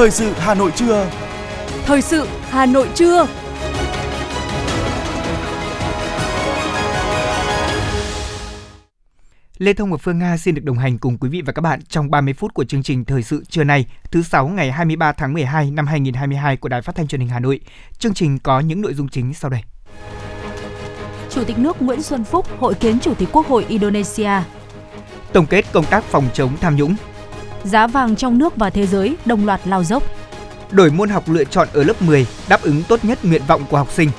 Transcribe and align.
Thời 0.00 0.10
sự 0.10 0.32
Hà 0.32 0.54
Nội 0.54 0.72
trưa. 0.76 1.10
Thời 1.84 2.02
sự 2.02 2.26
Hà 2.42 2.66
Nội 2.66 2.88
trưa. 2.94 3.26
Lê 9.58 9.72
Thông 9.72 9.90
và 9.90 9.96
Phương 9.96 10.18
Nga 10.18 10.36
xin 10.36 10.54
được 10.54 10.64
đồng 10.64 10.78
hành 10.78 10.98
cùng 10.98 11.18
quý 11.18 11.28
vị 11.28 11.42
và 11.46 11.52
các 11.52 11.60
bạn 11.60 11.80
trong 11.88 12.10
30 12.10 12.34
phút 12.34 12.54
của 12.54 12.64
chương 12.64 12.82
trình 12.82 13.04
Thời 13.04 13.22
sự 13.22 13.44
trưa 13.48 13.64
nay, 13.64 13.86
thứ 14.10 14.22
sáu 14.22 14.48
ngày 14.48 14.72
23 14.72 15.12
tháng 15.12 15.32
12 15.32 15.70
năm 15.70 15.86
2022 15.86 16.56
của 16.56 16.68
Đài 16.68 16.82
Phát 16.82 16.94
thanh 16.94 17.08
Truyền 17.08 17.20
hình 17.20 17.30
Hà 17.30 17.40
Nội. 17.40 17.60
Chương 17.98 18.14
trình 18.14 18.38
có 18.38 18.60
những 18.60 18.80
nội 18.80 18.94
dung 18.94 19.08
chính 19.08 19.34
sau 19.34 19.50
đây. 19.50 19.62
Chủ 21.30 21.44
tịch 21.44 21.58
nước 21.58 21.82
Nguyễn 21.82 22.02
Xuân 22.02 22.24
Phúc 22.24 22.46
hội 22.58 22.74
kiến 22.74 23.00
Chủ 23.00 23.14
tịch 23.14 23.28
Quốc 23.32 23.46
hội 23.46 23.64
Indonesia. 23.68 24.30
Tổng 25.32 25.46
kết 25.46 25.64
công 25.72 25.84
tác 25.84 26.04
phòng 26.04 26.28
chống 26.34 26.56
tham 26.60 26.76
nhũng. 26.76 26.94
Giá 27.64 27.86
vàng 27.86 28.16
trong 28.16 28.38
nước 28.38 28.56
và 28.56 28.70
thế 28.70 28.86
giới 28.86 29.16
đồng 29.24 29.46
loạt 29.46 29.60
lao 29.64 29.84
dốc. 29.84 30.02
Đổi 30.70 30.90
môn 30.90 31.08
học 31.08 31.24
lựa 31.28 31.44
chọn 31.44 31.68
ở 31.72 31.82
lớp 31.84 32.02
10 32.02 32.26
đáp 32.48 32.62
ứng 32.62 32.82
tốt 32.88 33.04
nhất 33.04 33.24
nguyện 33.24 33.42
vọng 33.46 33.62
của 33.70 33.76
học 33.76 33.92
sinh. 33.92 34.10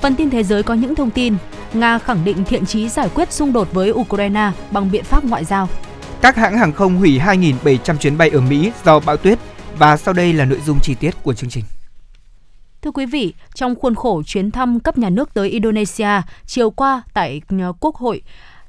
Phần 0.00 0.14
tin 0.14 0.30
thế 0.30 0.42
giới 0.42 0.62
có 0.62 0.74
những 0.74 0.94
thông 0.94 1.10
tin 1.10 1.36
Nga 1.72 1.98
khẳng 1.98 2.24
định 2.24 2.44
thiện 2.44 2.66
chí 2.66 2.88
giải 2.88 3.08
quyết 3.14 3.32
xung 3.32 3.52
đột 3.52 3.72
với 3.72 3.92
Ukraine 3.92 4.52
bằng 4.70 4.90
biện 4.90 5.04
pháp 5.04 5.24
ngoại 5.24 5.44
giao. 5.44 5.68
Các 6.20 6.36
hãng 6.36 6.58
hàng 6.58 6.72
không 6.72 6.96
hủy 6.96 7.18
2.700 7.18 7.96
chuyến 7.96 8.18
bay 8.18 8.30
ở 8.30 8.40
Mỹ 8.40 8.72
do 8.84 9.00
bão 9.00 9.16
tuyết 9.16 9.38
và 9.78 9.96
sau 9.96 10.14
đây 10.14 10.32
là 10.32 10.44
nội 10.44 10.60
dung 10.66 10.78
chi 10.82 10.94
tiết 10.94 11.10
của 11.22 11.34
chương 11.34 11.50
trình. 11.50 11.64
Thưa 12.82 12.90
quý 12.90 13.06
vị, 13.06 13.34
trong 13.54 13.74
khuôn 13.74 13.94
khổ 13.94 14.22
chuyến 14.22 14.50
thăm 14.50 14.80
cấp 14.80 14.98
nhà 14.98 15.10
nước 15.10 15.34
tới 15.34 15.48
Indonesia 15.48 16.22
chiều 16.46 16.70
qua 16.70 17.02
tại 17.14 17.40
Quốc 17.80 17.96
hội, 17.96 18.22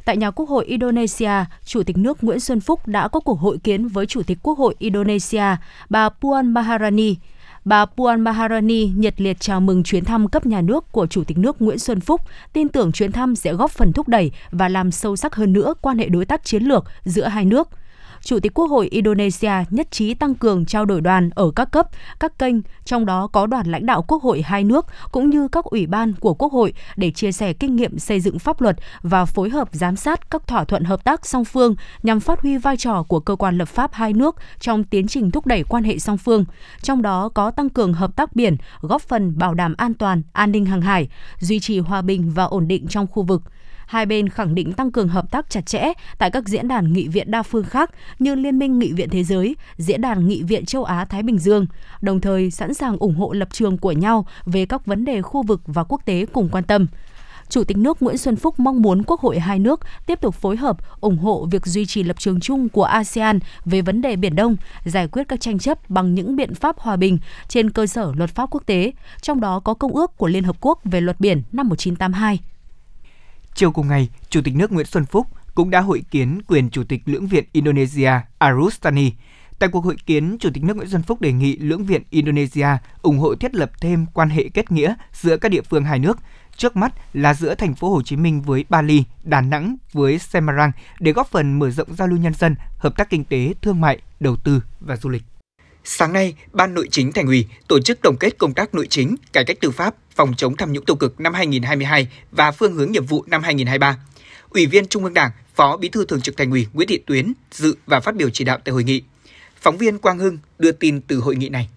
Tại 0.06 0.18
nhà 0.18 0.32
Quốc 0.32 0.50
hội 0.50 0.66
Indonesia, 0.66 1.32
Chủ 1.66 1.84
tịch 1.84 1.98
nước 1.98 2.24
Nguyễn 2.24 2.40
Xuân 2.40 2.60
Phúc 2.60 2.88
đã 2.88 3.08
có 3.08 3.20
cuộc 3.20 3.40
hội 3.40 3.58
kiến 3.64 3.88
với 3.88 4.06
Chủ 4.06 4.24
tịch 4.24 4.38
Quốc 4.44 4.58
hội 4.58 4.76
Indonesia, 4.80 5.46
bà 5.90 6.10
Puan 6.10 6.52
Maharani. 6.54 7.16
Bà 7.66 7.86
Puan 7.86 8.22
Maharani 8.22 8.92
nhiệt 8.96 9.22
liệt 9.22 9.40
chào 9.40 9.62
mừng 9.62 9.84
chuyến 9.84 10.06
thăm 10.06 10.28
cấp 10.28 10.46
nhà 10.46 10.62
nước 10.62 10.92
của 10.92 11.08
Chủ 11.08 11.24
tịch 11.24 11.38
nước 11.38 11.62
Nguyễn 11.62 11.80
Xuân 11.80 12.00
Phúc, 12.00 12.22
tin 12.54 12.70
tưởng 12.70 12.92
chuyến 12.92 13.12
thăm 13.12 13.36
sẽ 13.36 13.54
góp 13.54 13.72
phần 13.72 13.94
thúc 13.94 14.08
đẩy 14.08 14.32
và 14.52 14.70
làm 14.70 14.92
sâu 14.92 15.16
sắc 15.16 15.36
hơn 15.36 15.54
nữa 15.54 15.74
quan 15.82 15.98
hệ 15.98 16.10
đối 16.10 16.26
tác 16.26 16.44
chiến 16.44 16.64
lược 16.64 16.86
giữa 17.06 17.28
hai 17.28 17.46
nước– 17.46 17.70
Chủ 18.24 18.40
tịch 18.40 18.54
Quốc 18.54 18.66
hội 18.66 18.88
Indonesia 18.92 19.52
nhất 19.70 19.92
trí 19.92 20.14
tăng 20.14 20.36
cường 20.36 20.66
trao 20.66 20.86
đổi 20.86 21.02
đoàn 21.02 21.30
ở 21.36 21.52
các 21.56 21.72
cấp, 21.72 21.88
các 22.20 22.40
kênh, 22.40 22.56
trong 22.86 23.06
đó 23.06 23.28
có 23.28 23.46
đoàn 23.46 23.68
lãnh 23.68 23.86
đạo 23.86 24.02
Quốc 24.08 24.24
hội 24.24 24.42
hai 24.42 24.64
nước 24.64 24.86
cũng 25.12 25.30
như 25.30 25.48
các 25.48 25.66
ủy 25.66 25.88
ban 25.88 26.14
của 26.14 26.34
Quốc 26.34 26.52
hội 26.52 26.74
để 26.96 27.12
chia 27.12 27.32
sẻ 27.32 27.54
kinh 27.54 27.76
nghiệm 27.76 28.00
xây 28.00 28.20
dựng 28.20 28.40
pháp 28.40 28.62
luật 28.62 28.78
và 29.02 29.26
phối 29.26 29.50
hợp 29.50 29.70
giám 29.72 29.96
sát 29.96 30.32
các 30.32 30.48
thỏa 30.48 30.64
thuận 30.64 30.84
hợp 30.84 31.04
tác 31.04 31.26
song 31.26 31.46
phương 31.46 31.76
nhằm 32.04 32.20
phát 32.20 32.42
huy 32.42 32.58
vai 32.58 32.78
trò 32.78 33.04
của 33.04 33.20
cơ 33.20 33.36
quan 33.36 33.58
lập 33.58 33.68
pháp 33.68 33.94
hai 33.94 34.14
nước 34.14 34.36
trong 34.60 34.84
tiến 34.84 35.08
trình 35.08 35.32
thúc 35.32 35.46
đẩy 35.46 35.64
quan 35.64 35.84
hệ 35.84 36.00
song 36.00 36.18
phương, 36.18 36.46
trong 36.82 37.02
đó 37.02 37.30
có 37.30 37.52
tăng 37.52 37.70
cường 37.70 37.94
hợp 37.94 38.16
tác 38.16 38.36
biển, 38.36 38.58
góp 38.82 39.02
phần 39.02 39.38
bảo 39.38 39.54
đảm 39.54 39.74
an 39.78 39.94
toàn, 39.94 40.22
an 40.34 40.52
ninh 40.52 40.66
hàng 40.66 40.82
hải, 40.82 41.10
duy 41.40 41.60
trì 41.60 41.80
hòa 41.80 42.02
bình 42.02 42.32
và 42.36 42.44
ổn 42.44 42.68
định 42.68 42.88
trong 42.88 43.08
khu 43.08 43.24
vực 43.24 43.42
hai 43.92 44.06
bên 44.06 44.30
khẳng 44.30 44.56
định 44.56 44.74
tăng 44.74 44.92
cường 44.92 45.08
hợp 45.08 45.32
tác 45.32 45.50
chặt 45.50 45.66
chẽ 45.66 45.94
tại 46.18 46.32
các 46.32 46.48
diễn 46.48 46.68
đàn 46.68 46.94
nghị 46.94 47.08
viện 47.08 47.32
đa 47.32 47.44
phương 47.44 47.64
khác 47.64 47.92
như 48.20 48.36
Liên 48.36 48.60
minh 48.60 48.80
Nghị 48.80 48.92
viện 48.92 49.10
Thế 49.10 49.24
giới, 49.24 49.56
Diễn 49.78 50.02
đàn 50.02 50.28
Nghị 50.28 50.44
viện 50.44 50.66
châu 50.66 50.84
Á-Thái 50.84 51.24
Bình 51.24 51.40
Dương, 51.40 51.66
đồng 52.02 52.22
thời 52.22 52.52
sẵn 52.52 52.74
sàng 52.74 52.98
ủng 52.98 53.16
hộ 53.16 53.34
lập 53.34 53.48
trường 53.52 53.78
của 53.78 53.92
nhau 53.92 54.26
về 54.46 54.66
các 54.66 54.86
vấn 54.86 55.06
đề 55.06 55.22
khu 55.22 55.44
vực 55.44 55.62
và 55.66 55.84
quốc 55.84 56.02
tế 56.06 56.26
cùng 56.34 56.50
quan 56.50 56.64
tâm. 56.64 56.88
Chủ 57.50 57.64
tịch 57.64 57.78
nước 57.78 58.02
Nguyễn 58.02 58.18
Xuân 58.18 58.36
Phúc 58.36 58.60
mong 58.60 58.82
muốn 58.82 59.04
Quốc 59.04 59.22
hội 59.22 59.40
hai 59.40 59.60
nước 59.60 59.80
tiếp 60.06 60.22
tục 60.22 60.36
phối 60.36 60.58
hợp, 60.58 60.78
ủng 61.02 61.18
hộ 61.18 61.48
việc 61.52 61.66
duy 61.66 61.86
trì 61.86 62.04
lập 62.04 62.20
trường 62.20 62.40
chung 62.40 62.70
của 62.70 62.84
ASEAN 62.84 63.40
về 63.66 63.82
vấn 63.82 64.02
đề 64.02 64.16
Biển 64.16 64.36
Đông, 64.36 64.56
giải 64.86 65.08
quyết 65.08 65.28
các 65.28 65.42
tranh 65.42 65.60
chấp 65.60 65.90
bằng 65.90 66.16
những 66.16 66.36
biện 66.36 66.56
pháp 66.56 66.80
hòa 66.80 66.96
bình 66.96 67.18
trên 67.48 67.70
cơ 67.70 67.88
sở 67.88 68.12
luật 68.16 68.30
pháp 68.30 68.50
quốc 68.52 68.64
tế, 68.66 68.92
trong 69.22 69.40
đó 69.40 69.60
có 69.60 69.74
Công 69.74 69.96
ước 69.96 70.18
của 70.18 70.28
Liên 70.28 70.44
Hợp 70.44 70.56
Quốc 70.62 70.80
về 70.84 71.02
luật 71.02 71.20
biển 71.20 71.42
năm 71.52 71.70
1982. 71.70 72.51
Chiều 73.54 73.72
cùng 73.72 73.88
ngày, 73.88 74.10
Chủ 74.30 74.42
tịch 74.42 74.56
nước 74.56 74.72
Nguyễn 74.72 74.86
Xuân 74.86 75.06
Phúc 75.06 75.28
cũng 75.56 75.70
đã 75.70 75.80
hội 75.80 76.04
kiến 76.12 76.40
quyền 76.48 76.70
Chủ 76.70 76.84
tịch 76.84 77.02
Lưỡng 77.06 77.28
viện 77.28 77.44
Indonesia 77.52 78.12
Arustani. 78.38 79.12
Tại 79.60 79.70
cuộc 79.70 79.86
hội 79.86 79.96
kiến, 80.06 80.38
Chủ 80.40 80.50
tịch 80.54 80.64
nước 80.64 80.78
Nguyễn 80.78 80.90
Xuân 80.90 81.04
Phúc 81.04 81.22
đề 81.22 81.32
nghị 81.32 81.56
Lưỡng 81.58 81.86
viện 81.86 82.02
Indonesia 82.10 82.68
ủng 83.02 83.18
hộ 83.20 83.36
thiết 83.36 83.56
lập 83.56 83.72
thêm 83.82 84.06
quan 84.14 84.30
hệ 84.30 84.50
kết 84.54 84.72
nghĩa 84.72 84.96
giữa 85.14 85.38
các 85.38 85.50
địa 85.50 85.62
phương 85.62 85.84
hai 85.84 86.00
nước, 86.00 86.20
trước 86.58 86.76
mắt 86.76 86.94
là 87.14 87.34
giữa 87.34 87.56
thành 87.56 87.76
phố 87.76 87.90
Hồ 87.90 88.02
Chí 88.02 88.16
Minh 88.16 88.42
với 88.42 88.66
Bali, 88.70 89.04
Đà 89.24 89.42
Nẵng 89.42 89.76
với 89.94 90.20
Semarang 90.20 90.72
để 91.00 91.12
góp 91.12 91.28
phần 91.28 91.60
mở 91.60 91.70
rộng 91.70 91.96
giao 91.96 92.08
lưu 92.08 92.20
nhân 92.20 92.34
dân, 92.34 92.56
hợp 92.78 92.98
tác 92.98 93.10
kinh 93.10 93.24
tế, 93.24 93.54
thương 93.62 93.82
mại, 93.82 94.00
đầu 94.20 94.36
tư 94.36 94.64
và 94.80 94.96
du 94.96 95.10
lịch. 95.10 95.24
Sáng 95.84 96.14
nay, 96.14 96.36
Ban 96.54 96.74
Nội 96.74 96.88
chính 96.92 97.12
Thành 97.12 97.26
ủy 97.26 97.46
tổ 97.68 97.80
chức 97.80 98.00
tổng 98.02 98.18
kết 98.20 98.38
công 98.38 98.54
tác 98.54 98.74
nội 98.74 98.88
chính, 98.90 99.16
cải 99.34 99.44
cách 99.44 99.58
tư 99.62 99.72
pháp, 99.72 99.96
phòng 100.16 100.34
chống 100.38 100.56
tham 100.58 100.74
nhũng 100.74 100.86
tiêu 100.86 100.96
cực 100.96 101.20
năm 101.20 101.34
2022 101.34 102.08
và 102.32 102.52
phương 102.52 102.74
hướng 102.74 102.92
nhiệm 102.92 103.06
vụ 103.06 103.24
năm 103.28 103.44
2023. 103.44 103.98
Ủy 104.50 104.66
viên 104.66 104.88
Trung 104.88 105.04
ương 105.04 105.14
Đảng, 105.14 105.32
Phó 105.56 105.78
Bí 105.78 105.90
thư 105.90 106.06
Thường 106.06 106.22
trực 106.22 106.38
Thành 106.38 106.52
ủy 106.52 106.68
Nguyễn 106.74 106.88
Thị 106.88 106.98
Tuyến 107.06 107.34
dự 107.52 107.76
và 107.86 108.00
phát 108.00 108.16
biểu 108.16 108.30
chỉ 108.30 108.44
đạo 108.44 108.58
tại 108.66 108.74
hội 108.74 108.84
nghị. 108.84 109.04
Phóng 109.62 109.78
viên 109.78 109.98
Quang 109.98 110.20
Hưng 110.20 110.38
đưa 110.60 110.72
tin 110.72 111.02
từ 111.02 111.18
hội 111.18 111.36
nghị 111.36 111.50
này. 111.50 111.70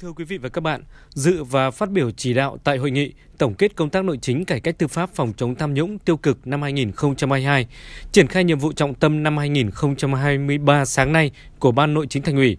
Thưa 0.00 0.12
quý 0.12 0.24
vị 0.24 0.38
và 0.38 0.48
các 0.48 0.60
bạn, 0.60 0.82
dự 1.10 1.44
và 1.44 1.70
phát 1.70 1.90
biểu 1.90 2.10
chỉ 2.10 2.34
đạo 2.34 2.58
tại 2.64 2.78
hội 2.78 2.90
nghị 2.90 3.12
tổng 3.38 3.54
kết 3.54 3.76
công 3.76 3.90
tác 3.90 4.04
nội 4.04 4.18
chính 4.22 4.44
cải 4.44 4.60
cách 4.60 4.78
tư 4.78 4.88
pháp 4.88 5.10
phòng 5.14 5.32
chống 5.36 5.54
tham 5.54 5.74
nhũng 5.74 5.98
tiêu 5.98 6.16
cực 6.16 6.46
năm 6.46 6.62
2022, 6.62 7.66
triển 8.12 8.26
khai 8.26 8.44
nhiệm 8.44 8.58
vụ 8.58 8.72
trọng 8.72 8.94
tâm 8.94 9.22
năm 9.22 9.36
2023 9.36 10.84
sáng 10.84 11.12
nay 11.12 11.30
của 11.58 11.72
Ban 11.72 11.94
Nội 11.94 12.06
chính 12.10 12.22
Thành 12.22 12.36
ủy. 12.36 12.56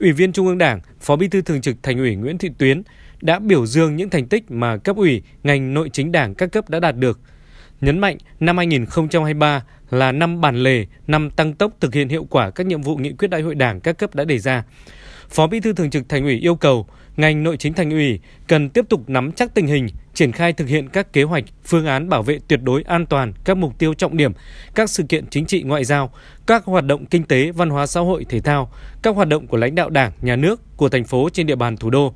Ủy 0.00 0.12
viên 0.12 0.32
Trung 0.32 0.46
ương 0.46 0.58
Đảng, 0.58 0.80
Phó 1.00 1.16
Bí 1.16 1.28
thư 1.28 1.42
Thường 1.42 1.60
trực 1.60 1.76
Thành 1.82 1.98
ủy 1.98 2.14
Nguyễn 2.14 2.38
Thị 2.38 2.50
Tuyến 2.58 2.82
đã 3.20 3.38
biểu 3.38 3.66
dương 3.66 3.96
những 3.96 4.10
thành 4.10 4.26
tích 4.26 4.50
mà 4.50 4.76
cấp 4.76 4.96
ủy, 4.96 5.22
ngành 5.42 5.74
nội 5.74 5.90
chính 5.92 6.12
Đảng 6.12 6.34
các 6.34 6.52
cấp 6.52 6.70
đã 6.70 6.80
đạt 6.80 6.96
được. 6.96 7.20
Nhấn 7.80 7.98
mạnh 7.98 8.16
năm 8.40 8.56
2023 8.56 9.64
là 9.90 10.12
năm 10.12 10.40
bản 10.40 10.56
lề, 10.56 10.86
năm 11.06 11.30
tăng 11.30 11.54
tốc 11.54 11.72
thực 11.80 11.94
hiện 11.94 12.08
hiệu 12.08 12.26
quả 12.30 12.50
các 12.50 12.66
nhiệm 12.66 12.82
vụ 12.82 12.96
nghị 12.96 13.12
quyết 13.12 13.28
đại 13.28 13.42
hội 13.42 13.54
Đảng 13.54 13.80
các 13.80 13.98
cấp 13.98 14.14
đã 14.14 14.24
đề 14.24 14.38
ra. 14.38 14.64
Phó 15.30 15.46
Bí 15.46 15.60
thư 15.60 15.72
Thường 15.72 15.90
trực 15.90 16.08
Thành 16.08 16.24
ủy 16.24 16.38
yêu 16.38 16.54
cầu 16.54 16.86
ngành 17.16 17.42
nội 17.42 17.56
chính 17.56 17.74
Thành 17.74 17.90
ủy 17.90 18.20
cần 18.46 18.70
tiếp 18.70 18.84
tục 18.88 19.00
nắm 19.06 19.32
chắc 19.32 19.54
tình 19.54 19.66
hình, 19.66 19.86
triển 20.14 20.32
khai 20.32 20.52
thực 20.52 20.68
hiện 20.68 20.88
các 20.88 21.12
kế 21.12 21.22
hoạch, 21.22 21.44
phương 21.64 21.86
án 21.86 22.08
bảo 22.08 22.22
vệ 22.22 22.38
tuyệt 22.48 22.62
đối 22.62 22.82
an 22.82 23.06
toàn 23.06 23.32
các 23.44 23.56
mục 23.56 23.78
tiêu 23.78 23.94
trọng 23.94 24.16
điểm, 24.16 24.32
các 24.74 24.90
sự 24.90 25.02
kiện 25.02 25.26
chính 25.26 25.46
trị 25.46 25.62
ngoại 25.62 25.84
giao, 25.84 26.10
các 26.46 26.64
hoạt 26.64 26.84
động 26.84 27.06
kinh 27.06 27.24
tế, 27.24 27.50
văn 27.52 27.70
hóa 27.70 27.86
xã 27.86 28.00
hội, 28.00 28.26
thể 28.28 28.40
thao, 28.40 28.72
các 29.02 29.16
hoạt 29.16 29.28
động 29.28 29.46
của 29.46 29.56
lãnh 29.56 29.74
đạo 29.74 29.90
Đảng, 29.90 30.12
nhà 30.22 30.36
nước 30.36 30.76
của 30.76 30.88
thành 30.88 31.04
phố 31.04 31.28
trên 31.32 31.46
địa 31.46 31.56
bàn 31.56 31.76
thủ 31.76 31.90
đô 31.90 32.14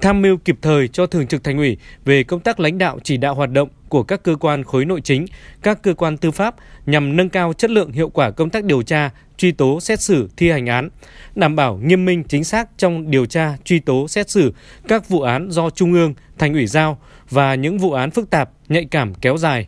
tham 0.00 0.22
mưu 0.22 0.36
kịp 0.36 0.56
thời 0.62 0.88
cho 0.88 1.06
Thường 1.06 1.26
trực 1.26 1.44
Thành 1.44 1.58
ủy 1.58 1.76
về 2.04 2.22
công 2.24 2.40
tác 2.40 2.60
lãnh 2.60 2.78
đạo 2.78 2.98
chỉ 3.02 3.16
đạo 3.16 3.34
hoạt 3.34 3.50
động 3.50 3.68
của 3.88 4.02
các 4.02 4.22
cơ 4.22 4.36
quan 4.36 4.64
khối 4.64 4.84
nội 4.84 5.00
chính, 5.00 5.26
các 5.62 5.82
cơ 5.82 5.94
quan 5.94 6.16
tư 6.16 6.30
pháp 6.30 6.54
nhằm 6.86 7.16
nâng 7.16 7.28
cao 7.28 7.52
chất 7.52 7.70
lượng 7.70 7.92
hiệu 7.92 8.08
quả 8.08 8.30
công 8.30 8.50
tác 8.50 8.64
điều 8.64 8.82
tra, 8.82 9.10
truy 9.36 9.52
tố, 9.52 9.80
xét 9.80 10.00
xử, 10.00 10.28
thi 10.36 10.50
hành 10.50 10.66
án, 10.66 10.88
đảm 11.34 11.56
bảo 11.56 11.76
nghiêm 11.76 12.04
minh 12.04 12.24
chính 12.28 12.44
xác 12.44 12.68
trong 12.78 13.10
điều 13.10 13.26
tra, 13.26 13.56
truy 13.64 13.78
tố, 13.78 14.08
xét 14.08 14.30
xử 14.30 14.52
các 14.88 15.08
vụ 15.08 15.20
án 15.20 15.50
do 15.50 15.70
Trung 15.70 15.92
ương, 15.92 16.14
Thành 16.38 16.52
ủy 16.52 16.66
giao 16.66 16.98
và 17.30 17.54
những 17.54 17.78
vụ 17.78 17.92
án 17.92 18.10
phức 18.10 18.30
tạp, 18.30 18.50
nhạy 18.68 18.84
cảm 18.84 19.14
kéo 19.14 19.36
dài. 19.36 19.66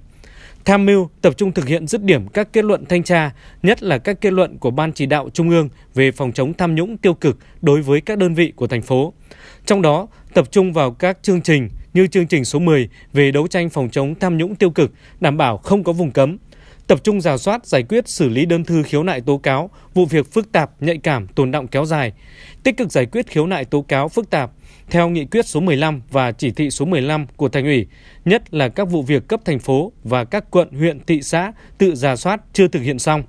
Tham 0.67 0.87
mưu 0.87 1.09
tập 1.23 1.37
trung 1.37 1.53
thực 1.53 1.69
hiện 1.69 1.87
dứt 1.87 2.03
điểm 2.03 2.29
các 2.29 2.53
kết 2.53 2.65
luận 2.65 2.85
thanh 2.89 3.03
tra, 3.03 3.31
nhất 3.63 3.83
là 3.83 3.99
các 3.99 4.21
kết 4.21 4.33
luận 4.33 4.59
của 4.59 4.71
Ban 4.71 4.93
chỉ 4.93 5.07
đạo 5.07 5.29
Trung 5.33 5.51
ương 5.51 5.69
về 5.95 6.13
phòng 6.13 6.33
chống 6.33 6.55
tham 6.55 6.75
nhũng 6.75 6.97
tiêu 6.97 7.15
cực 7.15 7.39
đối 7.63 7.83
với 7.83 8.01
các 8.01 8.19
đơn 8.19 8.35
vị 8.35 8.53
của 8.57 8.67
thành 8.67 8.83
phố. 8.83 9.13
Trong 9.67 9.83
đó, 9.83 10.07
tập 10.35 10.49
trung 10.51 10.73
vào 10.73 10.91
các 10.91 11.19
chương 11.23 11.41
trình 11.41 11.69
như 11.95 12.07
chương 12.07 12.27
trình 12.27 12.45
số 12.45 12.59
10 12.59 12.89
về 13.13 13.31
đấu 13.31 13.47
tranh 13.47 13.71
phòng 13.71 13.91
chống 13.91 14.15
tham 14.15 14.37
nhũng 14.37 14.55
tiêu 14.55 14.71
cực, 14.71 14.93
đảm 15.21 15.37
bảo 15.37 15.57
không 15.57 15.85
có 15.85 15.93
vùng 15.93 16.11
cấm, 16.11 16.37
tập 16.87 17.05
trung 17.05 17.21
giả 17.21 17.37
soát 17.37 17.67
giải 17.67 17.83
quyết 17.83 18.09
xử 18.09 18.29
lý 18.29 18.47
đơn 18.47 18.65
thư 18.65 18.83
khiếu 18.83 19.03
nại 19.03 19.21
tố 19.21 19.39
cáo, 19.39 19.71
vụ 19.95 20.07
việc 20.07 20.33
phức 20.33 20.53
tạp, 20.53 20.83
nhạy 20.83 20.99
cảm, 20.99 21.27
tồn 21.29 21.51
động 21.51 21.67
kéo 21.67 21.85
dài, 21.85 22.13
tích 22.63 22.77
cực 22.77 22.93
giải 22.93 23.07
quyết 23.07 23.27
khiếu 23.27 23.47
nại 23.47 23.65
tố 23.65 23.83
cáo 23.83 24.09
phức 24.09 24.31
tạp 24.31 24.51
theo 24.91 25.09
nghị 25.09 25.25
quyết 25.25 25.47
số 25.47 25.61
15 25.61 26.03
và 26.11 26.33
chỉ 26.33 26.51
thị 26.51 26.71
số 26.71 26.85
15 26.85 27.27
của 27.37 27.49
thành 27.49 27.65
ủy, 27.65 27.87
nhất 28.25 28.55
là 28.55 28.69
các 28.69 28.85
vụ 28.85 29.03
việc 29.03 29.29
cấp 29.29 29.41
thành 29.45 29.59
phố 29.59 29.93
và 30.05 30.25
các 30.25 30.51
quận, 30.51 30.73
huyện, 30.73 31.01
thị 31.01 31.23
xã 31.23 31.53
tự 31.79 31.95
giả 31.95 32.17
soát 32.17 32.41
chưa 32.53 32.69
thực 32.69 32.83
hiện 32.83 32.99
xong. 32.99 33.23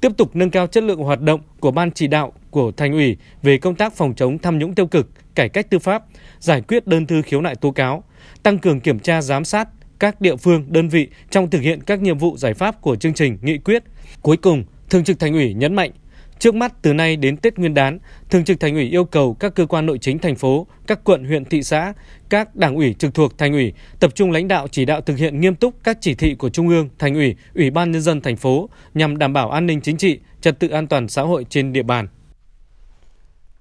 Tiếp 0.00 0.12
tục 0.16 0.36
nâng 0.36 0.50
cao 0.50 0.66
chất 0.66 0.84
lượng 0.84 0.98
hoạt 0.98 1.20
động 1.20 1.40
của 1.60 1.70
ban 1.70 1.90
chỉ 1.90 2.06
đạo 2.06 2.32
của 2.50 2.72
thành 2.72 2.92
ủy 2.92 3.16
về 3.42 3.58
công 3.58 3.74
tác 3.74 3.92
phòng 3.92 4.14
chống 4.14 4.38
tham 4.38 4.58
nhũng 4.58 4.74
tiêu 4.74 4.86
cực, 4.86 5.08
cải 5.34 5.48
cách 5.48 5.70
tư 5.70 5.78
pháp, 5.78 6.04
giải 6.40 6.60
quyết 6.60 6.86
đơn 6.86 7.06
thư 7.06 7.22
khiếu 7.22 7.40
nại 7.40 7.54
tố 7.54 7.70
cáo, 7.70 8.04
tăng 8.42 8.58
cường 8.58 8.80
kiểm 8.80 8.98
tra 8.98 9.22
giám 9.22 9.44
sát 9.44 9.68
các 9.98 10.20
địa 10.20 10.36
phương, 10.36 10.64
đơn 10.68 10.88
vị 10.88 11.08
trong 11.30 11.50
thực 11.50 11.62
hiện 11.62 11.82
các 11.82 12.00
nhiệm 12.00 12.18
vụ 12.18 12.36
giải 12.36 12.54
pháp 12.54 12.80
của 12.80 12.96
chương 12.96 13.14
trình 13.14 13.38
nghị 13.42 13.58
quyết. 13.58 13.84
Cuối 14.22 14.36
cùng, 14.36 14.64
Thường 14.90 15.04
trực 15.04 15.18
Thành 15.18 15.32
ủy 15.32 15.54
nhấn 15.54 15.74
mạnh 15.74 15.90
Trước 16.38 16.54
mắt 16.54 16.74
từ 16.82 16.92
nay 16.92 17.16
đến 17.16 17.36
Tết 17.36 17.58
Nguyên 17.58 17.74
đán, 17.74 17.98
Thường 18.30 18.44
trực 18.44 18.60
Thành 18.60 18.74
ủy 18.74 18.84
yêu 18.84 19.04
cầu 19.04 19.34
các 19.34 19.54
cơ 19.54 19.66
quan 19.66 19.86
nội 19.86 19.98
chính 19.98 20.18
thành 20.18 20.34
phố, 20.34 20.66
các 20.86 21.04
quận 21.04 21.24
huyện 21.24 21.44
thị 21.44 21.62
xã, 21.62 21.92
các 22.28 22.56
đảng 22.56 22.74
ủy 22.74 22.94
trực 22.98 23.14
thuộc 23.14 23.38
thành 23.38 23.52
ủy 23.52 23.72
tập 24.00 24.14
trung 24.14 24.30
lãnh 24.30 24.48
đạo 24.48 24.68
chỉ 24.68 24.84
đạo 24.84 25.00
thực 25.00 25.18
hiện 25.18 25.40
nghiêm 25.40 25.54
túc 25.54 25.74
các 25.84 25.98
chỉ 26.00 26.14
thị 26.14 26.34
của 26.34 26.48
Trung 26.48 26.68
ương, 26.68 26.88
Thành 26.98 27.14
ủy, 27.14 27.36
Ủy 27.54 27.70
ban 27.70 27.90
nhân 27.90 28.02
dân 28.02 28.20
thành 28.20 28.36
phố 28.36 28.68
nhằm 28.94 29.18
đảm 29.18 29.32
bảo 29.32 29.50
an 29.50 29.66
ninh 29.66 29.80
chính 29.80 29.96
trị, 29.96 30.18
trật 30.40 30.58
tự 30.58 30.68
an 30.68 30.86
toàn 30.86 31.08
xã 31.08 31.22
hội 31.22 31.46
trên 31.48 31.72
địa 31.72 31.82
bàn. 31.82 32.08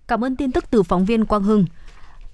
Cảm 0.07 0.23
ơn 0.23 0.35
tin 0.35 0.51
tức 0.51 0.65
từ 0.71 0.83
phóng 0.83 1.06
viên 1.06 1.25
Quang 1.25 1.44
Hưng. 1.44 1.65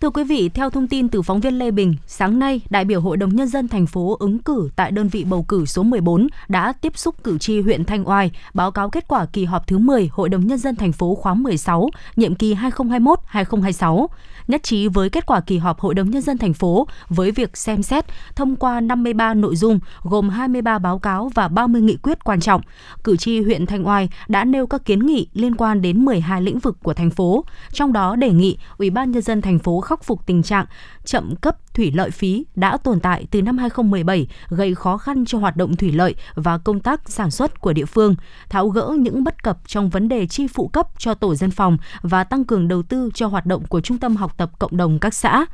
Thưa 0.04 0.10
quý 0.10 0.24
vị, 0.24 0.50
theo 0.50 0.70
thông 0.70 0.88
tin 0.88 1.10
từ 1.10 1.22
phóng 1.22 1.40
viên 1.40 1.60
Lê 1.60 1.72
Bình, 1.72 1.96
sáng 2.08 2.40
nay, 2.40 2.62
đại 2.70 2.86
biểu 2.86 3.02
Hội 3.02 3.18
đồng 3.18 3.36
Nhân 3.36 3.48
dân 3.48 3.68
thành 3.68 3.86
phố 3.86 4.18
ứng 4.20 4.40
cử 4.40 4.70
tại 4.76 4.92
đơn 4.92 5.08
vị 5.08 5.24
bầu 5.24 5.44
cử 5.44 5.66
số 5.66 5.84
14 5.84 6.28
đã 6.48 6.74
tiếp 6.82 6.98
xúc 6.98 7.16
cử 7.24 7.38
tri 7.38 7.62
huyện 7.62 7.86
Thanh 7.86 8.10
Oai, 8.10 8.32
báo 8.54 8.72
cáo 8.72 8.90
kết 8.90 9.08
quả 9.08 9.26
kỳ 9.26 9.46
họp 9.46 9.68
thứ 9.68 9.78
10 9.78 10.10
Hội 10.12 10.30
đồng 10.30 10.48
Nhân 10.48 10.58
dân 10.58 10.76
thành 10.76 10.92
phố 10.92 11.16
khóa 11.16 11.34
16, 11.34 11.90
nhiệm 12.16 12.36
kỳ 12.36 12.56
2021-2026 12.56 14.08
nhất 14.48 14.64
trí 14.64 14.88
với 14.88 15.10
kết 15.10 15.26
quả 15.26 15.42
kỳ 15.42 15.58
họp 15.58 15.80
Hội 15.80 15.94
đồng 15.94 16.10
Nhân 16.10 16.22
dân 16.22 16.38
thành 16.38 16.54
phố 16.54 16.88
với 17.10 17.32
việc 17.32 17.58
xem 17.58 17.84
xét 17.84 18.06
thông 18.36 18.56
qua 18.56 18.82
53 18.82 19.34
nội 19.34 19.56
dung 19.56 19.80
gồm 20.04 20.30
23 20.30 20.80
báo 20.80 21.00
cáo 21.00 21.32
và 21.36 21.48
30 21.48 21.82
nghị 21.82 21.98
quyết 22.04 22.24
quan 22.24 22.40
trọng. 22.40 22.62
Cử 23.04 23.18
tri 23.18 23.42
huyện 23.42 23.66
Thanh 23.66 23.88
Oai 23.88 24.10
đã 24.28 24.44
nêu 24.44 24.68
các 24.68 24.86
kiến 24.86 25.06
nghị 25.06 25.28
liên 25.34 25.56
quan 25.56 25.82
đến 25.82 26.06
12 26.06 26.42
lĩnh 26.42 26.60
vực 26.60 26.78
của 26.84 26.94
thành 26.94 27.10
phố, 27.10 27.46
trong 27.72 27.94
đó 27.94 28.16
đề 28.16 28.30
nghị 28.30 28.58
Ủy 28.78 28.90
ban 28.90 29.12
Nhân 29.12 29.22
dân 29.22 29.42
thành 29.42 29.60
phố 29.60 29.82
khắc 29.82 30.04
phục 30.04 30.26
tình 30.26 30.44
trạng 30.44 30.66
chậm 31.06 31.36
cấp 31.36 31.58
thủy 31.74 31.92
lợi 31.96 32.12
phí 32.12 32.46
đã 32.56 32.78
tồn 32.78 33.00
tại 33.00 33.26
từ 33.32 33.42
năm 33.42 33.58
2017 33.58 34.28
gây 34.50 34.76
khó 34.76 34.98
khăn 34.98 35.26
cho 35.26 35.38
hoạt 35.38 35.58
động 35.58 35.76
thủy 35.76 35.92
lợi 35.92 36.16
và 36.36 36.58
công 36.58 36.80
tác 36.80 37.10
sản 37.10 37.32
xuất 37.32 37.62
của 37.62 37.74
địa 37.74 37.86
phương, 37.86 38.16
tháo 38.50 38.70
gỡ 38.70 38.96
những 39.00 39.24
bất 39.24 39.44
cập 39.44 39.58
trong 39.68 39.90
vấn 39.90 40.10
đề 40.10 40.28
chi 40.28 40.48
phụ 40.48 40.68
cấp 40.68 40.88
cho 40.98 41.14
tổ 41.14 41.36
dân 41.36 41.52
phòng 41.52 41.78
và 42.02 42.24
tăng 42.24 42.46
cường 42.46 42.68
đầu 42.68 42.84
tư 42.84 43.10
cho 43.14 43.28
hoạt 43.28 43.46
động 43.46 43.64
của 43.68 43.82
trung 43.82 43.98
tâm 43.98 44.16
học 44.16 44.38
tập 44.38 44.52
cộng 44.60 44.78
đồng 44.78 45.00
các 45.00 45.14
xã 45.14 45.46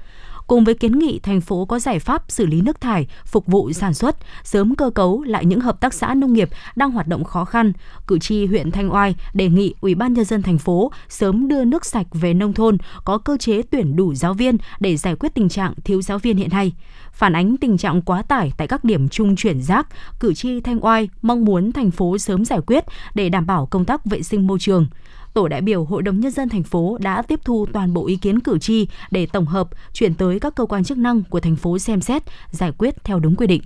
cùng 0.50 0.64
với 0.64 0.76
kiến 0.76 1.00
nghị 1.00 1.20
thành 1.20 1.42
phố 1.42 1.66
có 1.66 1.80
giải 1.80 2.00
pháp 2.00 2.24
xử 2.28 2.46
lý 2.46 2.62
nước 2.62 2.82
thải, 2.82 3.08
phục 3.26 3.48
vụ 3.48 3.72
sản 3.74 3.94
xuất, 3.94 4.16
sớm 4.44 4.76
cơ 4.76 4.90
cấu 4.90 5.24
lại 5.24 5.46
những 5.46 5.62
hợp 5.62 5.82
tác 5.82 5.94
xã 5.94 6.14
nông 6.14 6.34
nghiệp 6.34 6.50
đang 6.76 6.92
hoạt 6.92 7.08
động 7.08 7.24
khó 7.24 7.46
khăn. 7.46 7.74
Cử 8.08 8.20
tri 8.20 8.46
huyện 8.46 8.72
Thanh 8.72 8.94
Oai 8.94 9.16
đề 9.34 9.50
nghị 9.50 9.74
Ủy 9.82 9.96
ban 9.96 10.14
nhân 10.14 10.26
dân 10.26 10.42
thành 10.42 10.58
phố 10.58 10.92
sớm 11.10 11.48
đưa 11.48 11.66
nước 11.66 11.86
sạch 11.86 12.08
về 12.12 12.34
nông 12.34 12.54
thôn, 12.54 12.78
có 13.06 13.18
cơ 13.18 13.38
chế 13.38 13.62
tuyển 13.62 13.96
đủ 13.96 14.14
giáo 14.14 14.34
viên 14.34 14.58
để 14.80 14.98
giải 14.98 15.16
quyết 15.16 15.34
tình 15.36 15.50
trạng 15.50 15.74
thiếu 15.84 16.02
giáo 16.02 16.18
viên 16.18 16.38
hiện 16.38 16.50
nay. 16.52 16.74
Phản 17.12 17.34
ánh 17.34 17.58
tình 17.58 17.78
trạng 17.78 18.02
quá 18.02 18.22
tải 18.22 18.52
tại 18.58 18.68
các 18.68 18.84
điểm 18.84 19.10
trung 19.10 19.36
chuyển 19.36 19.62
rác, 19.62 19.88
cử 20.20 20.34
tri 20.34 20.62
Thanh 20.62 20.86
Oai 20.86 21.10
mong 21.22 21.46
muốn 21.46 21.72
thành 21.72 21.92
phố 21.92 22.18
sớm 22.18 22.46
giải 22.46 22.60
quyết 22.68 22.86
để 23.16 23.30
đảm 23.30 23.46
bảo 23.46 23.66
công 23.66 23.86
tác 23.86 24.06
vệ 24.06 24.22
sinh 24.22 24.48
môi 24.48 24.60
trường 24.60 24.88
tổ 25.34 25.48
đại 25.48 25.62
biểu 25.62 25.86
Hội 25.86 26.04
đồng 26.04 26.20
Nhân 26.20 26.32
dân 26.32 26.50
thành 26.50 26.64
phố 26.64 26.98
đã 27.02 27.22
tiếp 27.22 27.40
thu 27.44 27.66
toàn 27.74 27.94
bộ 27.94 28.08
ý 28.08 28.16
kiến 28.16 28.40
cử 28.40 28.60
tri 28.60 28.88
để 29.12 29.26
tổng 29.26 29.46
hợp, 29.46 29.70
chuyển 29.94 30.14
tới 30.14 30.40
các 30.40 30.56
cơ 30.56 30.66
quan 30.66 30.84
chức 30.84 30.98
năng 30.98 31.24
của 31.24 31.40
thành 31.40 31.56
phố 31.56 31.80
xem 31.80 32.02
xét, 32.02 32.24
giải 32.52 32.72
quyết 32.78 33.04
theo 33.04 33.20
đúng 33.20 33.36
quy 33.36 33.48
định. 33.48 33.62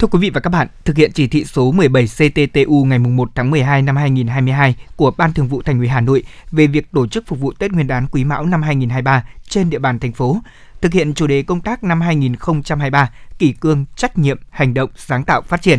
Thưa 0.00 0.06
quý 0.06 0.18
vị 0.18 0.30
và 0.30 0.40
các 0.40 0.50
bạn, 0.50 0.68
thực 0.84 0.96
hiện 0.96 1.12
chỉ 1.12 1.26
thị 1.26 1.44
số 1.44 1.72
17 1.72 2.06
CTTU 2.06 2.84
ngày 2.84 2.98
1 2.98 3.30
tháng 3.34 3.50
12 3.50 3.82
năm 3.82 3.96
2022 3.96 4.76
của 4.96 5.10
Ban 5.16 5.32
Thường 5.32 5.48
vụ 5.48 5.62
Thành 5.62 5.78
ủy 5.78 5.88
Hà 5.88 6.00
Nội 6.00 6.24
về 6.50 6.66
việc 6.66 6.90
tổ 6.92 7.06
chức 7.06 7.26
phục 7.26 7.40
vụ 7.40 7.52
Tết 7.52 7.72
Nguyên 7.72 7.86
đán 7.86 8.06
Quý 8.06 8.24
Mão 8.24 8.46
năm 8.46 8.62
2023 8.62 9.24
trên 9.48 9.70
địa 9.70 9.78
bàn 9.78 9.98
thành 9.98 10.12
phố, 10.12 10.36
thực 10.80 10.92
hiện 10.92 11.14
chủ 11.14 11.26
đề 11.26 11.42
công 11.42 11.60
tác 11.60 11.84
năm 11.84 12.00
2023 12.00 13.10
kỷ 13.38 13.52
cương, 13.52 13.84
trách 13.96 14.18
nhiệm, 14.18 14.38
hành 14.50 14.74
động, 14.74 14.90
sáng 14.96 15.24
tạo, 15.24 15.42
phát 15.42 15.62
triển 15.62 15.78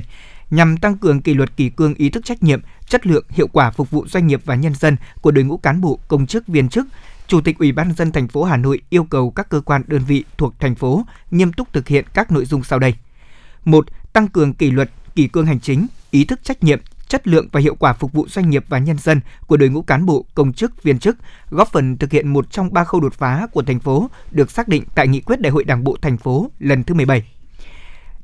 nhằm 0.52 0.78
tăng 0.78 0.98
cường 0.98 1.22
kỷ 1.22 1.34
luật 1.34 1.58
kỷ 1.58 1.70
cương 1.70 1.94
ý 1.94 2.10
thức 2.10 2.26
trách 2.26 2.44
nhiệm, 2.44 2.62
chất 2.88 3.08
lượng, 3.08 3.26
hiệu 3.30 3.48
quả 3.48 3.72
phục 3.72 3.92
vụ 3.92 4.08
doanh 4.08 4.28
nghiệp 4.28 4.42
và 4.46 4.56
nhân 4.56 4.74
dân 4.76 4.98
của 5.22 5.32
đội 5.32 5.44
ngũ 5.44 5.58
cán 5.58 5.82
bộ, 5.82 6.00
công 6.08 6.28
chức, 6.28 6.48
viên 6.48 6.70
chức, 6.70 6.88
Chủ 7.28 7.42
tịch 7.42 7.58
Ủy 7.60 7.72
ban 7.72 7.88
nhân 7.88 7.96
dân 7.96 8.12
thành 8.12 8.28
phố 8.28 8.44
Hà 8.44 8.58
Nội 8.58 8.82
yêu 8.90 9.04
cầu 9.04 9.32
các 9.32 9.50
cơ 9.50 9.62
quan 9.62 9.84
đơn 9.88 10.02
vị 10.08 10.24
thuộc 10.38 10.60
thành 10.60 10.76
phố 10.76 11.06
nghiêm 11.32 11.54
túc 11.54 11.74
thực 11.74 11.88
hiện 11.88 12.06
các 12.14 12.32
nội 12.32 12.46
dung 12.46 12.64
sau 12.64 12.80
đây. 12.80 12.96
1. 13.66 13.86
Tăng 14.14 14.28
cường 14.28 14.54
kỷ 14.54 14.72
luật, 14.72 14.90
kỷ 15.16 15.28
cương 15.28 15.46
hành 15.46 15.60
chính, 15.60 15.88
ý 16.12 16.26
thức 16.26 16.40
trách 16.44 16.64
nhiệm, 16.64 16.80
chất 17.08 17.28
lượng 17.28 17.48
và 17.52 17.60
hiệu 17.60 17.76
quả 17.76 17.94
phục 17.94 18.14
vụ 18.14 18.28
doanh 18.28 18.50
nghiệp 18.50 18.66
và 18.68 18.80
nhân 18.80 18.98
dân 18.98 19.22
của 19.48 19.58
đội 19.58 19.70
ngũ 19.70 19.82
cán 19.82 20.06
bộ, 20.06 20.26
công 20.36 20.54
chức, 20.54 20.84
viên 20.84 21.00
chức, 21.00 21.18
góp 21.50 21.72
phần 21.72 21.98
thực 21.98 22.12
hiện 22.12 22.28
một 22.28 22.52
trong 22.52 22.74
ba 22.74 22.84
khâu 22.84 23.02
đột 23.02 23.14
phá 23.14 23.48
của 23.52 23.62
thành 23.62 23.80
phố 23.80 24.10
được 24.32 24.52
xác 24.52 24.68
định 24.68 24.84
tại 24.96 25.08
nghị 25.08 25.20
quyết 25.20 25.42
Đại 25.42 25.52
hội 25.52 25.64
Đảng 25.64 25.84
bộ 25.84 25.98
thành 26.02 26.18
phố 26.18 26.52
lần 26.60 26.84
thứ 26.84 26.94
17. 26.94 27.24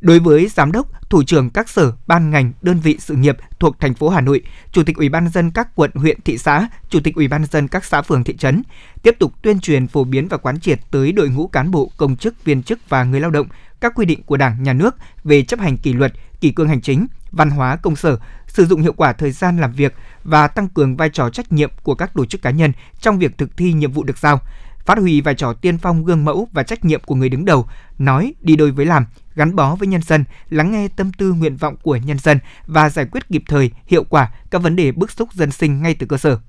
Đối 0.01 0.19
với 0.19 0.47
giám 0.47 0.71
đốc, 0.71 1.09
thủ 1.09 1.23
trưởng 1.23 1.49
các 1.49 1.69
sở, 1.69 1.91
ban 2.07 2.29
ngành, 2.29 2.51
đơn 2.61 2.79
vị 2.79 2.97
sự 2.99 3.15
nghiệp 3.15 3.37
thuộc 3.59 3.79
thành 3.79 3.93
phố 3.93 4.09
Hà 4.09 4.21
Nội, 4.21 4.41
chủ 4.71 4.83
tịch 4.83 4.95
Ủy 4.95 5.09
ban 5.09 5.23
nhân 5.23 5.33
dân 5.33 5.51
các 5.51 5.75
quận, 5.75 5.91
huyện, 5.93 6.21
thị 6.21 6.37
xã, 6.37 6.67
chủ 6.89 6.99
tịch 6.99 7.15
Ủy 7.15 7.27
ban 7.27 7.41
nhân 7.41 7.49
dân 7.51 7.67
các 7.67 7.85
xã 7.85 8.01
phường 8.01 8.23
thị 8.23 8.37
trấn 8.37 8.63
tiếp 9.03 9.15
tục 9.19 9.33
tuyên 9.41 9.59
truyền 9.59 9.87
phổ 9.87 10.03
biến 10.03 10.27
và 10.27 10.37
quán 10.37 10.59
triệt 10.59 10.79
tới 10.91 11.11
đội 11.11 11.29
ngũ 11.29 11.47
cán 11.47 11.71
bộ, 11.71 11.91
công 11.97 12.15
chức, 12.15 12.43
viên 12.43 12.63
chức 12.63 12.79
và 12.89 13.03
người 13.03 13.19
lao 13.19 13.31
động 13.31 13.47
các 13.81 13.93
quy 13.95 14.05
định 14.05 14.23
của 14.23 14.37
Đảng, 14.37 14.63
Nhà 14.63 14.73
nước 14.73 14.95
về 15.23 15.43
chấp 15.43 15.59
hành 15.59 15.77
kỷ 15.77 15.93
luật, 15.93 16.13
kỷ 16.41 16.51
cương 16.51 16.67
hành 16.67 16.81
chính, 16.81 17.07
văn 17.31 17.49
hóa 17.49 17.75
công 17.75 17.95
sở, 17.95 18.17
sử 18.47 18.65
dụng 18.65 18.81
hiệu 18.81 18.93
quả 18.93 19.13
thời 19.13 19.31
gian 19.31 19.57
làm 19.57 19.71
việc 19.71 19.93
và 20.23 20.47
tăng 20.47 20.67
cường 20.67 20.97
vai 20.97 21.09
trò 21.09 21.29
trách 21.29 21.51
nhiệm 21.51 21.71
của 21.83 21.95
các 21.95 22.13
tổ 22.13 22.25
chức 22.25 22.41
cá 22.41 22.49
nhân 22.49 22.71
trong 22.99 23.19
việc 23.19 23.37
thực 23.37 23.57
thi 23.57 23.73
nhiệm 23.73 23.91
vụ 23.91 24.03
được 24.03 24.17
giao, 24.17 24.39
phát 24.85 24.97
huy 24.97 25.21
vai 25.21 25.35
trò 25.35 25.53
tiên 25.53 25.77
phong 25.77 26.05
gương 26.05 26.25
mẫu 26.25 26.47
và 26.51 26.63
trách 26.63 26.85
nhiệm 26.85 27.01
của 27.05 27.15
người 27.15 27.29
đứng 27.29 27.45
đầu, 27.45 27.67
nói 27.99 28.33
đi 28.41 28.55
đôi 28.55 28.71
với 28.71 28.85
làm, 28.85 29.05
gắn 29.37 29.55
bó 29.55 29.75
với 29.75 29.87
nhân 29.87 30.01
dân, 30.01 30.23
lắng 30.49 30.71
nghe 30.71 30.87
tâm 30.87 31.11
tư 31.17 31.33
nguyện 31.33 31.57
vọng 31.57 31.75
của 31.83 31.95
nhân 31.95 32.19
dân 32.19 32.39
và 32.65 32.89
giải 32.89 33.05
quyết 33.05 33.29
kịp 33.29 33.43
thời, 33.47 33.71
hiệu 33.85 34.03
quả 34.03 34.31
các 34.49 34.61
vấn 34.61 34.75
đề 34.75 34.91
bức 34.91 35.11
xúc 35.11 35.33
dân 35.33 35.51
sinh 35.51 35.81
ngay 35.81 35.93
từ 35.93 36.07
cơ 36.07 36.17
sở 36.17 36.39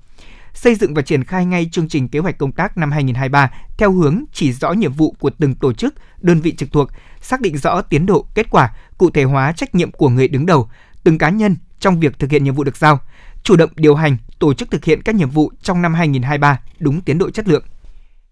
xây 0.53 0.75
dựng 0.75 0.93
và 0.93 1.01
triển 1.01 1.23
khai 1.23 1.45
ngay 1.45 1.69
chương 1.71 1.87
trình 1.87 2.07
kế 2.07 2.19
hoạch 2.19 2.37
công 2.37 2.51
tác 2.51 2.77
năm 2.77 2.91
2023 2.91 3.51
theo 3.77 3.91
hướng 3.91 4.23
chỉ 4.33 4.53
rõ 4.53 4.71
nhiệm 4.71 4.93
vụ 4.93 5.15
của 5.19 5.29
từng 5.29 5.55
tổ 5.55 5.73
chức, 5.73 5.93
đơn 6.21 6.41
vị 6.41 6.55
trực 6.55 6.71
thuộc, 6.71 6.89
xác 7.21 7.41
định 7.41 7.57
rõ 7.57 7.81
tiến 7.81 8.05
độ, 8.05 8.25
kết 8.35 8.47
quả, 8.49 8.73
cụ 8.97 9.09
thể 9.09 9.23
hóa 9.23 9.51
trách 9.51 9.75
nhiệm 9.75 9.91
của 9.91 10.09
người 10.09 10.27
đứng 10.27 10.45
đầu, 10.45 10.69
từng 11.03 11.17
cá 11.17 11.29
nhân 11.29 11.55
trong 11.79 11.99
việc 11.99 12.19
thực 12.19 12.31
hiện 12.31 12.43
nhiệm 12.43 12.55
vụ 12.55 12.63
được 12.63 12.77
giao, 12.77 12.99
chủ 13.43 13.55
động 13.55 13.69
điều 13.75 13.95
hành, 13.95 14.17
tổ 14.39 14.53
chức 14.53 14.71
thực 14.71 14.85
hiện 14.85 15.01
các 15.01 15.15
nhiệm 15.15 15.29
vụ 15.29 15.51
trong 15.61 15.81
năm 15.81 15.93
2023 15.93 16.59
đúng 16.79 17.01
tiến 17.01 17.17
độ 17.17 17.29
chất 17.29 17.47
lượng. 17.47 17.63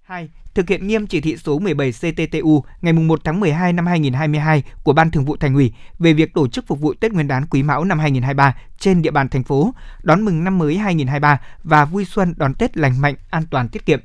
2 0.03 0.29
thực 0.57 0.69
hiện 0.69 0.87
nghiêm 0.87 1.07
chỉ 1.07 1.21
thị 1.21 1.37
số 1.37 1.59
17 1.59 1.91
CTTU 1.91 2.63
ngày 2.81 2.93
1 2.93 3.19
tháng 3.23 3.39
12 3.39 3.73
năm 3.73 3.85
2022 3.85 4.63
của 4.83 4.93
Ban 4.93 5.11
Thường 5.11 5.25
vụ 5.25 5.37
Thành 5.37 5.53
ủy 5.53 5.73
về 5.99 6.13
việc 6.13 6.33
tổ 6.33 6.47
chức 6.47 6.67
phục 6.67 6.79
vụ 6.79 6.93
Tết 6.93 7.13
Nguyên 7.13 7.27
đán 7.27 7.45
Quý 7.45 7.63
Mão 7.63 7.83
năm 7.83 7.99
2023 7.99 8.55
trên 8.79 9.01
địa 9.01 9.11
bàn 9.11 9.29
thành 9.29 9.43
phố, 9.43 9.73
đón 10.03 10.25
mừng 10.25 10.43
năm 10.43 10.57
mới 10.57 10.77
2023 10.77 11.41
và 11.63 11.85
vui 11.85 12.05
xuân 12.05 12.33
đón 12.37 12.53
Tết 12.53 12.77
lành 12.77 13.01
mạnh, 13.01 13.15
an 13.29 13.43
toàn 13.51 13.69
tiết 13.69 13.85
kiệm. 13.85 13.99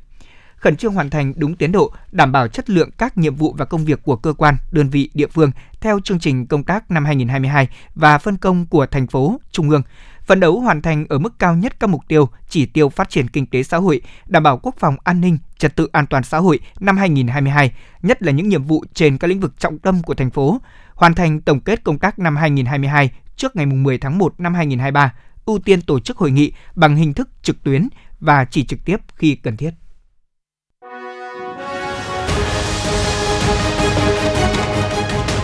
Khẩn 0.56 0.76
trương 0.76 0.94
hoàn 0.94 1.10
thành 1.10 1.32
đúng 1.36 1.56
tiến 1.56 1.72
độ, 1.72 1.92
đảm 2.10 2.32
bảo 2.32 2.48
chất 2.48 2.70
lượng 2.70 2.90
các 2.98 3.18
nhiệm 3.18 3.34
vụ 3.34 3.54
và 3.58 3.64
công 3.64 3.84
việc 3.84 4.02
của 4.02 4.16
cơ 4.16 4.32
quan, 4.32 4.56
đơn 4.72 4.88
vị, 4.88 5.10
địa 5.14 5.26
phương 5.26 5.50
theo 5.80 6.00
chương 6.00 6.20
trình 6.20 6.46
công 6.46 6.64
tác 6.64 6.90
năm 6.90 7.04
2022 7.04 7.68
và 7.94 8.18
phân 8.18 8.36
công 8.36 8.66
của 8.66 8.86
thành 8.86 9.06
phố, 9.06 9.40
trung 9.52 9.70
ương, 9.70 9.82
phấn 10.24 10.40
đấu 10.40 10.60
hoàn 10.60 10.82
thành 10.82 11.06
ở 11.08 11.18
mức 11.18 11.38
cao 11.38 11.56
nhất 11.56 11.80
các 11.80 11.90
mục 11.90 12.02
tiêu, 12.08 12.28
chỉ 12.48 12.66
tiêu 12.66 12.88
phát 12.88 13.10
triển 13.10 13.28
kinh 13.28 13.46
tế 13.46 13.62
xã 13.62 13.76
hội, 13.76 14.00
đảm 14.26 14.42
bảo 14.42 14.58
quốc 14.62 14.74
phòng 14.78 14.96
an 15.04 15.20
ninh, 15.20 15.38
trật 15.62 15.76
tự 15.76 15.88
an 15.92 16.06
toàn 16.06 16.22
xã 16.22 16.38
hội 16.38 16.58
năm 16.80 16.96
2022, 16.96 17.72
nhất 18.02 18.22
là 18.22 18.32
những 18.32 18.48
nhiệm 18.48 18.64
vụ 18.64 18.84
trên 18.94 19.18
các 19.18 19.28
lĩnh 19.28 19.40
vực 19.40 19.52
trọng 19.58 19.78
tâm 19.78 20.02
của 20.02 20.14
thành 20.14 20.30
phố, 20.30 20.60
hoàn 20.94 21.14
thành 21.14 21.40
tổng 21.40 21.60
kết 21.60 21.84
công 21.84 21.98
tác 21.98 22.18
năm 22.18 22.36
2022 22.36 23.10
trước 23.36 23.56
ngày 23.56 23.66
10 23.66 23.98
tháng 23.98 24.18
1 24.18 24.40
năm 24.40 24.54
2023, 24.54 25.14
ưu 25.46 25.58
tiên 25.58 25.80
tổ 25.82 26.00
chức 26.00 26.16
hội 26.16 26.30
nghị 26.30 26.52
bằng 26.74 26.96
hình 26.96 27.14
thức 27.14 27.28
trực 27.42 27.64
tuyến 27.64 27.88
và 28.20 28.44
chỉ 28.44 28.64
trực 28.64 28.78
tiếp 28.84 28.96
khi 29.16 29.34
cần 29.34 29.56
thiết. 29.56 29.70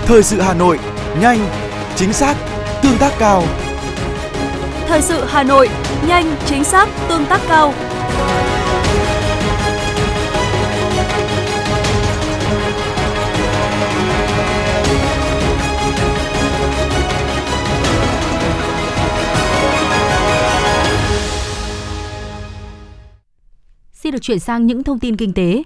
Thời 0.07 0.23
sự 0.23 0.41
Hà 0.41 0.55
Nội, 0.55 0.79
nhanh, 1.21 1.39
chính 1.97 2.13
xác, 2.13 2.37
tương 2.83 2.99
tác 2.99 3.13
cao. 3.19 3.43
Thời 4.87 5.03
sự 5.03 5.25
Hà 5.29 5.43
Nội, 5.43 5.69
nhanh, 6.09 6.37
chính 6.47 6.65
xác, 6.65 6.89
tương 7.09 7.27
tác 7.27 7.41
cao. 7.49 7.75
Xin 24.03 24.13
được 24.13 24.23
chuyển 24.23 24.39
sang 24.39 24.67
những 24.67 24.83
thông 24.83 24.99
tin 24.99 25.17
kinh 25.17 25.33
tế. 25.33 25.63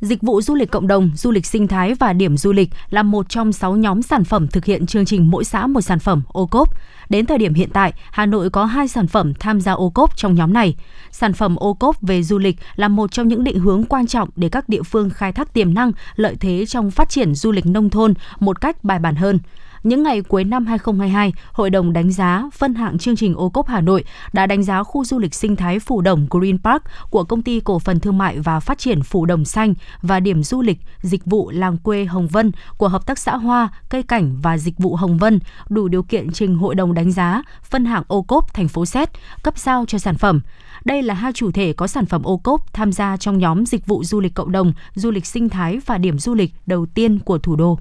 Dịch 0.00 0.22
vụ 0.22 0.40
du 0.40 0.54
lịch 0.54 0.70
cộng 0.70 0.86
đồng, 0.86 1.10
du 1.16 1.30
lịch 1.30 1.46
sinh 1.46 1.68
thái 1.68 1.94
và 1.94 2.12
điểm 2.12 2.36
du 2.36 2.52
lịch 2.52 2.70
là 2.90 3.02
một 3.02 3.28
trong 3.28 3.52
6 3.52 3.76
nhóm 3.76 4.02
sản 4.02 4.24
phẩm 4.24 4.48
thực 4.48 4.64
hiện 4.64 4.86
chương 4.86 5.04
trình 5.04 5.30
mỗi 5.30 5.44
xã 5.44 5.66
một 5.66 5.80
sản 5.80 5.98
phẩm 5.98 6.22
ô 6.28 6.46
cốp. 6.46 6.68
Đến 7.08 7.26
thời 7.26 7.38
điểm 7.38 7.54
hiện 7.54 7.70
tại, 7.72 7.92
Hà 8.12 8.26
Nội 8.26 8.50
có 8.50 8.64
hai 8.64 8.88
sản 8.88 9.06
phẩm 9.06 9.34
tham 9.34 9.60
gia 9.60 9.72
ô 9.72 9.90
cốp 9.90 10.16
trong 10.16 10.34
nhóm 10.34 10.52
này. 10.52 10.74
Sản 11.10 11.32
phẩm 11.32 11.56
ô 11.56 11.74
cốp 11.74 12.02
về 12.02 12.22
du 12.22 12.38
lịch 12.38 12.56
là 12.76 12.88
một 12.88 13.12
trong 13.12 13.28
những 13.28 13.44
định 13.44 13.58
hướng 13.58 13.84
quan 13.84 14.06
trọng 14.06 14.28
để 14.36 14.48
các 14.48 14.68
địa 14.68 14.82
phương 14.82 15.10
khai 15.10 15.32
thác 15.32 15.52
tiềm 15.52 15.74
năng, 15.74 15.92
lợi 16.16 16.36
thế 16.40 16.66
trong 16.66 16.90
phát 16.90 17.08
triển 17.08 17.34
du 17.34 17.52
lịch 17.52 17.66
nông 17.66 17.90
thôn 17.90 18.14
một 18.40 18.60
cách 18.60 18.84
bài 18.84 18.98
bản 18.98 19.14
hơn 19.14 19.38
những 19.84 20.02
ngày 20.02 20.22
cuối 20.22 20.44
năm 20.44 20.66
2022, 20.66 21.32
Hội 21.52 21.70
đồng 21.70 21.92
đánh 21.92 22.12
giá 22.12 22.44
phân 22.52 22.74
hạng 22.74 22.98
chương 22.98 23.16
trình 23.16 23.34
ô 23.34 23.48
cốp 23.48 23.68
Hà 23.68 23.80
Nội 23.80 24.04
đã 24.32 24.46
đánh 24.46 24.62
giá 24.62 24.82
khu 24.82 25.04
du 25.04 25.18
lịch 25.18 25.34
sinh 25.34 25.56
thái 25.56 25.78
Phủ 25.78 26.00
Đồng 26.00 26.26
Green 26.30 26.58
Park 26.58 26.82
của 27.10 27.24
công 27.24 27.42
ty 27.42 27.60
cổ 27.60 27.78
phần 27.78 28.00
thương 28.00 28.18
mại 28.18 28.38
và 28.38 28.60
phát 28.60 28.78
triển 28.78 29.02
Phủ 29.02 29.26
Đồng 29.26 29.44
Xanh 29.44 29.74
và 30.02 30.20
điểm 30.20 30.42
du 30.42 30.62
lịch 30.62 30.78
dịch 31.02 31.24
vụ 31.24 31.50
làng 31.50 31.76
quê 31.76 32.04
Hồng 32.04 32.28
Vân 32.28 32.52
của 32.76 32.88
Hợp 32.88 33.06
tác 33.06 33.18
xã 33.18 33.36
Hoa, 33.36 33.68
Cây 33.88 34.02
cảnh 34.02 34.36
và 34.42 34.58
Dịch 34.58 34.78
vụ 34.78 34.96
Hồng 34.96 35.18
Vân 35.18 35.38
đủ 35.68 35.88
điều 35.88 36.02
kiện 36.02 36.32
trình 36.32 36.56
Hội 36.56 36.74
đồng 36.74 36.94
đánh 36.94 37.12
giá 37.12 37.42
phân 37.62 37.84
hạng 37.84 38.02
ô 38.06 38.22
cốp 38.22 38.54
thành 38.54 38.68
phố 38.68 38.86
Xét 38.86 39.08
cấp 39.42 39.58
sao 39.58 39.84
cho 39.88 39.98
sản 39.98 40.14
phẩm. 40.14 40.40
Đây 40.84 41.02
là 41.02 41.14
hai 41.14 41.32
chủ 41.32 41.50
thể 41.50 41.72
có 41.72 41.86
sản 41.86 42.06
phẩm 42.06 42.22
ô 42.22 42.36
cốp 42.36 42.72
tham 42.72 42.92
gia 42.92 43.16
trong 43.16 43.38
nhóm 43.38 43.66
dịch 43.66 43.86
vụ 43.86 44.04
du 44.04 44.20
lịch 44.20 44.34
cộng 44.34 44.52
đồng, 44.52 44.72
du 44.94 45.10
lịch 45.10 45.26
sinh 45.26 45.48
thái 45.48 45.78
và 45.86 45.98
điểm 45.98 46.18
du 46.18 46.34
lịch 46.34 46.54
đầu 46.66 46.86
tiên 46.86 47.18
của 47.18 47.38
thủ 47.38 47.56
đô. 47.56 47.78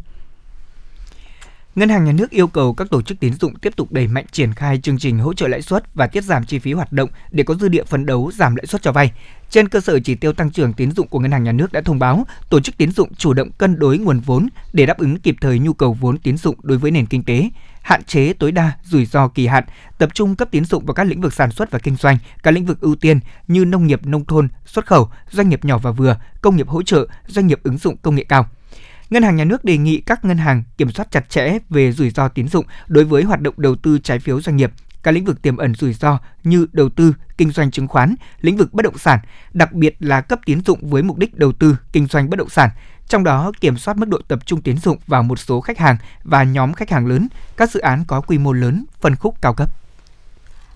Ngân 1.75 1.89
hàng 1.89 2.05
Nhà 2.05 2.11
nước 2.11 2.29
yêu 2.29 2.47
cầu 2.47 2.73
các 2.73 2.89
tổ 2.89 3.01
chức 3.01 3.19
tín 3.19 3.33
dụng 3.33 3.55
tiếp 3.55 3.75
tục 3.75 3.91
đẩy 3.91 4.07
mạnh 4.07 4.25
triển 4.31 4.53
khai 4.53 4.79
chương 4.83 4.97
trình 4.97 5.19
hỗ 5.19 5.33
trợ 5.33 5.47
lãi 5.47 5.61
suất 5.61 5.95
và 5.95 6.07
tiết 6.07 6.23
giảm 6.23 6.45
chi 6.45 6.59
phí 6.59 6.73
hoạt 6.73 6.91
động 6.91 7.09
để 7.31 7.43
có 7.43 7.55
dư 7.55 7.67
địa 7.67 7.83
phấn 7.83 8.05
đấu 8.05 8.31
giảm 8.33 8.55
lãi 8.55 8.65
suất 8.65 8.81
cho 8.81 8.91
vay. 8.91 9.11
Trên 9.49 9.69
cơ 9.69 9.81
sở 9.81 9.99
chỉ 9.99 10.15
tiêu 10.15 10.33
tăng 10.33 10.51
trưởng 10.51 10.73
tín 10.73 10.91
dụng 10.91 11.07
của 11.07 11.19
Ngân 11.19 11.31
hàng 11.31 11.43
Nhà 11.43 11.51
nước 11.51 11.71
đã 11.71 11.81
thông 11.81 11.99
báo, 11.99 12.25
tổ 12.49 12.59
chức 12.59 12.77
tín 12.77 12.91
dụng 12.91 13.13
chủ 13.15 13.33
động 13.33 13.51
cân 13.51 13.79
đối 13.79 13.97
nguồn 13.97 14.19
vốn 14.19 14.47
để 14.73 14.85
đáp 14.85 14.97
ứng 14.97 15.19
kịp 15.19 15.35
thời 15.41 15.59
nhu 15.59 15.73
cầu 15.73 15.93
vốn 15.93 16.17
tín 16.17 16.37
dụng 16.37 16.55
đối 16.61 16.77
với 16.77 16.91
nền 16.91 17.05
kinh 17.05 17.23
tế, 17.23 17.49
hạn 17.81 18.03
chế 18.03 18.33
tối 18.33 18.51
đa 18.51 18.71
rủi 18.83 19.05
ro 19.05 19.27
kỳ 19.27 19.47
hạn, 19.47 19.63
tập 19.97 20.09
trung 20.13 20.35
cấp 20.35 20.47
tín 20.51 20.65
dụng 20.65 20.85
vào 20.85 20.93
các 20.93 21.03
lĩnh 21.03 21.21
vực 21.21 21.33
sản 21.33 21.51
xuất 21.51 21.71
và 21.71 21.79
kinh 21.79 21.95
doanh, 21.95 22.17
các 22.43 22.51
lĩnh 22.51 22.65
vực 22.65 22.81
ưu 22.81 22.95
tiên 22.95 23.19
như 23.47 23.65
nông 23.65 23.87
nghiệp 23.87 24.05
nông 24.05 24.25
thôn, 24.25 24.47
xuất 24.65 24.85
khẩu, 24.85 25.09
doanh 25.31 25.49
nghiệp 25.49 25.65
nhỏ 25.65 25.77
và 25.77 25.91
vừa, 25.91 26.17
công 26.41 26.55
nghiệp 26.55 26.67
hỗ 26.67 26.83
trợ, 26.83 27.07
doanh 27.27 27.47
nghiệp 27.47 27.59
ứng 27.63 27.77
dụng 27.77 27.97
công 27.97 28.15
nghệ 28.15 28.23
cao. 28.23 28.47
Ngân 29.13 29.23
hàng 29.23 29.35
Nhà 29.35 29.43
nước 29.43 29.65
đề 29.65 29.77
nghị 29.77 30.01
các 30.01 30.25
ngân 30.25 30.37
hàng 30.37 30.63
kiểm 30.77 30.91
soát 30.91 31.11
chặt 31.11 31.29
chẽ 31.29 31.57
về 31.69 31.91
rủi 31.91 32.09
ro 32.09 32.27
tín 32.27 32.47
dụng 32.47 32.65
đối 32.87 33.03
với 33.03 33.23
hoạt 33.23 33.41
động 33.41 33.53
đầu 33.57 33.75
tư 33.75 33.99
trái 33.99 34.19
phiếu 34.19 34.41
doanh 34.41 34.55
nghiệp, 34.55 34.71
các 35.03 35.11
lĩnh 35.11 35.25
vực 35.25 35.41
tiềm 35.41 35.57
ẩn 35.57 35.75
rủi 35.75 35.93
ro 35.93 36.19
như 36.43 36.67
đầu 36.71 36.89
tư, 36.89 37.13
kinh 37.37 37.51
doanh 37.51 37.71
chứng 37.71 37.87
khoán, 37.87 38.15
lĩnh 38.41 38.57
vực 38.57 38.73
bất 38.73 38.81
động 38.83 38.97
sản, 38.97 39.19
đặc 39.53 39.73
biệt 39.73 39.95
là 39.99 40.21
cấp 40.21 40.39
tín 40.45 40.61
dụng 40.65 40.89
với 40.89 41.03
mục 41.03 41.17
đích 41.17 41.35
đầu 41.35 41.51
tư, 41.51 41.77
kinh 41.91 42.07
doanh 42.07 42.29
bất 42.29 42.37
động 42.37 42.49
sản, 42.49 42.69
trong 43.07 43.23
đó 43.23 43.51
kiểm 43.61 43.77
soát 43.77 43.97
mức 43.97 44.09
độ 44.09 44.19
tập 44.27 44.39
trung 44.45 44.61
tín 44.61 44.77
dụng 44.77 44.97
vào 45.07 45.23
một 45.23 45.39
số 45.39 45.61
khách 45.61 45.77
hàng 45.77 45.97
và 46.23 46.43
nhóm 46.43 46.73
khách 46.73 46.89
hàng 46.89 47.07
lớn, 47.07 47.27
các 47.57 47.71
dự 47.71 47.79
án 47.79 48.05
có 48.07 48.21
quy 48.21 48.37
mô 48.37 48.53
lớn, 48.53 48.85
phân 49.01 49.15
khúc 49.15 49.41
cao 49.41 49.53
cấp. 49.53 49.82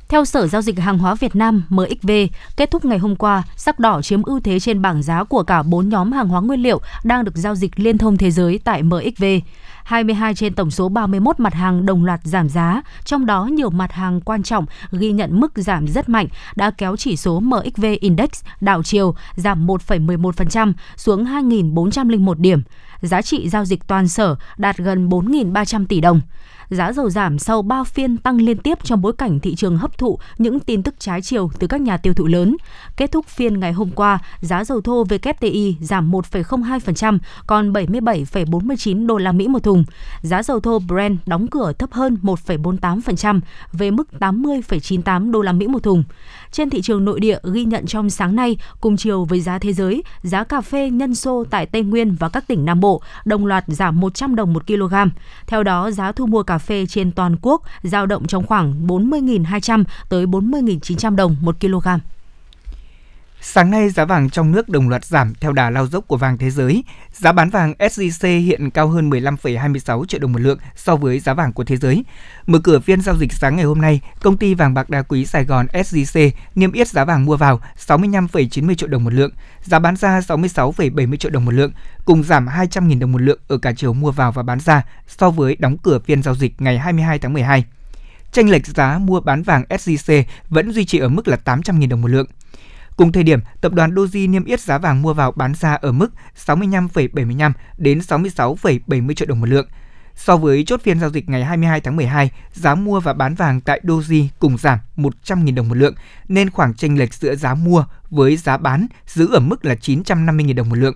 Theo 0.09 0.25
Sở 0.25 0.47
Giao 0.47 0.61
dịch 0.61 0.79
Hàng 0.79 0.97
hóa 0.97 1.15
Việt 1.15 1.35
Nam 1.35 1.63
MXV, 1.69 2.11
kết 2.57 2.71
thúc 2.71 2.85
ngày 2.85 2.97
hôm 2.97 3.15
qua, 3.15 3.43
sắc 3.55 3.79
đỏ 3.79 4.01
chiếm 4.01 4.23
ưu 4.23 4.39
thế 4.39 4.59
trên 4.59 4.81
bảng 4.81 5.03
giá 5.03 5.23
của 5.23 5.43
cả 5.43 5.63
4 5.63 5.89
nhóm 5.89 6.11
hàng 6.11 6.27
hóa 6.27 6.41
nguyên 6.41 6.63
liệu 6.63 6.81
đang 7.03 7.23
được 7.23 7.35
giao 7.35 7.55
dịch 7.55 7.79
liên 7.79 7.97
thông 7.97 8.17
thế 8.17 8.31
giới 8.31 8.59
tại 8.63 8.83
MXV. 8.83 9.23
22 9.87 10.35
trên 10.35 10.53
tổng 10.53 10.71
số 10.71 10.89
31 10.89 11.39
mặt 11.39 11.53
hàng 11.53 11.85
đồng 11.85 12.05
loạt 12.05 12.19
giảm 12.23 12.49
giá, 12.49 12.81
trong 13.05 13.25
đó 13.25 13.45
nhiều 13.45 13.69
mặt 13.69 13.91
hàng 13.91 14.21
quan 14.21 14.43
trọng 14.43 14.65
ghi 14.91 15.11
nhận 15.11 15.39
mức 15.39 15.51
giảm 15.55 15.87
rất 15.87 16.09
mạnh 16.09 16.27
đã 16.55 16.71
kéo 16.71 16.95
chỉ 16.95 17.15
số 17.15 17.39
MXV 17.39 17.85
Index 17.99 18.29
đảo 18.61 18.83
chiều 18.83 19.15
giảm 19.35 19.67
1,11% 19.67 20.73
xuống 20.95 21.25
2.401 21.25 22.33
điểm. 22.33 22.61
Giá 23.01 23.21
trị 23.21 23.49
giao 23.49 23.65
dịch 23.65 23.87
toàn 23.87 24.07
sở 24.07 24.35
đạt 24.57 24.77
gần 24.77 25.09
4.300 25.09 25.85
tỷ 25.85 26.01
đồng 26.01 26.21
giá 26.69 26.93
dầu 26.93 27.09
giảm 27.09 27.39
sau 27.39 27.61
3 27.61 27.83
phiên 27.83 28.17
tăng 28.17 28.41
liên 28.41 28.57
tiếp 28.57 28.77
trong 28.83 29.01
bối 29.01 29.13
cảnh 29.17 29.39
thị 29.39 29.55
trường 29.55 29.77
hấp 29.77 29.97
thụ 29.97 30.19
những 30.37 30.59
tin 30.59 30.83
tức 30.83 30.95
trái 30.99 31.21
chiều 31.21 31.51
từ 31.59 31.67
các 31.67 31.81
nhà 31.81 31.97
tiêu 31.97 32.13
thụ 32.13 32.27
lớn. 32.27 32.57
Kết 32.97 33.11
thúc 33.11 33.25
phiên 33.25 33.59
ngày 33.59 33.73
hôm 33.73 33.91
qua, 33.91 34.19
giá 34.39 34.63
dầu 34.63 34.81
thô 34.81 35.03
WTI 35.03 35.73
giảm 35.81 36.11
1,02%, 36.11 37.17
còn 37.47 37.73
77,49 37.73 39.07
đô 39.07 39.17
la 39.17 39.31
Mỹ 39.31 39.47
một 39.47 39.63
thùng. 39.63 39.76
Giá 40.21 40.43
dầu 40.43 40.59
thô 40.59 40.79
Brent 40.79 41.17
đóng 41.25 41.47
cửa 41.47 41.73
thấp 41.73 41.91
hơn 41.91 42.17
1,48% 42.23 43.39
về 43.73 43.91
mức 43.91 44.07
80,98 44.19 45.31
đô 45.31 45.41
la 45.41 45.51
Mỹ 45.51 45.67
một 45.67 45.83
thùng. 45.83 46.03
Trên 46.51 46.69
thị 46.69 46.81
trường 46.81 47.05
nội 47.05 47.19
địa 47.19 47.39
ghi 47.53 47.65
nhận 47.65 47.85
trong 47.85 48.09
sáng 48.09 48.35
nay, 48.35 48.57
cùng 48.81 48.97
chiều 48.97 49.25
với 49.25 49.41
giá 49.41 49.59
thế 49.59 49.73
giới, 49.73 50.03
giá 50.21 50.43
cà 50.43 50.61
phê 50.61 50.89
nhân 50.89 51.15
xô 51.15 51.43
tại 51.49 51.65
Tây 51.65 51.83
Nguyên 51.83 52.15
và 52.15 52.29
các 52.29 52.47
tỉnh 52.47 52.65
Nam 52.65 52.79
Bộ 52.79 53.01
đồng 53.25 53.45
loạt 53.45 53.63
giảm 53.67 53.99
100 53.99 54.35
đồng 54.35 54.53
một 54.53 54.67
kg. 54.67 54.95
Theo 55.47 55.63
đó, 55.63 55.91
giá 55.91 56.11
thu 56.11 56.25
mua 56.25 56.43
cà 56.43 56.57
phê 56.57 56.85
trên 56.85 57.11
toàn 57.11 57.35
quốc 57.41 57.61
giao 57.83 58.05
động 58.05 58.27
trong 58.27 58.45
khoảng 58.45 58.87
40.200 58.87 59.83
tới 60.09 60.25
40.900 60.25 61.15
đồng 61.15 61.35
một 61.41 61.59
kg. 61.59 61.87
Sáng 63.41 63.71
nay, 63.71 63.89
giá 63.89 64.05
vàng 64.05 64.29
trong 64.29 64.51
nước 64.51 64.69
đồng 64.69 64.89
loạt 64.89 65.05
giảm 65.05 65.33
theo 65.39 65.53
đà 65.53 65.69
lao 65.69 65.87
dốc 65.87 66.07
của 66.07 66.17
vàng 66.17 66.37
thế 66.37 66.49
giới. 66.49 66.83
Giá 67.13 67.31
bán 67.31 67.49
vàng 67.49 67.73
SJC 67.79 68.41
hiện 68.41 68.69
cao 68.69 68.87
hơn 68.87 69.09
15,26 69.09 70.05
triệu 70.05 70.19
đồng 70.19 70.31
một 70.31 70.41
lượng 70.41 70.59
so 70.75 70.95
với 70.95 71.19
giá 71.19 71.33
vàng 71.33 71.53
của 71.53 71.63
thế 71.63 71.77
giới. 71.77 72.05
Mở 72.47 72.59
cửa 72.59 72.79
phiên 72.79 73.01
giao 73.01 73.15
dịch 73.17 73.33
sáng 73.33 73.55
ngày 73.55 73.65
hôm 73.65 73.81
nay, 73.81 74.01
công 74.21 74.37
ty 74.37 74.53
vàng 74.53 74.73
bạc 74.73 74.89
đá 74.89 75.01
quý 75.01 75.25
Sài 75.25 75.45
Gòn 75.45 75.67
SJC 75.73 76.31
niêm 76.55 76.71
yết 76.71 76.87
giá 76.87 77.05
vàng 77.05 77.25
mua 77.25 77.37
vào 77.37 77.61
65,90 77.87 78.75
triệu 78.75 78.89
đồng 78.89 79.03
một 79.03 79.13
lượng, 79.13 79.31
giá 79.61 79.79
bán 79.79 79.95
ra 79.95 80.19
66,70 80.19 81.15
triệu 81.15 81.31
đồng 81.31 81.45
một 81.45 81.53
lượng, 81.53 81.71
cùng 82.05 82.23
giảm 82.23 82.47
200.000 82.47 82.99
đồng 82.99 83.11
một 83.11 83.21
lượng 83.21 83.39
ở 83.47 83.57
cả 83.57 83.73
chiều 83.77 83.93
mua 83.93 84.11
vào 84.11 84.31
và 84.31 84.43
bán 84.43 84.59
ra 84.59 84.83
so 85.07 85.29
với 85.29 85.55
đóng 85.55 85.77
cửa 85.77 85.99
phiên 85.99 86.23
giao 86.23 86.35
dịch 86.35 86.61
ngày 86.61 86.79
22 86.79 87.19
tháng 87.19 87.33
12. 87.33 87.65
Tranh 88.31 88.49
lệch 88.49 88.67
giá 88.67 88.97
mua 88.97 89.19
bán 89.19 89.43
vàng 89.43 89.63
SJC 89.69 90.23
vẫn 90.49 90.71
duy 90.71 90.85
trì 90.85 90.99
ở 90.99 91.09
mức 91.09 91.27
là 91.27 91.37
800.000 91.45 91.89
đồng 91.89 92.01
một 92.01 92.07
lượng. 92.07 92.27
Cùng 92.97 93.11
thời 93.11 93.23
điểm, 93.23 93.39
tập 93.61 93.73
đoàn 93.73 93.95
Doji 93.95 94.29
niêm 94.29 94.45
yết 94.45 94.59
giá 94.59 94.77
vàng 94.77 95.01
mua 95.01 95.13
vào 95.13 95.31
bán 95.31 95.53
ra 95.53 95.73
ở 95.73 95.91
mức 95.91 96.09
65,75 96.45 97.51
đến 97.77 97.99
66,70 97.99 99.13
triệu 99.13 99.27
đồng 99.27 99.39
một 99.39 99.49
lượng. 99.49 99.67
So 100.15 100.37
với 100.37 100.63
chốt 100.63 100.81
phiên 100.83 100.99
giao 100.99 101.09
dịch 101.09 101.29
ngày 101.29 101.43
22 101.43 101.81
tháng 101.81 101.95
12, 101.95 102.31
giá 102.53 102.75
mua 102.75 102.99
và 102.99 103.13
bán 103.13 103.35
vàng 103.35 103.61
tại 103.61 103.81
Doji 103.83 104.27
cùng 104.39 104.57
giảm 104.57 104.79
100.000 104.95 105.55
đồng 105.55 105.69
một 105.69 105.77
lượng, 105.77 105.95
nên 106.27 106.49
khoảng 106.49 106.73
chênh 106.73 106.99
lệch 106.99 107.13
giữa 107.13 107.35
giá 107.35 107.53
mua 107.53 107.85
với 108.09 108.37
giá 108.37 108.57
bán 108.57 108.87
giữ 109.07 109.33
ở 109.33 109.39
mức 109.39 109.65
là 109.65 109.75
950.000 109.81 110.55
đồng 110.55 110.69
một 110.69 110.75
lượng. 110.75 110.95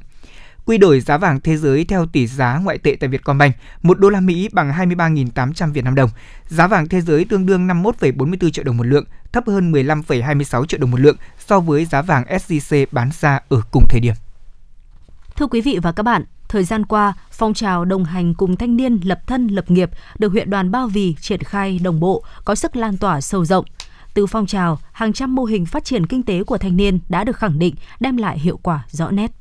Quy 0.66 0.78
đổi 0.78 1.00
giá 1.00 1.18
vàng 1.18 1.40
thế 1.40 1.58
giới 1.58 1.86
theo 1.86 2.06
tỷ 2.06 2.28
giá 2.28 2.60
ngoại 2.64 2.78
tệ 2.78 2.96
tại 3.00 3.10
Vietcombank, 3.10 3.56
1 3.84 4.00
đô 4.00 4.10
la 4.10 4.20
Mỹ 4.20 4.50
bằng 4.52 4.72
23.800 4.72 5.74
Việt 5.74 5.84
Nam 5.84 5.96
đồng. 5.96 6.10
Giá 6.48 6.68
vàng 6.68 6.88
thế 6.88 7.02
giới 7.02 7.26
tương 7.26 7.46
đương 7.46 7.68
51,44 7.68 8.50
triệu 8.50 8.64
đồng 8.66 8.78
một 8.78 8.84
lượng, 8.84 9.06
thấp 9.32 9.44
hơn 9.48 9.72
15,26 9.72 10.66
triệu 10.66 10.80
đồng 10.80 10.92
một 10.92 11.00
lượng 11.00 11.16
so 11.48 11.60
với 11.60 11.86
giá 11.86 12.02
vàng 12.02 12.24
SJC 12.24 12.86
bán 12.92 13.10
ra 13.20 13.40
ở 13.50 13.62
cùng 13.72 13.86
thời 13.90 14.00
điểm. 14.00 14.14
Thưa 15.36 15.48
quý 15.48 15.62
vị 15.62 15.80
và 15.82 15.92
các 15.92 16.04
bạn, 16.04 16.24
thời 16.48 16.64
gian 16.64 16.86
qua, 16.86 17.14
phong 17.32 17.54
trào 17.54 17.86
đồng 17.86 18.04
hành 18.04 18.34
cùng 18.34 18.56
thanh 18.56 18.76
niên 18.76 19.00
lập 19.04 19.20
thân 19.28 19.48
lập 19.48 19.72
nghiệp 19.72 19.90
được 20.20 20.32
huyện 20.32 20.50
đoàn 20.50 20.72
Ba 20.72 20.86
Vì 20.86 21.16
triển 21.22 21.40
khai 21.40 21.80
đồng 21.84 22.00
bộ, 22.00 22.24
có 22.46 22.56
sức 22.56 22.76
lan 22.76 22.98
tỏa 22.98 23.22
sâu 23.22 23.46
rộng. 23.46 23.66
Từ 24.14 24.26
phong 24.26 24.46
trào, 24.46 24.80
hàng 24.92 25.14
trăm 25.14 25.36
mô 25.36 25.44
hình 25.44 25.66
phát 25.66 25.86
triển 25.86 26.08
kinh 26.08 26.24
tế 26.24 26.44
của 26.44 26.58
thanh 26.58 26.78
niên 26.78 27.00
đã 27.10 27.24
được 27.24 27.38
khẳng 27.38 27.60
định 27.60 27.76
đem 28.00 28.18
lại 28.18 28.40
hiệu 28.40 28.60
quả 28.64 28.86
rõ 28.90 29.12
nét. 29.12 29.32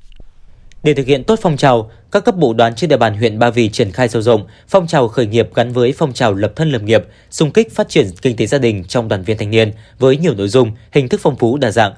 Để 0.83 0.95
thực 0.95 1.07
hiện 1.07 1.25
tốt 1.25 1.39
phong 1.43 1.57
trào, 1.57 1.91
các 2.13 2.25
cấp 2.25 2.37
bộ 2.37 2.53
đoàn 2.53 2.75
trên 2.75 2.91
địa 2.91 2.97
bàn 2.97 3.17
huyện 3.17 3.39
Ba 3.39 3.51
Vì 3.51 3.69
triển 3.69 3.93
khai 3.93 4.09
sâu 4.09 4.23
rộng 4.23 4.47
phong 4.69 4.87
trào 4.87 5.09
khởi 5.09 5.27
nghiệp 5.27 5.55
gắn 5.55 5.73
với 5.73 5.95
phong 5.99 6.13
trào 6.13 6.35
lập 6.35 6.53
thân 6.57 6.71
lập 6.71 6.83
nghiệp, 6.83 7.05
xung 7.31 7.51
kích 7.51 7.75
phát 7.75 7.89
triển 7.89 8.07
kinh 8.23 8.37
tế 8.37 8.47
gia 8.47 8.59
đình 8.59 8.85
trong 8.85 9.09
đoàn 9.09 9.23
viên 9.23 9.39
thanh 9.39 9.51
niên 9.51 9.73
với 9.99 10.17
nhiều 10.17 10.35
nội 10.35 10.49
dung, 10.49 10.73
hình 10.93 11.09
thức 11.09 11.21
phong 11.23 11.37
phú 11.37 11.57
đa 11.57 11.71
dạng. 11.71 11.93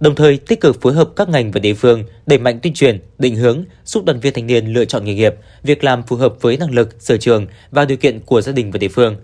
Đồng 0.00 0.14
thời 0.14 0.36
tích 0.36 0.60
cực 0.60 0.82
phối 0.82 0.92
hợp 0.92 1.08
các 1.16 1.28
ngành 1.28 1.50
và 1.50 1.60
địa 1.60 1.74
phương 1.74 2.04
đẩy 2.26 2.38
mạnh 2.38 2.58
tuyên 2.62 2.74
truyền, 2.74 3.00
định 3.18 3.36
hướng, 3.36 3.64
giúp 3.84 4.04
đoàn 4.04 4.20
viên 4.20 4.34
thanh 4.34 4.46
niên 4.46 4.66
lựa 4.66 4.84
chọn 4.84 5.04
nghề 5.04 5.14
nghiệp, 5.14 5.34
việc 5.62 5.84
làm 5.84 6.02
phù 6.02 6.16
hợp 6.16 6.34
với 6.40 6.56
năng 6.56 6.74
lực, 6.74 6.96
sở 6.98 7.16
trường 7.16 7.46
và 7.70 7.84
điều 7.84 7.96
kiện 7.96 8.20
của 8.20 8.40
gia 8.40 8.52
đình 8.52 8.70
và 8.70 8.78
địa 8.78 8.88
phương. 8.88 9.16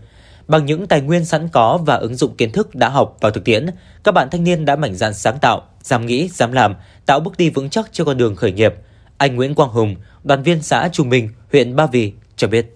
Bằng 0.49 0.67
những 0.67 0.87
tài 0.87 1.01
nguyên 1.01 1.25
sẵn 1.25 1.49
có 1.49 1.79
và 1.87 1.95
ứng 1.95 2.15
dụng 2.15 2.37
kiến 2.37 2.53
thức 2.53 2.75
đã 2.75 2.89
học 2.89 3.17
vào 3.21 3.31
thực 3.33 3.45
tiễn, 3.45 3.67
các 4.05 4.13
bạn 4.13 4.29
thanh 4.31 4.45
niên 4.45 4.65
đã 4.65 4.77
mạnh 4.77 4.95
dạn 4.95 5.15
sáng 5.15 5.39
tạo, 5.41 5.63
dám 5.83 6.07
nghĩ, 6.07 6.29
dám 6.29 6.53
làm, 6.53 6.75
tạo 7.07 7.21
bước 7.21 7.37
đi 7.39 7.51
vững 7.51 7.71
chắc 7.71 7.89
cho 7.93 8.05
con 8.05 8.17
đường 8.17 8.37
khởi 8.37 8.53
nghiệp– 8.53 8.75
anh 9.19 9.37
Nguyễn 9.37 9.55
Quang 9.55 9.71
Hùng, 9.71 9.95
đoàn 10.25 10.43
viên 10.43 10.63
xã 10.63 10.89
Trung 10.93 11.09
Minh, 11.09 11.29
huyện 11.53 11.77
Ba 11.77 11.87
Vì 11.87 12.13
cho 12.37 12.49
biết. 12.49 12.67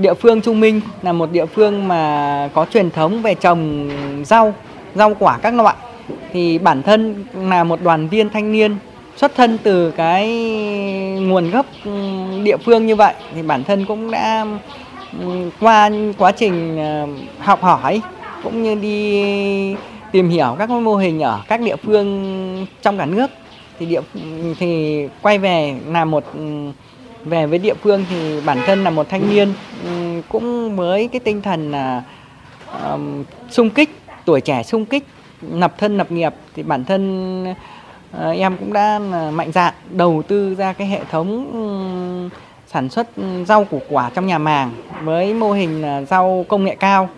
Địa 0.00 0.14
phương 0.14 0.40
Trung 0.42 0.60
Minh 0.60 0.80
là 1.02 1.12
một 1.12 1.32
địa 1.32 1.46
phương 1.46 1.88
mà 1.88 2.50
có 2.54 2.66
truyền 2.72 2.90
thống 2.90 3.22
về 3.22 3.34
trồng 3.34 3.90
rau, 4.24 4.54
rau 4.94 5.14
quả 5.18 5.38
các 5.42 5.54
loại. 5.54 5.76
Thì 6.32 6.58
bản 6.58 6.82
thân 6.82 7.24
là 7.34 7.64
một 7.64 7.82
đoàn 7.82 8.08
viên 8.08 8.30
thanh 8.30 8.52
niên 8.52 8.76
xuất 9.16 9.34
thân 9.36 9.58
từ 9.62 9.90
cái 9.90 10.28
nguồn 11.20 11.50
gốc 11.50 11.66
địa 12.44 12.56
phương 12.64 12.86
như 12.86 12.96
vậy 12.96 13.14
thì 13.34 13.42
bản 13.42 13.64
thân 13.64 13.84
cũng 13.84 14.10
đã 14.10 14.46
qua 15.60 15.90
quá 16.18 16.32
trình 16.32 16.78
ờ, 16.78 17.06
học 17.38 17.62
hỏi 17.62 18.00
cũng 18.42 18.62
như 18.62 18.74
đi 18.74 19.76
tìm 20.12 20.28
hiểu 20.28 20.56
các 20.58 20.70
mô 20.70 20.96
hình 20.96 21.20
ở 21.20 21.40
các 21.48 21.60
địa 21.60 21.76
phương 21.76 22.66
trong 22.82 22.98
cả 22.98 23.06
nước 23.06 23.30
thì 23.80 23.86
địa 23.86 24.00
thì 24.58 25.08
quay 25.22 25.38
về 25.38 25.74
là 25.86 26.04
một 26.04 26.24
ừ, 26.34 26.70
về 27.24 27.46
với 27.46 27.58
địa 27.58 27.74
phương 27.74 28.04
thì 28.10 28.40
bản 28.46 28.58
thân 28.66 28.84
là 28.84 28.90
một 28.90 29.08
thanh 29.08 29.30
niên 29.30 29.52
ừ, 29.84 30.22
cũng 30.28 30.76
với 30.76 31.08
cái 31.08 31.20
tinh 31.20 31.42
thần 31.42 31.72
là 31.72 32.02
um, 32.90 33.24
sung 33.50 33.70
kích 33.70 33.90
tuổi 34.24 34.40
trẻ 34.40 34.62
sung 34.62 34.86
kích 34.86 35.04
lập 35.52 35.74
thân 35.78 35.98
lập 35.98 36.12
nghiệp 36.12 36.34
thì 36.54 36.62
bản 36.62 36.84
thân 36.84 37.44
uh, 37.50 38.38
em 38.38 38.56
cũng 38.56 38.72
đã 38.72 38.98
mạnh 39.32 39.52
dạn 39.52 39.74
đầu 39.90 40.22
tư 40.28 40.54
ra 40.54 40.72
cái 40.72 40.86
hệ 40.86 41.00
thống 41.10 41.52
um, 41.52 42.38
sản 42.66 42.88
xuất 42.88 43.08
rau 43.46 43.64
củ 43.64 43.80
quả 43.88 44.10
trong 44.14 44.26
nhà 44.26 44.38
màng 44.38 44.72
với 45.02 45.34
mô 45.34 45.52
hình 45.52 45.84
rau 46.10 46.44
công 46.48 46.64
nghệ 46.64 46.74
cao. 46.74 47.08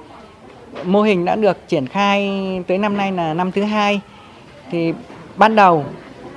Mô 0.84 1.02
hình 1.02 1.24
đã 1.24 1.36
được 1.36 1.68
triển 1.68 1.86
khai 1.86 2.30
tới 2.66 2.78
năm 2.78 2.96
nay 2.96 3.12
là 3.12 3.34
năm 3.34 3.52
thứ 3.52 3.62
hai. 3.62 4.00
Thì 4.70 4.92
ban 5.36 5.56
đầu 5.56 5.84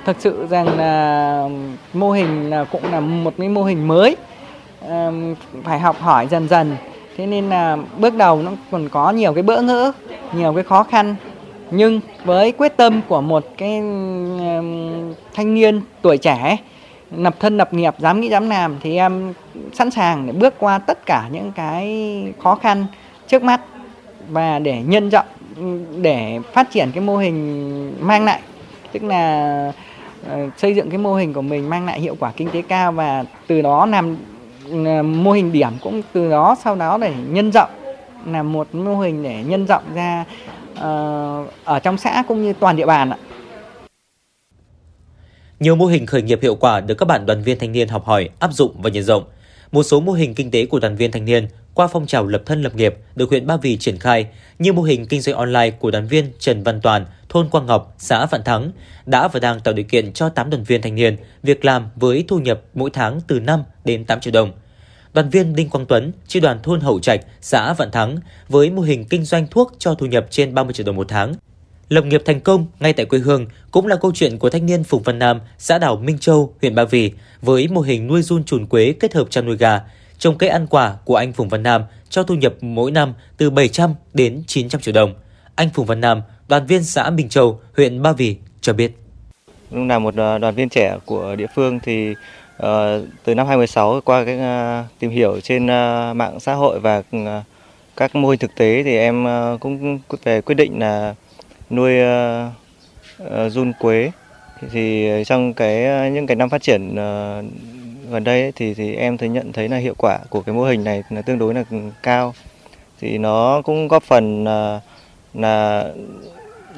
thực 0.06 0.16
sự 0.20 0.46
rằng 0.50 0.78
là 0.78 1.48
mô 1.92 2.10
hình 2.10 2.50
là 2.50 2.64
cũng 2.64 2.92
là 2.92 3.00
một 3.00 3.34
cái 3.38 3.48
mô 3.48 3.62
hình 3.62 3.88
mới 3.88 4.16
phải 5.64 5.80
học 5.80 6.00
hỏi 6.00 6.26
dần 6.30 6.48
dần. 6.48 6.76
Thế 7.16 7.26
nên 7.26 7.48
là 7.48 7.76
bước 7.98 8.14
đầu 8.14 8.42
nó 8.42 8.50
còn 8.70 8.88
có 8.88 9.10
nhiều 9.10 9.32
cái 9.32 9.42
bỡ 9.42 9.60
ngỡ, 9.60 9.92
nhiều 10.32 10.52
cái 10.52 10.64
khó 10.64 10.82
khăn. 10.82 11.16
Nhưng 11.70 12.00
với 12.24 12.52
quyết 12.52 12.76
tâm 12.76 13.00
của 13.08 13.20
một 13.20 13.44
cái 13.56 13.70
thanh 15.34 15.54
niên 15.54 15.80
tuổi 16.02 16.18
trẻ, 16.18 16.56
nập 17.10 17.40
thân 17.40 17.56
nập 17.56 17.74
nghiệp, 17.74 17.94
dám 17.98 18.20
nghĩ 18.20 18.28
dám 18.28 18.50
làm, 18.50 18.76
thì 18.80 18.96
em 18.96 19.32
sẵn 19.72 19.90
sàng 19.90 20.26
để 20.26 20.32
bước 20.32 20.54
qua 20.58 20.78
tất 20.78 21.06
cả 21.06 21.28
những 21.32 21.52
cái 21.52 22.24
khó 22.42 22.54
khăn 22.54 22.86
trước 23.26 23.42
mắt 23.42 23.60
và 24.28 24.58
để 24.58 24.82
nhân 24.86 25.10
rộng, 25.10 25.26
để 26.02 26.38
phát 26.52 26.70
triển 26.70 26.90
cái 26.94 27.00
mô 27.00 27.16
hình 27.16 28.06
mang 28.06 28.24
lại. 28.24 28.40
Tức 28.92 29.02
là 29.02 29.72
Ờ, 30.28 30.50
xây 30.56 30.74
dựng 30.74 30.90
cái 30.90 30.98
mô 30.98 31.14
hình 31.14 31.32
của 31.32 31.42
mình 31.42 31.70
mang 31.70 31.86
lại 31.86 32.00
hiệu 32.00 32.16
quả 32.20 32.32
kinh 32.36 32.50
tế 32.50 32.62
cao 32.62 32.92
và 32.92 33.24
từ 33.46 33.62
đó 33.62 33.86
làm 33.86 34.16
ờ, 34.84 35.02
mô 35.02 35.32
hình 35.32 35.52
điểm 35.52 35.70
cũng 35.82 36.02
từ 36.12 36.30
đó 36.30 36.56
sau 36.64 36.76
đó 36.76 36.98
để 36.98 37.14
nhân 37.28 37.52
rộng 37.52 37.70
là 38.26 38.42
một 38.42 38.74
mô 38.74 39.00
hình 39.00 39.22
để 39.22 39.44
nhân 39.46 39.66
rộng 39.66 39.82
ra 39.94 40.24
ờ, 40.74 41.44
ở 41.64 41.78
trong 41.78 41.98
xã 41.98 42.22
cũng 42.28 42.42
như 42.42 42.52
toàn 42.52 42.76
địa 42.76 42.86
bàn 42.86 43.10
ạ. 43.10 43.18
Nhiều 45.60 45.76
mô 45.76 45.86
hình 45.86 46.06
khởi 46.06 46.22
nghiệp 46.22 46.38
hiệu 46.42 46.54
quả 46.54 46.80
được 46.80 46.94
các 46.94 47.08
bạn 47.08 47.26
đoàn 47.26 47.42
viên 47.42 47.58
thanh 47.58 47.72
niên 47.72 47.88
học 47.88 48.04
hỏi, 48.04 48.28
áp 48.38 48.52
dụng 48.52 48.74
và 48.82 48.90
nhân 48.90 49.04
rộng. 49.04 49.24
Một 49.72 49.82
số 49.82 50.00
mô 50.00 50.12
hình 50.12 50.34
kinh 50.34 50.50
tế 50.50 50.66
của 50.66 50.78
đoàn 50.78 50.96
viên 50.96 51.10
thanh 51.10 51.24
niên 51.24 51.48
qua 51.74 51.86
phong 51.86 52.06
trào 52.06 52.26
lập 52.26 52.42
thân 52.46 52.62
lập 52.62 52.74
nghiệp 52.74 52.96
được 53.14 53.30
huyện 53.30 53.46
Ba 53.46 53.56
Vì 53.56 53.76
triển 53.76 53.98
khai 53.98 54.26
như 54.58 54.72
mô 54.72 54.82
hình 54.82 55.06
kinh 55.06 55.20
doanh 55.20 55.36
online 55.36 55.70
của 55.70 55.90
đoàn 55.90 56.06
viên 56.06 56.32
Trần 56.38 56.62
Văn 56.62 56.80
Toàn, 56.80 57.06
thôn 57.28 57.48
Quang 57.48 57.66
Ngọc, 57.66 57.94
xã 57.98 58.26
Vạn 58.26 58.44
Thắng 58.44 58.70
đã 59.06 59.28
và 59.28 59.40
đang 59.40 59.60
tạo 59.60 59.74
điều 59.74 59.84
kiện 59.84 60.12
cho 60.12 60.28
8 60.28 60.50
đoàn 60.50 60.64
viên 60.64 60.82
thanh 60.82 60.94
niên 60.94 61.16
việc 61.42 61.64
làm 61.64 61.88
với 61.96 62.24
thu 62.28 62.38
nhập 62.38 62.60
mỗi 62.74 62.90
tháng 62.90 63.20
từ 63.26 63.40
5 63.40 63.62
đến 63.84 64.04
8 64.04 64.20
triệu 64.20 64.32
đồng. 64.32 64.52
Đoàn 65.12 65.30
viên 65.30 65.54
Đinh 65.54 65.68
Quang 65.68 65.86
Tuấn, 65.86 66.12
chi 66.28 66.40
đoàn 66.40 66.58
thôn 66.62 66.80
Hậu 66.80 67.00
Trạch, 67.00 67.20
xã 67.40 67.72
Vạn 67.72 67.90
Thắng 67.90 68.16
với 68.48 68.70
mô 68.70 68.82
hình 68.82 69.04
kinh 69.04 69.24
doanh 69.24 69.46
thuốc 69.50 69.72
cho 69.78 69.94
thu 69.94 70.06
nhập 70.06 70.26
trên 70.30 70.54
30 70.54 70.74
triệu 70.74 70.86
đồng 70.86 70.96
một 70.96 71.08
tháng. 71.08 71.34
Lập 71.88 72.04
nghiệp 72.04 72.22
thành 72.24 72.40
công 72.40 72.66
ngay 72.80 72.92
tại 72.92 73.06
quê 73.06 73.18
hương 73.18 73.46
cũng 73.70 73.86
là 73.86 73.96
câu 73.96 74.12
chuyện 74.14 74.38
của 74.38 74.50
thanh 74.50 74.66
niên 74.66 74.84
Phùng 74.84 75.02
Văn 75.02 75.18
Nam, 75.18 75.40
xã 75.58 75.78
đảo 75.78 75.96
Minh 75.96 76.18
Châu, 76.18 76.54
huyện 76.60 76.74
Ba 76.74 76.84
Vì 76.84 77.12
với 77.42 77.68
mô 77.68 77.80
hình 77.80 78.06
nuôi 78.06 78.22
run 78.22 78.44
chuồn 78.44 78.66
quế 78.66 78.94
kết 79.00 79.14
hợp 79.14 79.30
chăn 79.30 79.46
nuôi 79.46 79.56
gà 79.56 79.80
trồng 80.18 80.38
cây 80.38 80.48
ăn 80.48 80.66
quả 80.66 80.96
của 81.04 81.16
anh 81.16 81.32
Phùng 81.32 81.48
Văn 81.48 81.62
Nam 81.62 81.82
cho 82.08 82.22
thu 82.22 82.34
nhập 82.34 82.54
mỗi 82.60 82.90
năm 82.90 83.14
từ 83.36 83.50
700 83.50 83.94
đến 84.14 84.42
900 84.46 84.80
triệu 84.80 84.94
đồng. 84.94 85.14
Anh 85.54 85.70
Phùng 85.74 85.86
Văn 85.86 86.00
Nam, 86.00 86.22
đoàn 86.48 86.66
viên 86.66 86.84
xã 86.84 87.10
Bình 87.10 87.28
Châu, 87.28 87.60
huyện 87.76 88.02
Ba 88.02 88.12
Vì 88.12 88.36
cho 88.60 88.72
biết. 88.72 88.92
Là 89.70 89.98
một 89.98 90.14
ờ, 90.16 90.38
đoàn 90.38 90.54
viên 90.54 90.68
trẻ 90.68 90.96
của 91.04 91.36
địa 91.36 91.46
phương 91.54 91.80
thì 91.82 92.10
uh, 92.10 92.64
từ 93.24 93.34
năm 93.34 93.46
2016 93.46 94.00
qua 94.04 94.24
cái 94.24 94.36
uh, 94.36 94.86
tìm 94.98 95.10
hiểu 95.10 95.40
trên 95.40 95.64
uh, 95.64 96.16
mạng 96.16 96.40
xã 96.40 96.54
hội 96.54 96.80
và 96.80 96.98
uh, 96.98 97.44
các 97.96 98.16
mô 98.16 98.28
hình 98.28 98.38
thực 98.38 98.54
tế 98.54 98.82
thì 98.84 98.96
em 98.96 99.24
uh, 99.24 99.60
cũng 99.60 99.98
về 100.24 100.40
quyết 100.40 100.54
định 100.54 100.78
là 100.78 101.14
nuôi 101.70 102.00
ờ, 102.00 102.50
ờ, 103.18 103.48
run 103.48 103.72
quế. 103.72 104.10
Thì 104.70 105.08
trong 105.26 105.54
cái 105.54 106.10
những 106.10 106.26
cái 106.26 106.36
năm 106.36 106.48
phát 106.50 106.62
triển 106.62 106.96
ờ, 106.96 107.42
gần 108.10 108.24
đây 108.24 108.52
thì 108.56 108.74
thì 108.74 108.94
em 108.94 109.16
thấy 109.18 109.28
nhận 109.28 109.52
thấy 109.52 109.68
là 109.68 109.76
hiệu 109.76 109.94
quả 109.98 110.18
của 110.30 110.40
cái 110.40 110.54
mô 110.54 110.64
hình 110.64 110.84
này 110.84 111.02
là 111.10 111.22
tương 111.22 111.38
đối 111.38 111.54
là 111.54 111.64
cao. 112.02 112.34
Thì 113.00 113.18
nó 113.18 113.62
cũng 113.64 113.88
góp 113.88 114.02
phần 114.02 114.44
là, 114.44 114.80
là 115.34 115.84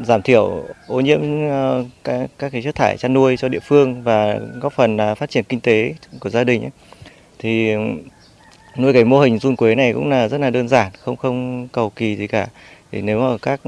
giảm 0.05 0.23
thiểu 0.23 0.65
ô 0.87 1.01
nhiễm 1.01 1.21
các, 2.05 2.31
các 2.39 2.53
cái 2.53 2.63
chất 2.63 2.75
thải 2.75 2.97
chăn 2.97 3.13
nuôi 3.13 3.37
cho 3.37 3.49
địa 3.49 3.61
phương 3.63 4.03
và 4.03 4.39
góp 4.61 4.73
phần 4.73 4.97
là 4.97 5.15
phát 5.15 5.31
triển 5.31 5.45
kinh 5.45 5.61
tế 5.61 5.95
của 6.21 6.31
gia 6.31 6.45
đình 6.45 6.63
ấy. 6.63 6.71
thì 7.39 7.75
nuôi 8.77 8.93
cái 8.93 9.05
mô 9.05 9.21
hình 9.21 9.39
run 9.39 9.57
quế 9.57 9.75
này 9.75 9.93
cũng 9.93 10.11
là 10.11 10.29
rất 10.29 10.41
là 10.41 10.51
đơn 10.51 10.69
giản 10.69 10.93
không 11.01 11.17
không 11.17 11.69
cầu 11.73 11.91
kỳ 11.91 12.17
gì 12.17 12.27
cả 12.27 12.49
thì 12.93 13.03
nếu 13.03 13.21
mà 13.21 13.39
các 13.43 13.61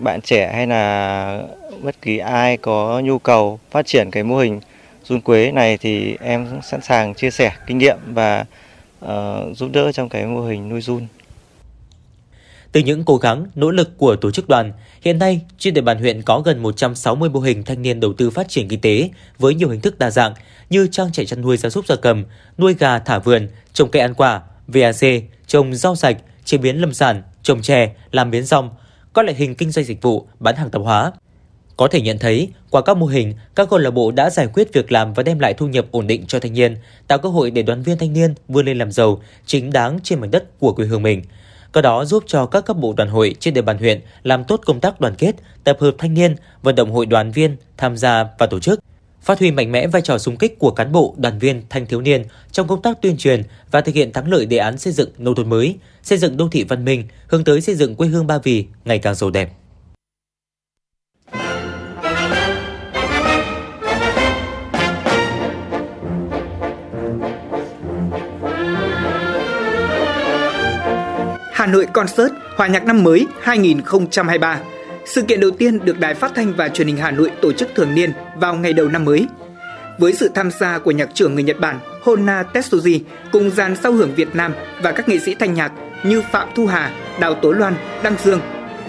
bạn 0.00 0.20
trẻ 0.20 0.52
hay 0.52 0.66
là 0.66 1.42
bất 1.82 2.02
kỳ 2.02 2.18
ai 2.18 2.56
có 2.56 3.00
nhu 3.04 3.18
cầu 3.18 3.60
phát 3.70 3.86
triển 3.86 4.10
cái 4.10 4.22
mô 4.22 4.38
hình 4.38 4.60
run 5.04 5.20
quế 5.20 5.52
này 5.52 5.78
thì 5.78 6.16
em 6.20 6.46
sẵn 6.62 6.80
sàng 6.82 7.14
chia 7.14 7.30
sẻ 7.30 7.52
kinh 7.66 7.78
nghiệm 7.78 7.96
và 8.06 8.44
uh, 9.04 9.08
giúp 9.56 9.70
đỡ 9.72 9.92
trong 9.92 10.08
cái 10.08 10.26
mô 10.26 10.42
hình 10.42 10.68
nuôi 10.68 10.80
run. 10.80 11.06
Từ 12.72 12.80
những 12.80 13.04
cố 13.04 13.16
gắng, 13.16 13.46
nỗ 13.54 13.70
lực 13.70 13.98
của 13.98 14.16
tổ 14.16 14.30
chức 14.30 14.48
đoàn, 14.48 14.72
hiện 15.02 15.18
nay 15.18 15.40
trên 15.58 15.74
địa 15.74 15.80
bàn 15.80 15.98
huyện 15.98 16.22
có 16.22 16.40
gần 16.40 16.62
160 16.62 17.28
mô 17.28 17.40
hình 17.40 17.62
thanh 17.62 17.82
niên 17.82 18.00
đầu 18.00 18.12
tư 18.12 18.30
phát 18.30 18.48
triển 18.48 18.68
kinh 18.68 18.80
tế 18.80 19.10
với 19.38 19.54
nhiều 19.54 19.68
hình 19.68 19.80
thức 19.80 19.98
đa 19.98 20.10
dạng 20.10 20.34
như 20.70 20.88
trang 20.90 21.12
trại 21.12 21.26
chăn 21.26 21.40
nuôi 21.40 21.56
gia 21.56 21.70
súc 21.70 21.86
gia 21.86 21.96
cầm, 21.96 22.24
nuôi 22.58 22.74
gà 22.78 22.98
thả 22.98 23.18
vườn, 23.18 23.48
trồng 23.72 23.90
cây 23.90 24.02
ăn 24.02 24.14
quả, 24.14 24.42
VAC, 24.66 25.22
trồng 25.46 25.74
rau 25.74 25.96
sạch, 25.96 26.16
chế 26.44 26.58
biến 26.58 26.80
lâm 26.80 26.94
sản, 26.94 27.22
trồng 27.46 27.62
chè, 27.62 27.94
làm 28.12 28.30
miến 28.30 28.44
rong, 28.44 28.70
các 29.14 29.24
loại 29.24 29.34
hình 29.34 29.54
kinh 29.54 29.70
doanh 29.70 29.86
dịch 29.86 30.02
vụ, 30.02 30.26
bán 30.40 30.56
hàng 30.56 30.70
tạp 30.70 30.82
hóa. 30.82 31.12
Có 31.76 31.88
thể 31.88 32.00
nhận 32.00 32.18
thấy, 32.18 32.48
qua 32.70 32.82
các 32.82 32.96
mô 32.96 33.06
hình, 33.06 33.34
các 33.54 33.68
câu 33.70 33.78
lạc 33.78 33.90
bộ 33.90 34.10
đã 34.10 34.30
giải 34.30 34.48
quyết 34.54 34.72
việc 34.72 34.92
làm 34.92 35.12
và 35.12 35.22
đem 35.22 35.38
lại 35.38 35.54
thu 35.54 35.68
nhập 35.68 35.86
ổn 35.90 36.06
định 36.06 36.24
cho 36.26 36.40
thanh 36.40 36.52
niên, 36.52 36.76
tạo 37.08 37.18
cơ 37.18 37.28
hội 37.28 37.50
để 37.50 37.62
đoàn 37.62 37.82
viên 37.82 37.98
thanh 37.98 38.12
niên 38.12 38.34
vươn 38.48 38.66
lên 38.66 38.78
làm 38.78 38.92
giàu 38.92 39.22
chính 39.46 39.72
đáng 39.72 39.98
trên 40.02 40.20
mảnh 40.20 40.30
đất 40.30 40.58
của 40.58 40.72
quê 40.72 40.86
hương 40.86 41.02
mình. 41.02 41.22
Có 41.72 41.80
đó 41.80 42.04
giúp 42.04 42.24
cho 42.26 42.46
các 42.46 42.66
cấp 42.66 42.76
bộ 42.76 42.94
đoàn 42.96 43.08
hội 43.08 43.34
trên 43.40 43.54
địa 43.54 43.62
bàn 43.62 43.78
huyện 43.78 44.00
làm 44.22 44.44
tốt 44.44 44.60
công 44.66 44.80
tác 44.80 45.00
đoàn 45.00 45.14
kết, 45.18 45.36
tập 45.64 45.76
hợp 45.80 45.94
thanh 45.98 46.14
niên, 46.14 46.36
vận 46.62 46.74
động 46.74 46.92
hội 46.92 47.06
đoàn 47.06 47.30
viên 47.30 47.56
tham 47.76 47.96
gia 47.96 48.24
và 48.38 48.46
tổ 48.46 48.60
chức, 48.60 48.80
phát 49.26 49.38
huy 49.38 49.50
mạnh 49.50 49.72
mẽ 49.72 49.86
vai 49.86 50.02
trò 50.02 50.18
xung 50.18 50.36
kích 50.36 50.58
của 50.58 50.70
cán 50.70 50.92
bộ, 50.92 51.14
đoàn 51.18 51.38
viên, 51.38 51.62
thanh 51.68 51.86
thiếu 51.86 52.00
niên 52.00 52.24
trong 52.52 52.68
công 52.68 52.82
tác 52.82 53.02
tuyên 53.02 53.16
truyền 53.16 53.42
và 53.70 53.80
thực 53.80 53.94
hiện 53.94 54.12
thắng 54.12 54.30
lợi 54.30 54.46
đề 54.46 54.56
án 54.56 54.78
xây 54.78 54.92
dựng 54.92 55.10
nông 55.18 55.34
thôn 55.34 55.48
mới, 55.48 55.76
xây 56.02 56.18
dựng 56.18 56.36
đô 56.36 56.48
thị 56.48 56.64
văn 56.68 56.84
minh, 56.84 57.04
hướng 57.26 57.44
tới 57.44 57.60
xây 57.60 57.74
dựng 57.74 57.94
quê 57.94 58.08
hương 58.08 58.26
Ba 58.26 58.38
Vì 58.38 58.66
ngày 58.84 58.98
càng 58.98 59.14
giàu 59.14 59.30
đẹp. 59.30 59.50
Hà 71.52 71.66
Nội 71.66 71.86
Concert 71.92 72.32
Hòa 72.56 72.66
nhạc 72.66 72.84
năm 72.84 73.02
mới 73.02 73.26
2023. 73.40 74.60
Sự 75.06 75.22
kiện 75.22 75.40
đầu 75.40 75.50
tiên 75.50 75.84
được 75.84 76.00
Đài 76.00 76.14
Phát 76.14 76.32
thanh 76.34 76.52
và 76.56 76.68
Truyền 76.68 76.86
hình 76.86 76.96
Hà 76.96 77.10
Nội 77.10 77.30
tổ 77.42 77.52
chức 77.52 77.68
thường 77.74 77.94
niên 77.94 78.12
vào 78.36 78.54
ngày 78.54 78.72
đầu 78.72 78.88
năm 78.88 79.04
mới. 79.04 79.26
Với 79.98 80.12
sự 80.12 80.30
tham 80.34 80.50
gia 80.50 80.78
của 80.78 80.90
nhạc 80.90 81.08
trưởng 81.14 81.34
người 81.34 81.42
Nhật 81.42 81.60
Bản 81.60 81.78
Hona 82.02 82.42
Tetsuji 82.52 83.00
cùng 83.32 83.50
dàn 83.50 83.76
sao 83.76 83.92
hưởng 83.92 84.14
Việt 84.14 84.34
Nam 84.34 84.52
và 84.82 84.92
các 84.92 85.08
nghệ 85.08 85.18
sĩ 85.18 85.34
thanh 85.34 85.54
nhạc 85.54 85.72
như 86.04 86.22
Phạm 86.32 86.48
Thu 86.54 86.66
Hà, 86.66 86.92
Đào 87.20 87.34
Tố 87.34 87.52
Loan, 87.52 87.74
Đăng 88.02 88.16
Dương. 88.24 88.40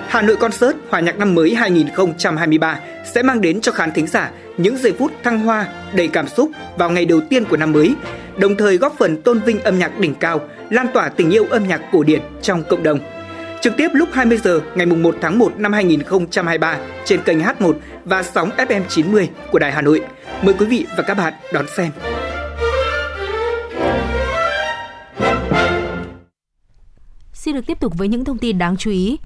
Hà 0.07 0.21
Nội 0.21 0.35
Concert 0.35 0.75
Hòa 0.89 0.99
nhạc 0.99 1.17
năm 1.17 1.35
mới 1.35 1.55
2023 1.55 2.79
sẽ 3.13 3.23
mang 3.23 3.41
đến 3.41 3.61
cho 3.61 3.71
khán 3.71 3.91
thính 3.91 4.07
giả 4.07 4.31
những 4.57 4.77
giây 4.77 4.93
phút 4.99 5.11
thăng 5.23 5.39
hoa, 5.39 5.67
đầy 5.95 6.07
cảm 6.07 6.27
xúc 6.27 6.51
vào 6.77 6.89
ngày 6.89 7.05
đầu 7.05 7.21
tiên 7.29 7.45
của 7.45 7.57
năm 7.57 7.71
mới, 7.71 7.95
đồng 8.37 8.55
thời 8.55 8.77
góp 8.77 8.95
phần 8.97 9.21
tôn 9.21 9.39
vinh 9.39 9.59
âm 9.59 9.79
nhạc 9.79 9.99
đỉnh 9.99 10.15
cao, 10.15 10.41
lan 10.69 10.87
tỏa 10.93 11.09
tình 11.09 11.29
yêu 11.29 11.45
âm 11.49 11.67
nhạc 11.67 11.81
cổ 11.91 12.03
điển 12.03 12.21
trong 12.41 12.63
cộng 12.63 12.83
đồng. 12.83 12.99
Trực 13.61 13.77
tiếp 13.77 13.89
lúc 13.93 14.09
20 14.11 14.37
giờ 14.37 14.61
ngày 14.75 14.85
1 14.85 15.15
tháng 15.21 15.39
1 15.39 15.53
năm 15.57 15.73
2023 15.73 16.79
trên 17.05 17.23
kênh 17.23 17.39
H1 17.39 17.73
và 18.05 18.23
sóng 18.23 18.49
FM 18.57 18.81
90 18.89 19.29
của 19.51 19.59
Đài 19.59 19.71
Hà 19.71 19.81
Nội. 19.81 20.01
Mời 20.41 20.53
quý 20.59 20.65
vị 20.65 20.85
và 20.97 21.03
các 21.03 21.13
bạn 21.13 21.33
đón 21.53 21.65
xem. 21.77 21.91
Xin 27.33 27.55
được 27.55 27.65
tiếp 27.67 27.79
tục 27.79 27.93
với 27.97 28.07
những 28.07 28.25
thông 28.25 28.37
tin 28.37 28.57
đáng 28.57 28.77
chú 28.77 28.91
ý. 28.91 29.17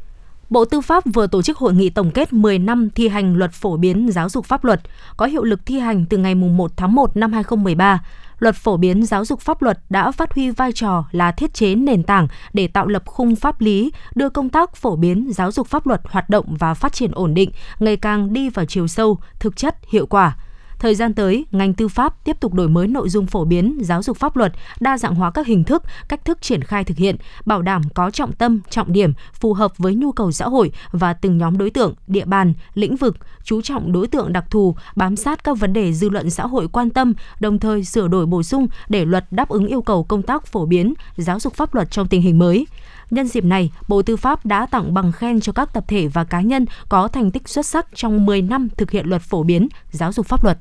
Bộ 0.52 0.66
Tư 0.66 0.82
pháp 0.82 1.04
vừa 1.14 1.28
tổ 1.28 1.42
chức 1.42 1.58
hội 1.58 1.74
nghị 1.74 1.90
tổng 1.90 2.12
kết 2.12 2.34
10 2.34 2.60
năm 2.60 2.90
thi 2.90 3.08
hành 3.08 3.36
luật 3.36 3.52
phổ 3.52 3.78
biến 3.78 4.12
giáo 4.12 4.30
dục 4.30 4.46
pháp 4.46 4.64
luật, 4.64 4.82
có 5.18 5.26
hiệu 5.26 5.44
lực 5.44 5.66
thi 5.66 5.80
hành 5.80 6.06
từ 6.10 6.18
ngày 6.18 6.36
1 6.36 6.72
tháng 6.78 6.96
1 6.96 7.18
năm 7.18 7.34
2013. 7.34 8.04
Luật 8.40 8.56
phổ 8.56 8.78
biến 8.78 9.06
giáo 9.06 9.26
dục 9.26 9.40
pháp 9.40 9.62
luật 9.62 9.80
đã 9.90 10.12
phát 10.12 10.34
huy 10.34 10.50
vai 10.50 10.72
trò 10.72 11.06
là 11.12 11.32
thiết 11.32 11.54
chế 11.54 11.76
nền 11.76 12.04
tảng 12.04 12.28
để 12.54 12.68
tạo 12.68 12.88
lập 12.88 13.04
khung 13.06 13.36
pháp 13.36 13.62
lý, 13.62 13.92
đưa 14.16 14.30
công 14.30 14.50
tác 14.50 14.76
phổ 14.76 14.96
biến 14.96 15.32
giáo 15.34 15.52
dục 15.52 15.68
pháp 15.68 15.88
luật 15.88 16.02
hoạt 16.04 16.30
động 16.30 16.56
và 16.60 16.74
phát 16.74 16.94
triển 16.94 17.12
ổn 17.12 17.34
định, 17.34 17.52
ngày 17.80 17.98
càng 17.98 18.34
đi 18.34 18.50
vào 18.50 18.66
chiều 18.66 18.88
sâu, 18.88 19.18
thực 19.40 19.56
chất, 19.56 19.76
hiệu 19.92 20.06
quả. 20.06 20.38
Thời 20.82 20.96
gian 20.96 21.14
tới, 21.14 21.46
ngành 21.52 21.74
tư 21.74 21.88
pháp 21.88 22.24
tiếp 22.24 22.40
tục 22.40 22.54
đổi 22.54 22.70
mới 22.70 22.88
nội 22.88 23.10
dung 23.10 23.26
phổ 23.26 23.46
biến 23.46 23.78
giáo 23.82 24.04
dục 24.04 24.18
pháp 24.18 24.36
luật, 24.38 24.54
đa 24.80 24.98
dạng 24.98 25.16
hóa 25.16 25.32
các 25.32 25.48
hình 25.48 25.64
thức, 25.64 25.84
cách 26.10 26.26
thức 26.26 26.42
triển 26.42 26.64
khai 26.64 26.84
thực 26.84 26.98
hiện, 26.98 27.16
bảo 27.46 27.62
đảm 27.62 27.82
có 27.94 28.12
trọng 28.12 28.34
tâm, 28.34 28.62
trọng 28.70 28.94
điểm, 28.94 29.14
phù 29.34 29.54
hợp 29.54 29.78
với 29.78 29.96
nhu 29.96 30.12
cầu 30.12 30.32
xã 30.32 30.46
hội 30.46 30.72
và 30.92 31.14
từng 31.14 31.38
nhóm 31.38 31.58
đối 31.58 31.70
tượng, 31.70 31.94
địa 32.08 32.26
bàn, 32.26 32.54
lĩnh 32.74 32.96
vực, 32.96 33.18
chú 33.44 33.62
trọng 33.62 33.92
đối 33.92 34.08
tượng 34.08 34.34
đặc 34.34 34.46
thù, 34.50 34.76
bám 34.96 35.16
sát 35.16 35.44
các 35.44 35.60
vấn 35.60 35.74
đề 35.74 35.94
dư 35.94 36.10
luận 36.10 36.30
xã 36.30 36.48
hội 36.48 36.68
quan 36.68 36.90
tâm, 36.90 37.14
đồng 37.40 37.60
thời 37.60 37.84
sửa 37.84 38.08
đổi 38.08 38.26
bổ 38.26 38.44
sung 38.44 38.68
để 38.90 39.06
luật 39.06 39.26
đáp 39.32 39.50
ứng 39.50 39.68
yêu 39.68 39.82
cầu 39.82 40.04
công 40.04 40.22
tác 40.22 40.48
phổ 40.48 40.66
biến 40.66 40.94
giáo 41.18 41.40
dục 41.40 41.54
pháp 41.54 41.76
luật 41.76 41.92
trong 41.92 42.08
tình 42.08 42.22
hình 42.22 42.40
mới. 42.40 42.68
Nhân 43.10 43.28
dịp 43.28 43.46
này, 43.46 43.72
Bộ 43.88 44.02
Tư 44.02 44.16
pháp 44.16 44.46
đã 44.46 44.66
tặng 44.66 44.94
bằng 44.94 45.12
khen 45.12 45.42
cho 45.42 45.54
các 45.54 45.74
tập 45.74 45.84
thể 45.88 46.08
và 46.08 46.24
cá 46.24 46.42
nhân 46.42 46.66
có 46.90 47.08
thành 47.08 47.32
tích 47.32 47.50
xuất 47.50 47.66
sắc 47.66 47.88
trong 47.96 48.26
10 48.26 48.42
năm 48.42 48.68
thực 48.78 48.92
hiện 48.92 49.06
luật 49.08 49.22
phổ 49.22 49.44
biến 49.44 49.68
giáo 49.92 50.12
dục 50.12 50.26
pháp 50.26 50.44
luật. 50.44 50.58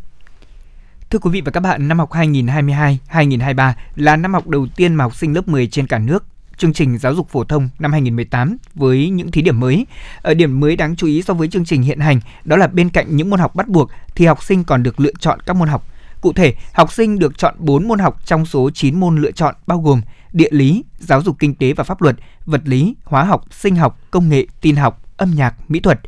Thưa 1.10 1.18
quý 1.18 1.30
vị 1.30 1.40
và 1.40 1.50
các 1.50 1.60
bạn, 1.60 1.88
năm 1.88 1.98
học 1.98 2.10
2022-2023 2.10 3.72
là 3.96 4.16
năm 4.16 4.34
học 4.34 4.48
đầu 4.48 4.66
tiên 4.76 4.94
mà 4.94 5.04
học 5.04 5.14
sinh 5.16 5.34
lớp 5.34 5.48
10 5.48 5.66
trên 5.66 5.86
cả 5.86 5.98
nước 5.98 6.24
chương 6.56 6.72
trình 6.72 6.98
giáo 6.98 7.14
dục 7.14 7.28
phổ 7.28 7.44
thông 7.44 7.68
năm 7.78 7.92
2018 7.92 8.56
với 8.74 9.10
những 9.10 9.30
thí 9.30 9.42
điểm 9.42 9.60
mới. 9.60 9.86
Ở 10.22 10.34
điểm 10.34 10.60
mới 10.60 10.76
đáng 10.76 10.96
chú 10.96 11.06
ý 11.06 11.22
so 11.22 11.34
với 11.34 11.48
chương 11.48 11.64
trình 11.64 11.82
hiện 11.82 12.00
hành 12.00 12.20
đó 12.44 12.56
là 12.56 12.66
bên 12.66 12.90
cạnh 12.90 13.16
những 13.16 13.30
môn 13.30 13.40
học 13.40 13.54
bắt 13.54 13.68
buộc 13.68 13.90
thì 14.14 14.26
học 14.26 14.42
sinh 14.42 14.64
còn 14.64 14.82
được 14.82 15.00
lựa 15.00 15.12
chọn 15.18 15.40
các 15.46 15.56
môn 15.56 15.68
học. 15.68 15.86
Cụ 16.20 16.32
thể, 16.32 16.54
học 16.72 16.92
sinh 16.92 17.18
được 17.18 17.38
chọn 17.38 17.54
4 17.58 17.88
môn 17.88 17.98
học 17.98 18.20
trong 18.26 18.46
số 18.46 18.70
9 18.70 19.00
môn 19.00 19.16
lựa 19.16 19.32
chọn 19.32 19.54
bao 19.66 19.78
gồm 19.78 20.00
địa 20.32 20.50
lý, 20.50 20.84
giáo 20.98 21.22
dục 21.22 21.36
kinh 21.38 21.54
tế 21.54 21.72
và 21.72 21.84
pháp 21.84 22.02
luật, 22.02 22.16
vật 22.46 22.62
lý, 22.64 22.94
hóa 23.04 23.24
học, 23.24 23.44
sinh 23.50 23.76
học, 23.76 23.98
công 24.10 24.28
nghệ, 24.28 24.46
tin 24.60 24.76
học, 24.76 25.02
âm 25.16 25.30
nhạc, 25.34 25.70
mỹ 25.70 25.80
thuật. 25.80 26.00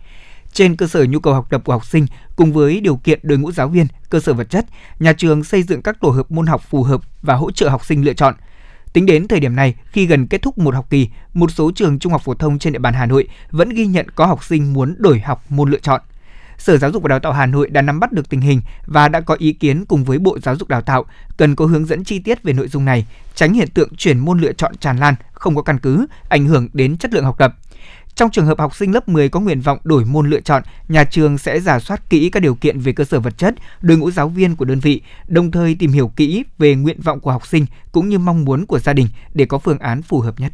Trên 0.52 0.76
cơ 0.76 0.86
sở 0.86 1.04
nhu 1.04 1.20
cầu 1.20 1.34
học 1.34 1.46
tập 1.50 1.62
của 1.64 1.72
học 1.72 1.86
sinh 1.86 2.06
cùng 2.36 2.52
với 2.52 2.80
điều 2.80 2.96
kiện 2.96 3.20
đội 3.22 3.38
ngũ 3.38 3.52
giáo 3.52 3.68
viên, 3.68 3.86
cơ 4.10 4.20
sở 4.20 4.34
vật 4.34 4.50
chất, 4.50 4.66
nhà 4.98 5.12
trường 5.12 5.44
xây 5.44 5.62
dựng 5.62 5.82
các 5.82 6.00
tổ 6.00 6.08
hợp 6.08 6.30
môn 6.30 6.46
học 6.46 6.62
phù 6.68 6.82
hợp 6.82 7.00
và 7.22 7.34
hỗ 7.34 7.50
trợ 7.50 7.68
học 7.68 7.84
sinh 7.84 8.04
lựa 8.04 8.12
chọn. 8.12 8.34
Tính 8.92 9.06
đến 9.06 9.28
thời 9.28 9.40
điểm 9.40 9.56
này, 9.56 9.74
khi 9.86 10.06
gần 10.06 10.26
kết 10.26 10.42
thúc 10.42 10.58
một 10.58 10.74
học 10.74 10.86
kỳ, 10.90 11.08
một 11.34 11.50
số 11.50 11.70
trường 11.74 11.98
trung 11.98 12.12
học 12.12 12.22
phổ 12.24 12.34
thông 12.34 12.58
trên 12.58 12.72
địa 12.72 12.78
bàn 12.78 12.94
Hà 12.94 13.06
Nội 13.06 13.28
vẫn 13.50 13.68
ghi 13.68 13.86
nhận 13.86 14.06
có 14.10 14.26
học 14.26 14.44
sinh 14.44 14.72
muốn 14.72 14.94
đổi 14.98 15.20
học 15.20 15.44
môn 15.48 15.70
lựa 15.70 15.78
chọn. 15.78 16.00
Sở 16.58 16.78
Giáo 16.78 16.92
dục 16.92 17.02
và 17.02 17.08
Đào 17.08 17.18
tạo 17.18 17.32
Hà 17.32 17.46
Nội 17.46 17.70
đã 17.70 17.82
nắm 17.82 18.00
bắt 18.00 18.12
được 18.12 18.28
tình 18.28 18.40
hình 18.40 18.60
và 18.86 19.08
đã 19.08 19.20
có 19.20 19.36
ý 19.38 19.52
kiến 19.52 19.84
cùng 19.84 20.04
với 20.04 20.18
Bộ 20.18 20.38
Giáo 20.42 20.56
dục 20.56 20.68
Đào 20.68 20.82
tạo 20.82 21.04
cần 21.36 21.56
có 21.56 21.66
hướng 21.66 21.86
dẫn 21.86 22.04
chi 22.04 22.18
tiết 22.18 22.42
về 22.42 22.52
nội 22.52 22.68
dung 22.68 22.84
này, 22.84 23.06
tránh 23.34 23.52
hiện 23.54 23.68
tượng 23.74 23.96
chuyển 23.96 24.18
môn 24.18 24.40
lựa 24.40 24.52
chọn 24.52 24.76
tràn 24.76 24.96
lan, 24.96 25.14
không 25.32 25.56
có 25.56 25.62
căn 25.62 25.78
cứ, 25.78 26.06
ảnh 26.28 26.46
hưởng 26.46 26.68
đến 26.72 26.96
chất 26.96 27.14
lượng 27.14 27.24
học 27.24 27.38
tập. 27.38 27.54
Trong 28.14 28.31
trường 28.31 28.46
hợp 28.46 28.59
học 28.59 28.77
sinh 28.77 28.92
lớp 28.92 29.09
10 29.09 29.29
có 29.29 29.40
nguyện 29.40 29.61
vọng 29.61 29.79
đổi 29.85 30.05
môn 30.05 30.31
lựa 30.31 30.40
chọn, 30.40 30.62
nhà 30.88 31.05
trường 31.05 31.38
sẽ 31.38 31.61
giả 31.61 31.79
soát 31.81 32.11
kỹ 32.11 32.31
các 32.31 32.40
điều 32.40 32.55
kiện 32.55 32.81
về 32.81 32.92
cơ 32.92 33.05
sở 33.05 33.20
vật 33.20 33.38
chất, 33.38 33.55
đội 33.81 33.98
ngũ 33.98 34.11
giáo 34.11 34.29
viên 34.29 34.57
của 34.57 34.64
đơn 34.64 34.81
vị, 34.81 35.03
đồng 35.29 35.51
thời 35.51 35.75
tìm 35.75 35.92
hiểu 35.92 36.12
kỹ 36.16 36.44
về 36.59 36.75
nguyện 36.75 37.01
vọng 37.01 37.20
của 37.20 37.33
học 37.33 37.46
sinh 37.46 37.66
cũng 37.92 38.09
như 38.09 38.18
mong 38.18 38.44
muốn 38.44 38.66
của 38.66 38.79
gia 38.79 38.92
đình 38.92 39.09
để 39.35 39.44
có 39.44 39.59
phương 39.59 39.79
án 39.79 40.03
phù 40.03 40.20
hợp 40.20 40.40
nhất. 40.40 40.53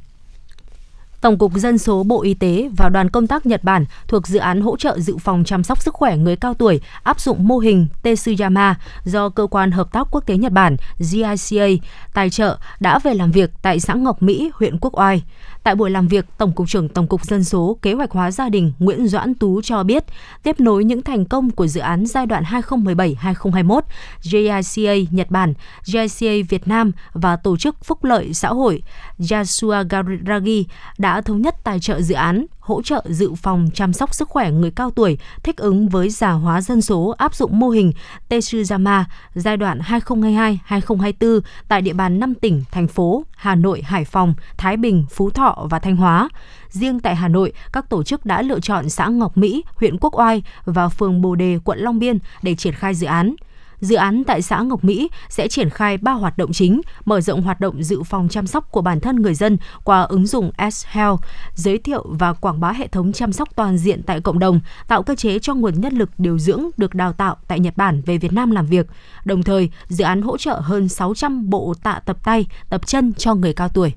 Tổng 1.21 1.39
cục 1.39 1.53
Dân 1.55 1.79
số 1.79 2.03
Bộ 2.03 2.23
Y 2.23 2.35
tế 2.35 2.71
và 2.77 2.89
đoàn 2.89 3.11
công 3.11 3.27
tác 3.27 3.47
Nhật 3.47 3.65
Bản 3.65 3.85
thuộc 4.09 4.27
dự 4.27 4.39
án 4.39 4.61
hỗ 4.61 4.77
trợ 4.77 4.99
dự 4.99 5.17
phòng 5.17 5.45
chăm 5.45 5.65
sóc 5.65 5.83
sức 5.83 5.95
khỏe 5.95 6.17
người 6.17 6.37
cao 6.37 6.55
tuổi 6.55 6.81
áp 7.03 7.21
dụng 7.21 7.49
mô 7.49 7.59
hình 7.59 7.87
Tetsuyama 8.03 8.75
do 9.05 9.29
Cơ 9.29 9.47
quan 9.47 9.71
Hợp 9.71 9.93
tác 9.93 10.09
Quốc 10.11 10.27
tế 10.27 10.37
Nhật 10.37 10.53
Bản 10.53 10.77
GICA 10.99 11.67
tài 12.15 12.31
trợ 12.31 12.59
đã 12.81 12.99
về 12.99 13.15
làm 13.15 13.31
việc 13.31 13.51
tại 13.63 13.81
xã 13.81 13.95
Ngọc 13.95 14.23
Mỹ, 14.23 14.51
huyện 14.55 14.79
Quốc 14.81 14.99
Oai. 14.99 15.23
Tại 15.63 15.75
buổi 15.75 15.91
làm 15.91 16.09
việc, 16.09 16.25
Tổng 16.39 16.53
cục 16.53 16.69
trưởng 16.69 16.89
Tổng 16.89 17.07
cục 17.07 17.25
Dân 17.25 17.45
số 17.45 17.79
Kế 17.83 17.93
hoạch 17.93 18.11
hóa 18.11 18.31
gia 18.31 18.49
đình 18.49 18.73
Nguyễn 18.79 19.09
Doãn 19.09 19.35
Tú 19.35 19.63
cho 19.63 19.83
biết, 19.83 20.05
tiếp 20.43 20.61
nối 20.61 20.85
những 20.85 21.03
thành 21.03 21.25
công 21.25 21.51
của 21.51 21.67
dự 21.67 21.81
án 21.81 22.07
giai 22.07 22.27
đoạn 22.27 22.45
2017-2021, 22.45 23.81
JICA 24.23 25.07
Nhật 25.11 25.31
Bản, 25.31 25.55
JICA 25.85 26.45
Việt 26.49 26.69
Nam 26.69 26.93
và 27.13 27.37
Tổ 27.37 27.57
chức 27.57 27.85
Phúc 27.85 28.05
lợi 28.05 28.35
Xã 28.35 28.49
hội 28.49 28.83
Yasuagaragi 29.31 30.67
đã 30.99 31.21
thống 31.21 31.43
nhất 31.43 31.55
tài 31.65 31.81
trợ 31.81 32.01
dự 32.01 32.15
án 32.15 32.47
hỗ 32.69 32.83
trợ 32.83 33.05
dự 33.09 33.35
phòng 33.35 33.69
chăm 33.75 33.93
sóc 33.93 34.15
sức 34.15 34.29
khỏe 34.29 34.51
người 34.51 34.71
cao 34.71 34.91
tuổi 34.91 35.19
thích 35.43 35.57
ứng 35.57 35.89
với 35.89 36.11
già 36.11 36.31
hóa 36.31 36.61
dân 36.61 36.83
số 36.83 37.15
áp 37.19 37.35
dụng 37.35 37.59
mô 37.59 37.69
hình 37.69 37.93
Tetsuyama 38.29 39.05
giai 39.35 39.57
đoạn 39.57 39.79
2022-2024 39.79 41.41
tại 41.69 41.83
địa 41.83 41.93
bàn 41.93 42.21
5 42.21 42.35
tỉnh, 42.35 42.65
thành 42.71 42.89
phố 42.89 43.25
Hà 43.37 43.55
Nội, 43.55 43.83
Hải 43.83 44.05
Phòng, 44.05 44.35
Thái 44.57 44.77
Bình, 44.77 45.05
Phú 45.11 45.31
Thọ 45.31 45.67
và 45.71 45.79
Thanh 45.79 45.97
Hóa. 45.97 46.29
Riêng 46.69 47.01
tại 47.01 47.17
Hà 47.17 47.29
Nội, 47.29 47.53
các 47.73 47.89
tổ 47.89 48.03
chức 48.03 48.27
đã 48.27 48.43
lựa 48.43 48.61
chọn 48.61 48.89
xã 48.89 49.07
Ngọc 49.07 49.37
Mỹ, 49.37 49.65
huyện 49.75 49.99
Quốc 49.99 50.19
Oai 50.19 50.43
và 50.65 50.89
phường 50.89 51.23
Bồ 51.23 51.35
Đề, 51.35 51.59
quận 51.65 51.79
Long 51.79 51.99
Biên 51.99 52.19
để 52.43 52.55
triển 52.55 52.75
khai 52.75 52.95
dự 52.95 53.07
án. 53.07 53.35
Dự 53.81 53.97
án 53.97 54.25
tại 54.25 54.43
xã 54.43 54.61
Ngọc 54.61 54.85
Mỹ 54.85 55.11
sẽ 55.29 55.49
triển 55.49 55.71
khai 55.71 55.99
3 55.99 56.13
hoạt 56.13 56.39
động 56.39 56.53
chính, 56.53 56.81
mở 57.05 57.21
rộng 57.21 57.43
hoạt 57.43 57.61
động 57.61 57.83
dự 57.83 58.03
phòng 58.03 58.29
chăm 58.29 58.47
sóc 58.47 58.71
của 58.71 58.81
bản 58.81 59.01
thân 59.01 59.23
người 59.23 59.35
dân 59.35 59.57
qua 59.85 60.03
ứng 60.03 60.27
dụng 60.27 60.51
S-Health, 60.57 61.19
giới 61.55 61.79
thiệu 61.79 62.07
và 62.09 62.33
quảng 62.33 62.61
bá 62.61 62.73
hệ 62.73 62.87
thống 62.87 63.13
chăm 63.13 63.33
sóc 63.33 63.49
toàn 63.57 63.79
diện 63.79 64.03
tại 64.03 64.21
cộng 64.21 64.39
đồng, 64.39 64.61
tạo 64.89 65.03
cơ 65.03 65.15
chế 65.15 65.39
cho 65.39 65.55
nguồn 65.55 65.81
nhân 65.81 65.95
lực 65.95 66.11
điều 66.19 66.39
dưỡng 66.39 66.65
được 66.77 66.95
đào 66.95 67.13
tạo 67.13 67.37
tại 67.49 67.61
Nhật 67.61 67.77
Bản 67.77 68.03
về 68.07 68.19
Việt 68.19 68.33
Nam 68.33 68.51
làm 68.51 68.67
việc. 68.67 68.87
Đồng 69.25 69.43
thời, 69.43 69.71
dự 69.89 70.05
án 70.05 70.23
hỗ 70.23 70.37
trợ 70.37 70.61
hơn 70.61 70.89
600 70.89 71.51
bộ 71.51 71.75
tạ 71.83 72.01
tập 72.07 72.19
tay, 72.25 72.47
tập 72.69 72.87
chân 72.87 73.13
cho 73.13 73.35
người 73.35 73.53
cao 73.53 73.69
tuổi. 73.69 73.93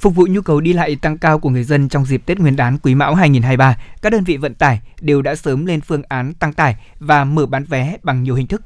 Phục 0.00 0.14
vụ 0.14 0.26
nhu 0.30 0.40
cầu 0.40 0.60
đi 0.60 0.72
lại 0.72 0.96
tăng 0.96 1.18
cao 1.18 1.38
của 1.38 1.50
người 1.50 1.64
dân 1.64 1.88
trong 1.88 2.06
dịp 2.06 2.22
Tết 2.26 2.38
Nguyên 2.38 2.56
đán 2.56 2.78
Quý 2.78 2.94
Mão 2.94 3.14
2023, 3.14 3.78
các 4.02 4.10
đơn 4.12 4.24
vị 4.24 4.36
vận 4.36 4.54
tải 4.54 4.80
đều 5.00 5.22
đã 5.22 5.34
sớm 5.34 5.66
lên 5.66 5.80
phương 5.80 6.02
án 6.08 6.34
tăng 6.34 6.52
tải 6.52 6.76
và 7.00 7.24
mở 7.24 7.46
bán 7.46 7.64
vé 7.64 7.96
bằng 8.02 8.22
nhiều 8.22 8.34
hình 8.34 8.46
thức. 8.46 8.62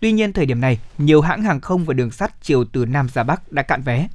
Tuy 0.00 0.12
nhiên, 0.12 0.32
thời 0.32 0.46
điểm 0.46 0.60
này, 0.60 0.78
nhiều 0.98 1.20
hãng 1.20 1.42
hàng 1.42 1.60
không 1.60 1.84
và 1.84 1.94
đường 1.94 2.10
sắt 2.10 2.42
chiều 2.42 2.64
từ 2.64 2.86
Nam 2.86 3.08
ra 3.08 3.22
Bắc 3.22 3.52
đã 3.52 3.62
cạn 3.62 3.82
vé. 3.82 4.08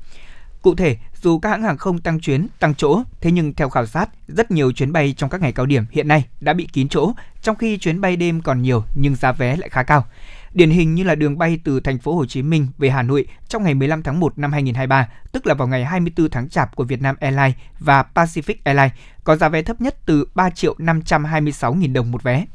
Cụ 0.61 0.75
thể, 0.75 0.97
dù 1.21 1.39
các 1.39 1.49
hãng 1.49 1.63
hàng 1.63 1.77
không 1.77 1.99
tăng 1.99 2.19
chuyến, 2.19 2.47
tăng 2.59 2.75
chỗ, 2.75 3.03
thế 3.21 3.31
nhưng 3.31 3.53
theo 3.53 3.69
khảo 3.69 3.85
sát, 3.85 4.09
rất 4.27 4.51
nhiều 4.51 4.71
chuyến 4.71 4.93
bay 4.93 5.13
trong 5.17 5.29
các 5.29 5.41
ngày 5.41 5.51
cao 5.51 5.65
điểm 5.65 5.85
hiện 5.91 6.07
nay 6.07 6.25
đã 6.41 6.53
bị 6.53 6.67
kín 6.73 6.89
chỗ, 6.89 7.13
trong 7.41 7.55
khi 7.55 7.77
chuyến 7.77 8.01
bay 8.01 8.15
đêm 8.15 8.41
còn 8.41 8.61
nhiều 8.61 8.83
nhưng 8.95 9.15
giá 9.15 9.31
vé 9.31 9.55
lại 9.55 9.69
khá 9.69 9.83
cao. 9.83 10.05
Điển 10.53 10.69
hình 10.69 10.95
như 10.95 11.03
là 11.03 11.15
đường 11.15 11.37
bay 11.37 11.59
từ 11.63 11.79
thành 11.79 11.99
phố 11.99 12.15
Hồ 12.15 12.25
Chí 12.25 12.41
Minh 12.41 12.67
về 12.77 12.89
Hà 12.89 13.01
Nội 13.01 13.25
trong 13.47 13.63
ngày 13.63 13.73
15 13.73 14.03
tháng 14.03 14.19
1 14.19 14.37
năm 14.37 14.51
2023, 14.51 15.09
tức 15.31 15.47
là 15.47 15.53
vào 15.53 15.67
ngày 15.67 15.85
24 15.85 16.29
tháng 16.29 16.49
Chạp 16.49 16.75
của 16.75 16.83
Vietnam 16.83 17.15
Airlines 17.19 17.55
và 17.79 18.05
Pacific 18.15 18.55
Airlines, 18.63 18.91
có 19.23 19.35
giá 19.35 19.49
vé 19.49 19.61
thấp 19.61 19.81
nhất 19.81 19.95
từ 20.05 20.25
3 20.35 20.49
triệu 20.49 20.75
526 20.77 21.73
nghìn 21.73 21.93
đồng 21.93 22.11
một 22.11 22.23
vé. 22.23 22.45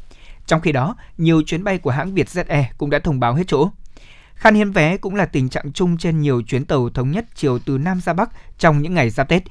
Trong 0.47 0.61
khi 0.61 0.73
đó, 0.73 0.97
nhiều 1.19 1.43
chuyến 1.43 1.65
bay 1.65 1.79
của 1.79 1.91
hãng 1.91 2.15
Vietjet 2.15 2.45
Air 2.49 2.67
cũng 2.79 2.91
đã 2.91 2.99
thông 2.99 3.21
báo 3.21 3.35
hết 3.35 3.45
chỗ. 3.47 3.71
Khan 4.35 4.55
hiếm 4.55 4.73
vé 4.73 4.97
cũng 4.97 5.15
là 5.15 5.27
tình 5.27 5.49
trạng 5.49 5.73
chung 5.73 5.99
trên 5.99 6.21
nhiều 6.21 6.43
chuyến 6.43 6.65
tàu 6.65 6.91
thống 6.91 7.11
nhất 7.11 7.25
chiều 7.35 7.59
từ 7.59 7.79
Nam 7.79 8.01
ra 8.01 8.13
Bắc 8.13 8.31
trong 8.59 8.83
những 8.83 8.95
ngày 8.95 9.11
giáp 9.11 9.29
Tết. 9.29 9.43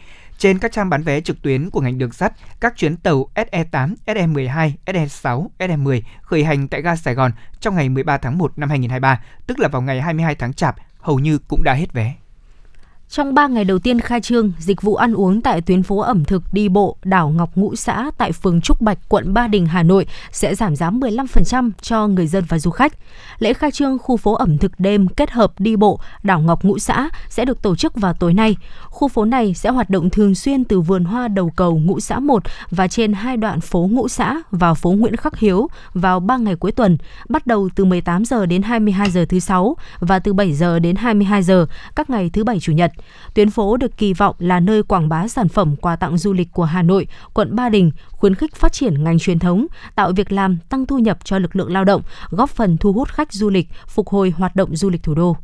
Trên 0.41 0.59
các 0.59 0.71
trang 0.71 0.89
bán 0.89 1.03
vé 1.03 1.21
trực 1.21 1.41
tuyến 1.41 1.69
của 1.69 1.81
ngành 1.81 1.97
đường 1.97 2.11
sắt, 2.11 2.33
các 2.59 2.73
chuyến 2.75 2.97
tàu 2.97 3.29
SE8, 3.35 3.95
SE12, 4.05 4.71
SE6, 4.85 5.47
SE10 5.59 6.01
khởi 6.21 6.43
hành 6.43 6.67
tại 6.67 6.81
ga 6.81 6.95
Sài 6.95 7.13
Gòn 7.13 7.31
trong 7.59 7.75
ngày 7.75 7.89
13 7.89 8.17
tháng 8.17 8.37
1 8.37 8.59
năm 8.59 8.69
2023, 8.69 9.23
tức 9.47 9.59
là 9.59 9.67
vào 9.67 9.81
ngày 9.81 10.01
22 10.01 10.35
tháng 10.35 10.53
Chạp, 10.53 10.75
hầu 10.99 11.19
như 11.19 11.37
cũng 11.37 11.63
đã 11.63 11.73
hết 11.73 11.93
vé. 11.93 12.15
Trong 13.11 13.33
3 13.33 13.47
ngày 13.47 13.65
đầu 13.65 13.79
tiên 13.79 13.99
khai 13.99 14.21
trương, 14.21 14.51
dịch 14.59 14.81
vụ 14.81 14.95
ăn 14.95 15.13
uống 15.13 15.41
tại 15.41 15.61
tuyến 15.61 15.83
phố 15.83 15.99
ẩm 15.99 16.25
thực 16.25 16.43
đi 16.51 16.69
bộ 16.69 16.97
đảo 17.03 17.29
Ngọc 17.29 17.49
Ngũ 17.55 17.75
Xã 17.75 18.11
tại 18.17 18.31
phường 18.31 18.61
Trúc 18.61 18.81
Bạch, 18.81 18.97
quận 19.09 19.33
Ba 19.33 19.47
Đình, 19.47 19.65
Hà 19.65 19.83
Nội 19.83 20.05
sẽ 20.31 20.55
giảm 20.55 20.75
giá 20.75 20.89
15% 20.89 21.71
cho 21.81 22.07
người 22.07 22.27
dân 22.27 22.43
và 22.47 22.59
du 22.59 22.71
khách. 22.71 22.93
Lễ 23.39 23.53
khai 23.53 23.71
trương 23.71 23.97
khu 23.99 24.17
phố 24.17 24.33
ẩm 24.33 24.57
thực 24.57 24.71
đêm 24.79 25.07
kết 25.07 25.31
hợp 25.31 25.53
đi 25.59 25.75
bộ 25.75 25.99
đảo 26.23 26.39
Ngọc 26.39 26.63
Ngũ 26.63 26.79
Xã 26.79 27.09
sẽ 27.29 27.45
được 27.45 27.61
tổ 27.61 27.75
chức 27.75 27.95
vào 27.95 28.13
tối 28.13 28.33
nay. 28.33 28.55
Khu 28.85 29.07
phố 29.07 29.25
này 29.25 29.53
sẽ 29.53 29.69
hoạt 29.69 29.89
động 29.89 30.09
thường 30.09 30.35
xuyên 30.35 30.63
từ 30.63 30.81
vườn 30.81 31.05
hoa 31.05 31.27
đầu 31.27 31.51
cầu 31.55 31.79
Ngũ 31.79 31.99
Xã 31.99 32.19
1 32.19 32.43
và 32.69 32.87
trên 32.87 33.13
hai 33.13 33.37
đoạn 33.37 33.61
phố 33.61 33.89
Ngũ 33.91 34.07
Xã 34.07 34.41
và 34.51 34.73
phố 34.73 34.91
Nguyễn 34.91 35.15
Khắc 35.15 35.37
Hiếu 35.37 35.67
vào 35.93 36.19
3 36.19 36.37
ngày 36.37 36.55
cuối 36.55 36.71
tuần, 36.71 36.97
bắt 37.29 37.47
đầu 37.47 37.69
từ 37.75 37.85
18 37.85 38.25
giờ 38.25 38.45
đến 38.45 38.61
22 38.61 39.11
giờ 39.11 39.25
thứ 39.29 39.39
sáu 39.39 39.75
và 39.99 40.19
từ 40.19 40.33
7 40.33 40.53
giờ 40.53 40.79
đến 40.79 40.95
22 40.95 41.43
giờ 41.43 41.65
các 41.95 42.09
ngày 42.09 42.29
thứ 42.33 42.43
bảy 42.43 42.59
chủ 42.59 42.71
nhật. 42.71 42.91
Tuyến 43.33 43.49
phố 43.49 43.77
được 43.77 43.97
kỳ 43.97 44.13
vọng 44.13 44.35
là 44.39 44.59
nơi 44.59 44.83
quảng 44.83 45.09
bá 45.09 45.27
sản 45.27 45.49
phẩm 45.49 45.75
quà 45.75 45.95
tặng 45.95 46.17
du 46.17 46.33
lịch 46.33 46.51
của 46.51 46.65
Hà 46.65 46.81
Nội, 46.81 47.07
quận 47.33 47.55
Ba 47.55 47.69
Đình, 47.69 47.91
khuyến 48.11 48.35
khích 48.35 48.55
phát 48.55 48.73
triển 48.73 49.03
ngành 49.03 49.19
truyền 49.19 49.39
thống, 49.39 49.65
tạo 49.95 50.11
việc 50.11 50.31
làm, 50.31 50.57
tăng 50.69 50.85
thu 50.85 50.99
nhập 50.99 51.17
cho 51.23 51.39
lực 51.39 51.55
lượng 51.55 51.71
lao 51.71 51.85
động, 51.85 52.01
góp 52.29 52.49
phần 52.49 52.77
thu 52.77 52.93
hút 52.93 53.09
khách 53.09 53.33
du 53.33 53.49
lịch, 53.49 53.69
phục 53.87 54.09
hồi 54.09 54.33
hoạt 54.37 54.55
động 54.55 54.75
du 54.75 54.89
lịch 54.89 55.03
thủ 55.03 55.15
đô. 55.15 55.37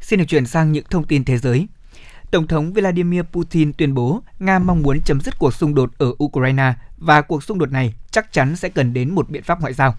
Xin 0.00 0.18
được 0.18 0.24
chuyển 0.28 0.46
sang 0.46 0.72
những 0.72 0.84
thông 0.90 1.04
tin 1.04 1.24
thế 1.24 1.38
giới. 1.38 1.66
Tổng 2.30 2.46
thống 2.46 2.72
Vladimir 2.72 3.22
Putin 3.32 3.72
tuyên 3.72 3.94
bố 3.94 4.22
Nga 4.38 4.58
mong 4.58 4.82
muốn 4.82 5.00
chấm 5.00 5.20
dứt 5.20 5.38
cuộc 5.38 5.54
xung 5.54 5.74
đột 5.74 5.90
ở 5.98 6.12
Ukraine 6.24 6.74
và 6.96 7.22
cuộc 7.22 7.42
xung 7.44 7.58
đột 7.58 7.72
này 7.72 7.94
chắc 8.10 8.32
chắn 8.32 8.56
sẽ 8.56 8.68
cần 8.68 8.92
đến 8.92 9.14
một 9.14 9.30
biện 9.30 9.42
pháp 9.42 9.60
ngoại 9.60 9.72
giao. 9.72 9.94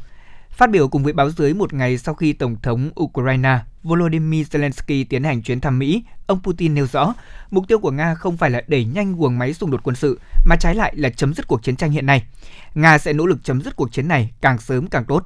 Phát 0.54 0.70
biểu 0.70 0.88
cùng 0.88 1.04
với 1.04 1.14
báo 1.14 1.30
giới 1.30 1.54
một 1.54 1.74
ngày 1.74 1.98
sau 1.98 2.16
khi 2.16 2.34
Tổng 2.34 2.56
thống 2.62 2.90
Ukraine 3.00 3.60
Volodymyr 3.84 4.48
Zelensky 4.52 5.06
tiến 5.10 5.24
hành 5.24 5.42
chuyến 5.42 5.62
thăm 5.62 5.80
Mỹ, 5.80 6.04
ông 6.28 6.40
Putin 6.44 6.74
nêu 6.74 6.88
rõ, 6.88 7.14
mục 7.52 7.68
tiêu 7.68 7.80
của 7.80 7.92
Nga 7.92 8.16
không 8.16 8.38
phải 8.38 8.50
là 8.50 8.62
đẩy 8.68 8.86
nhanh 8.86 9.16
guồng 9.16 9.38
máy 9.38 9.54
xung 9.54 9.72
đột 9.72 9.82
quân 9.84 9.96
sự, 9.96 10.20
mà 10.46 10.56
trái 10.56 10.76
lại 10.76 10.94
là 10.96 11.10
chấm 11.10 11.34
dứt 11.34 11.48
cuộc 11.48 11.64
chiến 11.64 11.76
tranh 11.76 11.92
hiện 11.92 12.06
nay. 12.06 12.24
Nga 12.76 12.98
sẽ 12.98 13.14
nỗ 13.14 13.26
lực 13.26 13.44
chấm 13.44 13.62
dứt 13.62 13.76
cuộc 13.76 13.92
chiến 13.92 14.08
này 14.08 14.32
càng 14.42 14.58
sớm 14.58 14.88
càng 14.88 15.06
tốt. 15.06 15.26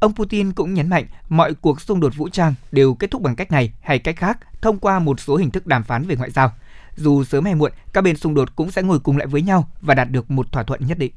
Ông 0.00 0.14
Putin 0.14 0.52
cũng 0.52 0.74
nhấn 0.74 0.88
mạnh 0.88 1.06
mọi 1.28 1.54
cuộc 1.54 1.80
xung 1.80 2.00
đột 2.00 2.16
vũ 2.16 2.28
trang 2.28 2.54
đều 2.72 2.94
kết 2.94 3.10
thúc 3.10 3.22
bằng 3.22 3.36
cách 3.36 3.50
này 3.50 3.72
hay 3.80 3.98
cách 3.98 4.16
khác 4.16 4.38
thông 4.62 4.78
qua 4.78 4.98
một 4.98 5.20
số 5.20 5.36
hình 5.36 5.50
thức 5.50 5.66
đàm 5.66 5.84
phán 5.84 6.06
về 6.06 6.16
ngoại 6.16 6.30
giao. 6.30 6.52
Dù 6.96 7.24
sớm 7.24 7.44
hay 7.44 7.54
muộn, 7.54 7.72
các 7.92 8.04
bên 8.04 8.16
xung 8.16 8.34
đột 8.34 8.56
cũng 8.56 8.70
sẽ 8.70 8.82
ngồi 8.82 8.98
cùng 9.00 9.16
lại 9.16 9.26
với 9.26 9.42
nhau 9.42 9.70
và 9.80 9.94
đạt 9.94 10.10
được 10.10 10.30
một 10.30 10.52
thỏa 10.52 10.62
thuận 10.62 10.86
nhất 10.86 10.98
định. 10.98 11.12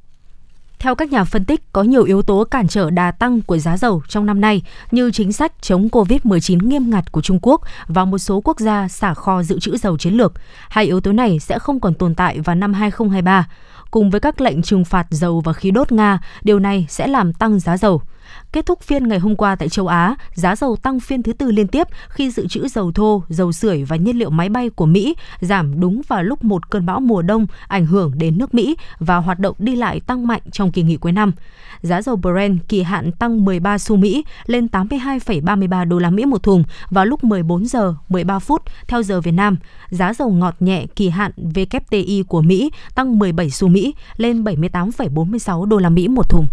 Theo 0.83 0.95
các 0.95 1.11
nhà 1.11 1.23
phân 1.23 1.45
tích, 1.45 1.61
có 1.73 1.83
nhiều 1.83 2.03
yếu 2.03 2.21
tố 2.21 2.43
cản 2.43 2.67
trở 2.67 2.89
đà 2.89 3.11
tăng 3.11 3.41
của 3.41 3.57
giá 3.57 3.77
dầu 3.77 4.01
trong 4.07 4.25
năm 4.25 4.41
nay 4.41 4.61
như 4.91 5.11
chính 5.11 5.33
sách 5.33 5.51
chống 5.61 5.87
COVID-19 5.87 6.67
nghiêm 6.67 6.89
ngặt 6.89 7.11
của 7.11 7.21
Trung 7.21 7.39
Quốc 7.41 7.61
và 7.87 8.05
một 8.05 8.17
số 8.17 8.41
quốc 8.41 8.59
gia 8.59 8.87
xả 8.87 9.13
kho 9.13 9.43
dự 9.43 9.59
trữ 9.59 9.77
dầu 9.77 9.97
chiến 9.97 10.13
lược. 10.13 10.33
Hai 10.69 10.85
yếu 10.85 11.01
tố 11.01 11.11
này 11.11 11.39
sẽ 11.39 11.59
không 11.59 11.79
còn 11.79 11.93
tồn 11.93 12.15
tại 12.15 12.39
vào 12.39 12.55
năm 12.55 12.73
2023. 12.73 13.47
Cùng 13.91 14.09
với 14.09 14.21
các 14.21 14.41
lệnh 14.41 14.61
trừng 14.61 14.85
phạt 14.85 15.07
dầu 15.09 15.41
và 15.41 15.53
khí 15.53 15.71
đốt 15.71 15.91
Nga, 15.91 16.19
điều 16.41 16.59
này 16.59 16.85
sẽ 16.89 17.07
làm 17.07 17.33
tăng 17.33 17.59
giá 17.59 17.77
dầu. 17.77 18.01
Kết 18.53 18.65
thúc 18.65 18.81
phiên 18.81 19.07
ngày 19.07 19.19
hôm 19.19 19.35
qua 19.35 19.55
tại 19.55 19.69
châu 19.69 19.87
Á, 19.87 20.15
giá 20.33 20.55
dầu 20.55 20.75
tăng 20.75 20.99
phiên 20.99 21.23
thứ 21.23 21.33
tư 21.33 21.51
liên 21.51 21.67
tiếp 21.67 21.87
khi 22.09 22.29
dự 22.29 22.47
trữ 22.47 22.67
dầu 22.67 22.91
thô, 22.91 23.23
dầu 23.29 23.51
sưởi 23.51 23.83
và 23.83 23.95
nhiên 23.95 24.19
liệu 24.19 24.29
máy 24.29 24.49
bay 24.49 24.69
của 24.69 24.85
Mỹ 24.85 25.15
giảm 25.39 25.79
đúng 25.79 26.01
vào 26.07 26.23
lúc 26.23 26.43
một 26.43 26.69
cơn 26.69 26.85
bão 26.85 26.99
mùa 26.99 27.21
đông 27.21 27.47
ảnh 27.67 27.85
hưởng 27.85 28.11
đến 28.17 28.37
nước 28.37 28.53
Mỹ 28.53 28.75
và 28.99 29.17
hoạt 29.17 29.39
động 29.39 29.55
đi 29.59 29.75
lại 29.75 29.99
tăng 29.99 30.27
mạnh 30.27 30.41
trong 30.51 30.71
kỳ 30.71 30.83
nghỉ 30.83 30.97
cuối 30.97 31.11
năm. 31.11 31.31
Giá 31.81 32.01
dầu 32.01 32.15
Brent 32.15 32.67
kỳ 32.67 32.83
hạn 32.83 33.11
tăng 33.11 33.45
13 33.45 33.77
xu 33.77 33.95
Mỹ 33.95 34.23
lên 34.45 34.67
82,33 34.71 35.87
đô 35.87 35.99
la 35.99 36.09
Mỹ 36.09 36.25
một 36.25 36.43
thùng 36.43 36.63
vào 36.89 37.05
lúc 37.05 37.23
14 37.23 37.65
giờ 37.65 37.95
13 38.09 38.39
phút 38.39 38.61
theo 38.87 39.03
giờ 39.03 39.21
Việt 39.21 39.31
Nam. 39.31 39.57
Giá 39.89 40.13
dầu 40.13 40.29
ngọt 40.29 40.55
nhẹ 40.59 40.85
kỳ 40.95 41.09
hạn 41.09 41.31
WTI 41.37 42.23
của 42.23 42.41
Mỹ 42.41 42.71
tăng 42.95 43.19
17 43.19 43.49
xu 43.49 43.67
Mỹ 43.67 43.95
lên 44.17 44.43
78,46 44.43 45.65
đô 45.65 45.77
la 45.77 45.89
Mỹ 45.89 46.07
một 46.07 46.29
thùng. 46.29 46.47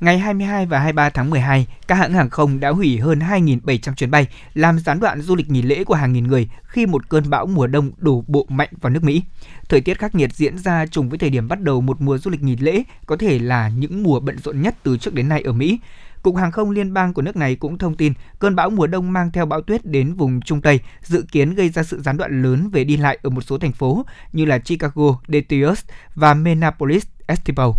Ngày 0.00 0.18
22 0.18 0.66
và 0.66 0.78
23 0.78 1.10
tháng 1.10 1.30
12, 1.30 1.66
các 1.86 1.94
hãng 1.94 2.12
hàng 2.12 2.30
không 2.30 2.60
đã 2.60 2.70
hủy 2.70 2.98
hơn 2.98 3.18
2.700 3.18 3.94
chuyến 3.94 4.10
bay, 4.10 4.26
làm 4.54 4.78
gián 4.78 5.00
đoạn 5.00 5.20
du 5.20 5.36
lịch 5.36 5.50
nghỉ 5.50 5.62
lễ 5.62 5.84
của 5.84 5.94
hàng 5.94 6.12
nghìn 6.12 6.26
người 6.26 6.48
khi 6.62 6.86
một 6.86 7.08
cơn 7.08 7.30
bão 7.30 7.46
mùa 7.46 7.66
đông 7.66 7.90
đổ 7.96 8.24
bộ 8.26 8.46
mạnh 8.48 8.68
vào 8.80 8.90
nước 8.90 9.04
Mỹ. 9.04 9.22
Thời 9.68 9.80
tiết 9.80 9.98
khắc 9.98 10.14
nghiệt 10.14 10.30
diễn 10.34 10.58
ra 10.58 10.86
trùng 10.86 11.08
với 11.08 11.18
thời 11.18 11.30
điểm 11.30 11.48
bắt 11.48 11.60
đầu 11.60 11.80
một 11.80 12.00
mùa 12.00 12.18
du 12.18 12.30
lịch 12.30 12.42
nghỉ 12.42 12.56
lễ, 12.56 12.82
có 13.06 13.16
thể 13.16 13.38
là 13.38 13.68
những 13.68 14.02
mùa 14.02 14.20
bận 14.20 14.38
rộn 14.38 14.62
nhất 14.62 14.74
từ 14.82 14.98
trước 14.98 15.14
đến 15.14 15.28
nay 15.28 15.42
ở 15.42 15.52
Mỹ. 15.52 15.78
Cục 16.22 16.36
Hàng 16.36 16.52
không 16.52 16.70
Liên 16.70 16.94
bang 16.94 17.14
của 17.14 17.22
nước 17.22 17.36
này 17.36 17.56
cũng 17.56 17.78
thông 17.78 17.96
tin 17.96 18.12
cơn 18.38 18.56
bão 18.56 18.70
mùa 18.70 18.86
đông 18.86 19.12
mang 19.12 19.32
theo 19.32 19.46
bão 19.46 19.60
tuyết 19.60 19.86
đến 19.86 20.14
vùng 20.14 20.40
Trung 20.40 20.60
Tây 20.60 20.80
dự 21.02 21.24
kiến 21.32 21.54
gây 21.54 21.68
ra 21.68 21.82
sự 21.82 22.00
gián 22.00 22.16
đoạn 22.16 22.42
lớn 22.42 22.70
về 22.70 22.84
đi 22.84 22.96
lại 22.96 23.18
ở 23.22 23.30
một 23.30 23.40
số 23.40 23.58
thành 23.58 23.72
phố 23.72 24.06
như 24.32 24.44
là 24.44 24.58
Chicago, 24.58 25.20
Detroit 25.28 25.78
và 26.14 26.34
Minneapolis, 26.34 27.06
Esteban. 27.26 27.70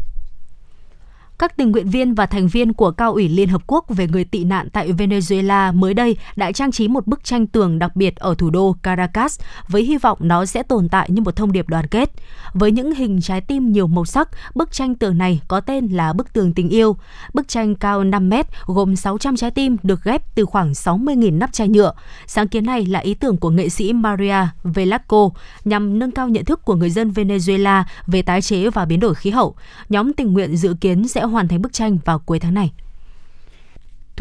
Các 1.42 1.58
tình 1.58 1.72
nguyện 1.72 1.90
viên 1.90 2.14
và 2.14 2.26
thành 2.26 2.48
viên 2.48 2.74
của 2.74 2.92
Cao 2.92 3.14
ủy 3.14 3.30
Liên 3.30 3.50
Hợp 3.50 3.62
Quốc 3.68 3.86
về 3.90 4.08
người 4.08 4.24
tị 4.24 4.44
nạn 4.44 4.70
tại 4.70 4.92
Venezuela 4.92 5.74
mới 5.74 5.94
đây 5.94 6.18
đã 6.36 6.52
trang 6.52 6.72
trí 6.72 6.88
một 6.88 7.08
bức 7.08 7.24
tranh 7.24 7.48
tường 7.48 7.80
đặc 7.80 7.96
biệt 7.96 8.16
ở 8.16 8.36
thủ 8.36 8.50
đô 8.50 8.76
Caracas 8.84 9.40
với 9.68 9.84
hy 9.84 9.98
vọng 9.98 10.18
nó 10.22 10.46
sẽ 10.46 10.64
tồn 10.64 10.90
tại 10.90 11.10
như 11.12 11.22
một 11.22 11.36
thông 11.36 11.52
điệp 11.52 11.70
đoàn 11.70 11.88
kết. 11.88 12.10
Với 12.54 12.72
những 12.72 12.96
hình 12.96 13.22
trái 13.22 13.42
tim 13.42 13.72
nhiều 13.72 13.88
màu 13.88 14.06
sắc, 14.06 14.30
bức 14.56 14.72
tranh 14.72 14.96
tường 14.96 15.18
này 15.18 15.42
có 15.48 15.60
tên 15.60 15.88
là 15.88 16.14
Bức 16.14 16.34
tường 16.34 16.54
tình 16.54 16.70
yêu. 16.70 16.98
Bức 17.34 17.48
tranh 17.48 17.76
cao 17.76 18.04
5 18.04 18.30
mét 18.30 18.46
gồm 18.66 18.96
600 18.96 19.36
trái 19.36 19.52
tim 19.52 19.78
được 19.84 20.04
ghép 20.04 20.36
từ 20.36 20.46
khoảng 20.46 20.72
60.000 20.72 21.38
nắp 21.38 21.54
chai 21.54 21.68
nhựa. 21.68 21.94
Sáng 22.28 22.48
kiến 22.48 22.66
này 22.66 22.86
là 22.86 23.00
ý 23.00 23.14
tưởng 23.14 23.38
của 23.38 23.50
nghệ 23.50 23.70
sĩ 23.70 23.94
Maria 23.94 24.48
Velasco 24.64 25.30
nhằm 25.66 26.00
nâng 26.00 26.12
cao 26.12 26.30
nhận 26.30 26.46
thức 26.46 26.66
của 26.66 26.76
người 26.76 26.90
dân 26.90 27.10
Venezuela 27.10 27.84
về 28.08 28.22
tái 28.22 28.42
chế 28.42 28.70
và 28.70 28.86
biến 28.86 29.00
đổi 29.00 29.16
khí 29.16 29.30
hậu. 29.30 29.56
Nhóm 29.90 30.14
tình 30.14 30.34
nguyện 30.34 30.58
dự 30.58 30.76
kiến 30.82 31.08
sẽ 31.08 31.22
hoàn 31.32 31.48
thành 31.48 31.62
bức 31.62 31.74
tranh 31.74 31.98
vào 32.06 32.20
cuối 32.20 32.40
tháng 32.40 32.54
này. 32.54 32.72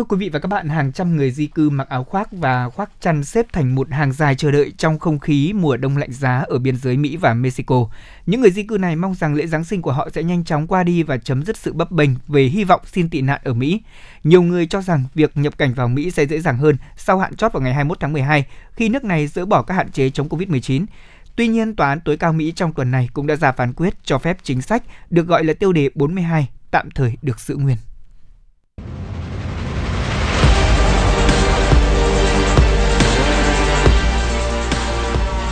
Thưa 0.00 0.04
quý 0.04 0.16
vị 0.16 0.28
và 0.28 0.38
các 0.38 0.46
bạn, 0.46 0.68
hàng 0.68 0.92
trăm 0.92 1.16
người 1.16 1.30
di 1.30 1.46
cư 1.46 1.70
mặc 1.70 1.88
áo 1.88 2.04
khoác 2.04 2.32
và 2.32 2.68
khoác 2.68 2.90
chăn 3.00 3.24
xếp 3.24 3.46
thành 3.52 3.74
một 3.74 3.90
hàng 3.90 4.12
dài 4.12 4.34
chờ 4.34 4.50
đợi 4.50 4.72
trong 4.78 4.98
không 4.98 5.18
khí 5.18 5.52
mùa 5.52 5.76
đông 5.76 5.96
lạnh 5.96 6.12
giá 6.12 6.44
ở 6.48 6.58
biên 6.58 6.76
giới 6.76 6.96
Mỹ 6.96 7.16
và 7.16 7.34
Mexico. 7.34 7.86
Những 8.26 8.40
người 8.40 8.50
di 8.50 8.62
cư 8.62 8.78
này 8.78 8.96
mong 8.96 9.14
rằng 9.14 9.34
lễ 9.34 9.46
Giáng 9.46 9.64
sinh 9.64 9.82
của 9.82 9.92
họ 9.92 10.08
sẽ 10.14 10.22
nhanh 10.22 10.44
chóng 10.44 10.66
qua 10.66 10.82
đi 10.82 11.02
và 11.02 11.16
chấm 11.16 11.42
dứt 11.42 11.56
sự 11.56 11.72
bấp 11.72 11.90
bênh 11.90 12.10
về 12.28 12.42
hy 12.42 12.64
vọng 12.64 12.80
xin 12.92 13.10
tị 13.10 13.20
nạn 13.20 13.40
ở 13.44 13.54
Mỹ. 13.54 13.82
Nhiều 14.24 14.42
người 14.42 14.66
cho 14.66 14.82
rằng 14.82 15.04
việc 15.14 15.36
nhập 15.36 15.58
cảnh 15.58 15.74
vào 15.74 15.88
Mỹ 15.88 16.10
sẽ 16.10 16.26
dễ 16.26 16.40
dàng 16.40 16.58
hơn 16.58 16.76
sau 16.96 17.18
hạn 17.18 17.36
chót 17.36 17.52
vào 17.52 17.62
ngày 17.62 17.74
21 17.74 18.00
tháng 18.00 18.12
12 18.12 18.44
khi 18.72 18.88
nước 18.88 19.04
này 19.04 19.26
dỡ 19.26 19.44
bỏ 19.44 19.62
các 19.62 19.74
hạn 19.74 19.90
chế 19.92 20.10
chống 20.10 20.28
Covid-19. 20.28 20.84
Tuy 21.36 21.48
nhiên, 21.48 21.76
Tòa 21.76 21.88
án 21.88 22.00
tối 22.00 22.16
cao 22.16 22.32
Mỹ 22.32 22.52
trong 22.56 22.72
tuần 22.72 22.90
này 22.90 23.08
cũng 23.12 23.26
đã 23.26 23.36
ra 23.36 23.52
phán 23.52 23.72
quyết 23.72 23.94
cho 24.04 24.18
phép 24.18 24.38
chính 24.42 24.62
sách 24.62 24.82
được 25.10 25.26
gọi 25.26 25.44
là 25.44 25.54
tiêu 25.54 25.72
đề 25.72 25.90
42 25.94 26.48
tạm 26.70 26.90
thời 26.90 27.12
được 27.22 27.40
giữ 27.40 27.56
nguyên. 27.56 27.76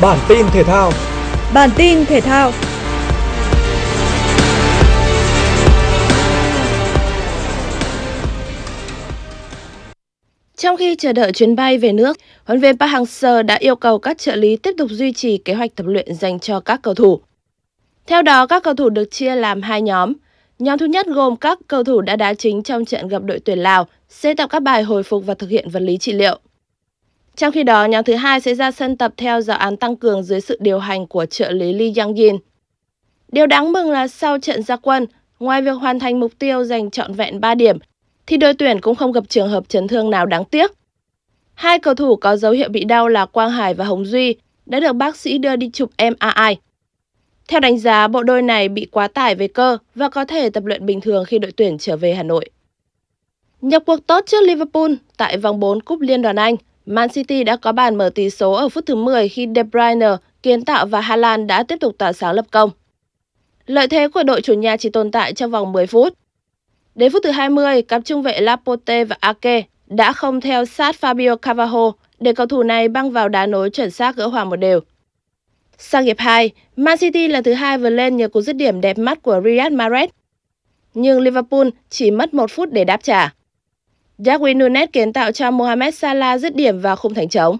Bản 0.02 0.18
tin 0.28 0.46
thể 0.52 0.64
thao 0.64 0.92
Bản 1.54 1.70
tin 1.76 2.04
thể 2.04 2.20
thao 2.20 2.52
Trong 10.56 10.76
khi 10.76 10.96
chờ 10.96 11.12
đợi 11.12 11.32
chuyến 11.32 11.56
bay 11.56 11.78
về 11.78 11.92
nước, 11.92 12.18
huấn 12.44 12.60
luyện 12.60 12.78
Park 12.78 12.92
Hang-seo 12.92 13.42
đã 13.42 13.54
yêu 13.54 13.76
cầu 13.76 13.98
các 13.98 14.18
trợ 14.18 14.36
lý 14.36 14.56
tiếp 14.56 14.72
tục 14.78 14.90
duy 14.90 15.12
trì 15.12 15.38
kế 15.38 15.54
hoạch 15.54 15.74
tập 15.74 15.86
luyện 15.86 16.14
dành 16.14 16.40
cho 16.40 16.60
các 16.60 16.80
cầu 16.82 16.94
thủ. 16.94 17.20
Theo 18.06 18.22
đó, 18.22 18.46
các 18.46 18.62
cầu 18.62 18.74
thủ 18.74 18.88
được 18.88 19.10
chia 19.10 19.34
làm 19.34 19.62
hai 19.62 19.82
nhóm– 19.82 20.12
Nhóm 20.58 20.78
thứ 20.78 20.86
nhất 20.86 21.06
gồm 21.06 21.36
các 21.36 21.58
cầu 21.68 21.84
thủ 21.84 22.00
đã 22.00 22.16
đá 22.16 22.34
chính 22.34 22.62
trong 22.62 22.84
trận 22.84 23.08
gặp 23.08 23.22
đội 23.24 23.40
tuyển 23.44 23.58
Lào 23.58 23.86
sẽ 24.08 24.34
tập 24.34 24.50
các 24.50 24.62
bài 24.62 24.82
hồi 24.82 25.02
phục 25.02 25.26
và 25.26 25.34
thực 25.34 25.50
hiện 25.50 25.68
vật 25.68 25.80
lý 25.80 25.98
trị 25.98 26.12
liệu. 26.12 26.38
Trong 27.36 27.52
khi 27.52 27.62
đó, 27.62 27.84
nhóm 27.84 28.04
thứ 28.04 28.14
hai 28.14 28.40
sẽ 28.40 28.54
ra 28.54 28.70
sân 28.70 28.96
tập 28.96 29.12
theo 29.16 29.40
giáo 29.40 29.58
án 29.58 29.76
tăng 29.76 29.96
cường 29.96 30.22
dưới 30.22 30.40
sự 30.40 30.58
điều 30.60 30.78
hành 30.78 31.06
của 31.06 31.26
trợ 31.26 31.50
lý 31.50 31.72
Lee 31.72 31.92
Yang 31.96 32.14
Yin. 32.14 32.36
Điều 33.32 33.46
đáng 33.46 33.72
mừng 33.72 33.90
là 33.90 34.08
sau 34.08 34.38
trận 34.38 34.62
gia 34.62 34.76
quân, 34.76 35.06
ngoài 35.38 35.62
việc 35.62 35.70
hoàn 35.70 35.98
thành 35.98 36.20
mục 36.20 36.32
tiêu 36.38 36.64
giành 36.64 36.90
trọn 36.90 37.12
vẹn 37.12 37.40
3 37.40 37.54
điểm, 37.54 37.78
thì 38.26 38.36
đội 38.36 38.54
tuyển 38.54 38.80
cũng 38.80 38.94
không 38.94 39.12
gặp 39.12 39.24
trường 39.28 39.48
hợp 39.48 39.68
chấn 39.68 39.88
thương 39.88 40.10
nào 40.10 40.26
đáng 40.26 40.44
tiếc. 40.44 40.72
Hai 41.54 41.78
cầu 41.78 41.94
thủ 41.94 42.16
có 42.16 42.36
dấu 42.36 42.52
hiệu 42.52 42.68
bị 42.68 42.84
đau 42.84 43.08
là 43.08 43.26
Quang 43.26 43.50
Hải 43.50 43.74
và 43.74 43.84
Hồng 43.84 44.06
Duy 44.06 44.36
đã 44.66 44.80
được 44.80 44.92
bác 44.92 45.16
sĩ 45.16 45.38
đưa 45.38 45.56
đi 45.56 45.70
chụp 45.72 45.90
MRI. 45.98 46.56
Theo 47.48 47.60
đánh 47.60 47.78
giá, 47.78 48.08
bộ 48.08 48.22
đôi 48.22 48.42
này 48.42 48.68
bị 48.68 48.86
quá 48.90 49.08
tải 49.08 49.34
về 49.34 49.48
cơ 49.48 49.78
và 49.94 50.08
có 50.08 50.24
thể 50.24 50.50
tập 50.50 50.64
luyện 50.64 50.86
bình 50.86 51.00
thường 51.00 51.24
khi 51.24 51.38
đội 51.38 51.52
tuyển 51.56 51.78
trở 51.78 51.96
về 51.96 52.14
Hà 52.14 52.22
Nội. 52.22 52.50
Nhập 53.60 53.82
cuộc 53.86 54.06
tốt 54.06 54.24
trước 54.26 54.42
Liverpool 54.42 54.92
tại 55.16 55.36
vòng 55.38 55.60
4 55.60 55.82
Cúp 55.82 56.00
Liên 56.00 56.22
đoàn 56.22 56.36
Anh, 56.36 56.56
Man 56.86 57.08
City 57.08 57.44
đã 57.44 57.56
có 57.56 57.72
bàn 57.72 57.96
mở 57.96 58.10
tỷ 58.14 58.30
số 58.30 58.52
ở 58.52 58.68
phút 58.68 58.86
thứ 58.86 58.94
10 58.94 59.28
khi 59.28 59.48
De 59.56 59.62
Bruyne, 59.62 60.06
Kiến 60.42 60.64
Tạo 60.64 60.86
và 60.86 61.00
Haaland 61.00 61.48
đã 61.48 61.62
tiếp 61.62 61.76
tục 61.80 61.94
tỏa 61.98 62.12
sáng 62.12 62.34
lập 62.34 62.44
công. 62.50 62.70
Lợi 63.66 63.88
thế 63.88 64.08
của 64.08 64.22
đội 64.22 64.40
chủ 64.40 64.54
nhà 64.54 64.76
chỉ 64.76 64.90
tồn 64.90 65.10
tại 65.10 65.32
trong 65.32 65.50
vòng 65.50 65.72
10 65.72 65.86
phút. 65.86 66.12
Đến 66.94 67.12
phút 67.12 67.22
thứ 67.24 67.30
20, 67.30 67.82
cặp 67.82 68.04
trung 68.04 68.22
vệ 68.22 68.40
Laporte 68.40 69.04
và 69.04 69.16
Ake 69.20 69.62
đã 69.86 70.12
không 70.12 70.40
theo 70.40 70.64
sát 70.64 70.96
Fabio 71.00 71.36
Cavajo 71.36 71.92
để 72.20 72.32
cầu 72.32 72.46
thủ 72.46 72.62
này 72.62 72.88
băng 72.88 73.10
vào 73.10 73.28
đá 73.28 73.46
nối 73.46 73.70
chuẩn 73.70 73.90
xác 73.90 74.16
gỡ 74.16 74.26
hòa 74.26 74.44
một 74.44 74.56
đều. 74.56 74.80
Sang 75.80 76.04
hiệp 76.04 76.18
2, 76.18 76.50
Man 76.76 76.98
City 76.98 77.28
là 77.28 77.42
thứ 77.42 77.52
hai 77.52 77.78
vượt 77.78 77.90
lên 77.90 78.16
nhờ 78.16 78.28
cú 78.28 78.40
dứt 78.40 78.56
điểm 78.56 78.80
đẹp 78.80 78.98
mắt 78.98 79.22
của 79.22 79.40
Riyad 79.44 79.72
Mahrez. 79.72 80.08
Nhưng 80.94 81.20
Liverpool 81.20 81.68
chỉ 81.90 82.10
mất 82.10 82.34
một 82.34 82.50
phút 82.50 82.72
để 82.72 82.84
đáp 82.84 83.02
trả. 83.02 83.34
Darwin 84.18 84.58
Nunes 84.58 84.88
kiến 84.92 85.12
tạo 85.12 85.32
cho 85.32 85.50
Mohamed 85.50 85.94
Salah 85.94 86.40
dứt 86.40 86.56
điểm 86.56 86.80
vào 86.80 86.96
khung 86.96 87.14
thành 87.14 87.28
trống. 87.28 87.58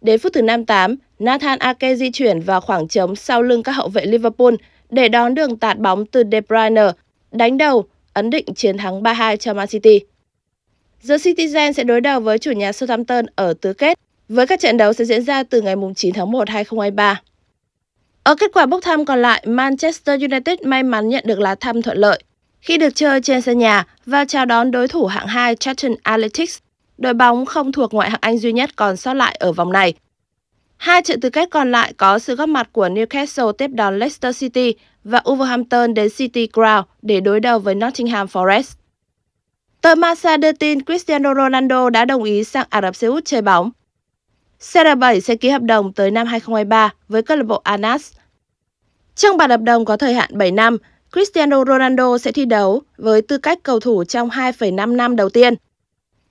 Đến 0.00 0.20
phút 0.20 0.32
thứ 0.32 0.42
58, 0.42 0.96
Nathan 1.18 1.58
Ake 1.58 1.94
di 1.94 2.10
chuyển 2.10 2.40
vào 2.40 2.60
khoảng 2.60 2.88
trống 2.88 3.16
sau 3.16 3.42
lưng 3.42 3.62
các 3.62 3.72
hậu 3.72 3.88
vệ 3.88 4.04
Liverpool 4.06 4.54
để 4.90 5.08
đón 5.08 5.34
đường 5.34 5.56
tạt 5.56 5.78
bóng 5.78 6.06
từ 6.06 6.24
De 6.32 6.40
Bruyne, 6.40 6.82
đánh 7.32 7.58
đầu, 7.58 7.84
ấn 8.12 8.30
định 8.30 8.44
chiến 8.54 8.78
thắng 8.78 9.02
3-2 9.02 9.36
cho 9.36 9.54
Man 9.54 9.68
City. 9.68 10.00
The 11.08 11.16
Citizen 11.16 11.72
sẽ 11.72 11.84
đối 11.84 12.00
đầu 12.00 12.20
với 12.20 12.38
chủ 12.38 12.50
nhà 12.50 12.72
Southampton 12.72 13.26
ở 13.36 13.54
tứ 13.60 13.72
kết 13.72 13.98
với 14.28 14.46
các 14.46 14.60
trận 14.60 14.76
đấu 14.76 14.92
sẽ 14.92 15.04
diễn 15.04 15.24
ra 15.24 15.42
từ 15.42 15.60
ngày 15.60 15.74
9 15.96 16.14
tháng 16.14 16.30
1 16.30 16.48
2023. 16.48 17.20
Ở 18.22 18.34
kết 18.34 18.50
quả 18.54 18.66
bốc 18.66 18.80
thăm 18.82 19.04
còn 19.04 19.22
lại, 19.22 19.44
Manchester 19.46 20.20
United 20.22 20.60
may 20.62 20.82
mắn 20.82 21.08
nhận 21.08 21.24
được 21.26 21.40
lá 21.40 21.54
thăm 21.54 21.82
thuận 21.82 21.98
lợi 21.98 22.22
khi 22.64 22.78
được 22.78 22.94
chơi 22.94 23.20
trên 23.20 23.42
sân 23.42 23.58
nhà 23.58 23.86
và 24.06 24.24
chào 24.24 24.46
đón 24.46 24.70
đối 24.70 24.88
thủ 24.88 25.06
hạng 25.06 25.26
2 25.26 25.56
Charlton 25.56 25.94
Athletics, 26.02 26.58
đội 26.98 27.14
bóng 27.14 27.46
không 27.46 27.72
thuộc 27.72 27.94
ngoại 27.94 28.10
hạng 28.10 28.20
Anh 28.22 28.38
duy 28.38 28.52
nhất 28.52 28.76
còn 28.76 28.96
sót 28.96 29.14
lại 29.14 29.36
ở 29.40 29.52
vòng 29.52 29.72
này. 29.72 29.94
Hai 30.76 31.02
trận 31.02 31.20
tứ 31.20 31.30
kết 31.30 31.50
còn 31.50 31.72
lại 31.72 31.92
có 31.96 32.18
sự 32.18 32.36
góp 32.36 32.48
mặt 32.48 32.68
của 32.72 32.88
Newcastle 32.88 33.52
tiếp 33.52 33.70
đón 33.74 33.98
Leicester 33.98 34.38
City 34.40 34.74
và 35.04 35.18
Wolverhampton 35.24 35.94
đến 35.94 36.08
City 36.16 36.48
Ground 36.52 36.84
để 37.02 37.20
đối 37.20 37.40
đầu 37.40 37.58
với 37.58 37.74
Nottingham 37.74 38.26
Forest. 38.26 38.72
Tờ 39.80 39.94
Masa 39.94 40.36
đưa 40.36 40.52
tin 40.52 40.84
Cristiano 40.84 41.34
Ronaldo 41.34 41.90
đã 41.90 42.04
đồng 42.04 42.22
ý 42.22 42.44
sang 42.44 42.66
Ả 42.70 42.82
Rập 42.82 42.96
Xê 42.96 43.06
Út 43.06 43.24
chơi 43.24 43.42
bóng. 43.42 43.70
CR7 44.72 45.20
sẽ 45.20 45.36
ký 45.36 45.48
hợp 45.48 45.62
đồng 45.62 45.92
tới 45.92 46.10
năm 46.10 46.26
2023 46.26 46.92
với 47.08 47.22
câu 47.22 47.36
lạc 47.36 47.46
bộ 47.46 47.60
Anas. 47.64 48.12
Trong 49.14 49.36
bản 49.36 49.50
hợp 49.50 49.60
đồng 49.60 49.84
có 49.84 49.96
thời 49.96 50.14
hạn 50.14 50.30
7 50.32 50.50
năm, 50.50 50.78
Cristiano 51.12 51.64
Ronaldo 51.64 52.18
sẽ 52.18 52.32
thi 52.32 52.44
đấu 52.44 52.82
với 52.96 53.22
tư 53.22 53.38
cách 53.38 53.58
cầu 53.62 53.80
thủ 53.80 54.04
trong 54.04 54.28
2,5 54.28 54.96
năm 54.96 55.16
đầu 55.16 55.28
tiên. 55.28 55.54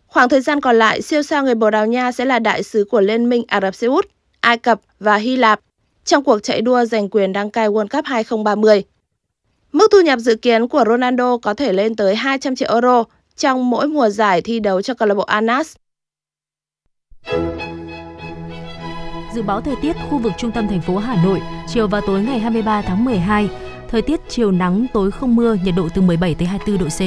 Khoảng 0.08 0.30
thời 0.30 0.42
gian 0.42 0.62
còn 0.62 0.76
lại, 0.76 1.02
siêu 1.02 1.24
sao 1.24 1.44
người 1.44 1.56
Bồ 1.56 1.70
Đào 1.70 1.86
Nha 1.86 2.12
sẽ 2.12 2.26
là 2.26 2.40
đại 2.40 2.64
sứ 2.64 2.86
của 2.92 3.02
Liên 3.02 3.30
minh 3.30 3.44
Ả 3.48 3.62
Rập 3.62 3.76
Xê 3.76 3.88
Út, 3.88 4.06
Ai 4.40 4.58
Cập 4.58 4.82
và 5.00 5.16
Hy 5.16 5.36
Lạp 5.36 5.60
trong 6.06 6.24
cuộc 6.24 6.40
chạy 6.40 6.62
đua 6.62 6.86
giành 6.86 7.10
quyền 7.10 7.34
đăng 7.34 7.52
cai 7.52 7.70
World 7.70 7.88
Cup 7.88 8.06
2030. 8.06 8.84
Mức 9.72 9.92
thu 9.92 10.02
nhập 10.02 10.20
dự 10.20 10.36
kiến 10.36 10.68
của 10.68 10.84
Ronaldo 10.88 11.38
có 11.38 11.54
thể 11.54 11.74
lên 11.74 11.96
tới 11.96 12.16
200 12.16 12.56
triệu 12.56 12.72
euro 12.72 13.04
trong 13.36 13.70
mỗi 13.70 13.88
mùa 13.88 14.10
giải 14.10 14.42
thi 14.42 14.60
đấu 14.60 14.82
cho 14.82 14.94
câu 14.94 15.08
lạc 15.08 15.16
bộ 15.16 15.24
Anas. 15.24 15.76
Dự 19.34 19.42
báo 19.42 19.62
thời 19.62 19.76
tiết 19.82 19.96
khu 20.10 20.18
vực 20.18 20.34
trung 20.38 20.52
tâm 20.52 20.68
thành 20.68 20.82
phố 20.82 20.98
Hà 20.98 21.24
Nội, 21.24 21.42
chiều 21.68 21.88
và 21.88 22.02
tối 22.08 22.22
ngày 22.22 22.40
23 22.40 22.82
tháng 22.82 23.06
12, 23.06 23.50
thời 23.90 24.02
tiết 24.02 24.20
chiều 24.30 24.52
nắng, 24.52 24.86
tối 24.94 25.12
không 25.12 25.36
mưa, 25.36 25.58
nhiệt 25.64 25.74
độ 25.78 25.90
từ 25.96 26.02
17 26.02 26.36
tới 26.36 26.48
24 26.48 26.84
độ 26.84 26.90
C. 26.90 27.00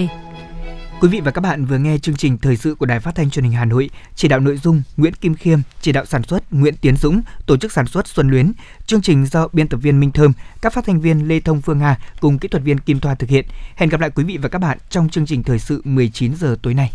Quý 1.00 1.08
vị 1.08 1.20
và 1.20 1.30
các 1.30 1.40
bạn 1.40 1.64
vừa 1.64 1.78
nghe 1.78 1.98
chương 1.98 2.16
trình 2.16 2.38
thời 2.38 2.56
sự 2.56 2.74
của 2.74 2.86
Đài 2.86 3.00
Phát 3.00 3.14
thanh 3.14 3.30
Truyền 3.30 3.44
hình 3.44 3.52
Hà 3.52 3.64
Nội, 3.64 3.90
chỉ 4.14 4.28
đạo 4.28 4.40
nội 4.40 4.56
dung 4.56 4.82
Nguyễn 4.96 5.14
Kim 5.14 5.34
Khiêm, 5.34 5.58
chỉ 5.80 5.92
đạo 5.92 6.04
sản 6.04 6.22
xuất 6.22 6.52
Nguyễn 6.52 6.74
Tiến 6.76 6.96
Dũng, 6.96 7.22
tổ 7.46 7.56
chức 7.56 7.72
sản 7.72 7.86
xuất 7.86 8.08
Xuân 8.08 8.30
Luyến. 8.30 8.52
Chương 8.86 9.02
trình 9.02 9.26
do 9.26 9.48
biên 9.52 9.68
tập 9.68 9.76
viên 9.76 10.00
Minh 10.00 10.12
Thơm, 10.12 10.32
các 10.62 10.72
phát 10.72 10.84
thanh 10.84 11.00
viên 11.00 11.28
Lê 11.28 11.40
Thông 11.40 11.60
Phương 11.60 11.80
Hà 11.80 11.98
cùng 12.20 12.38
kỹ 12.38 12.48
thuật 12.48 12.62
viên 12.62 12.78
Kim 12.78 13.00
Thoa 13.00 13.14
thực 13.14 13.30
hiện. 13.30 13.46
Hẹn 13.76 13.88
gặp 13.88 14.00
lại 14.00 14.10
quý 14.10 14.24
vị 14.24 14.36
và 14.36 14.48
các 14.48 14.58
bạn 14.58 14.78
trong 14.90 15.08
chương 15.08 15.26
trình 15.26 15.42
thời 15.42 15.58
sự 15.58 15.82
19 15.84 16.34
giờ 16.36 16.56
tối 16.62 16.74
nay. 16.74 16.92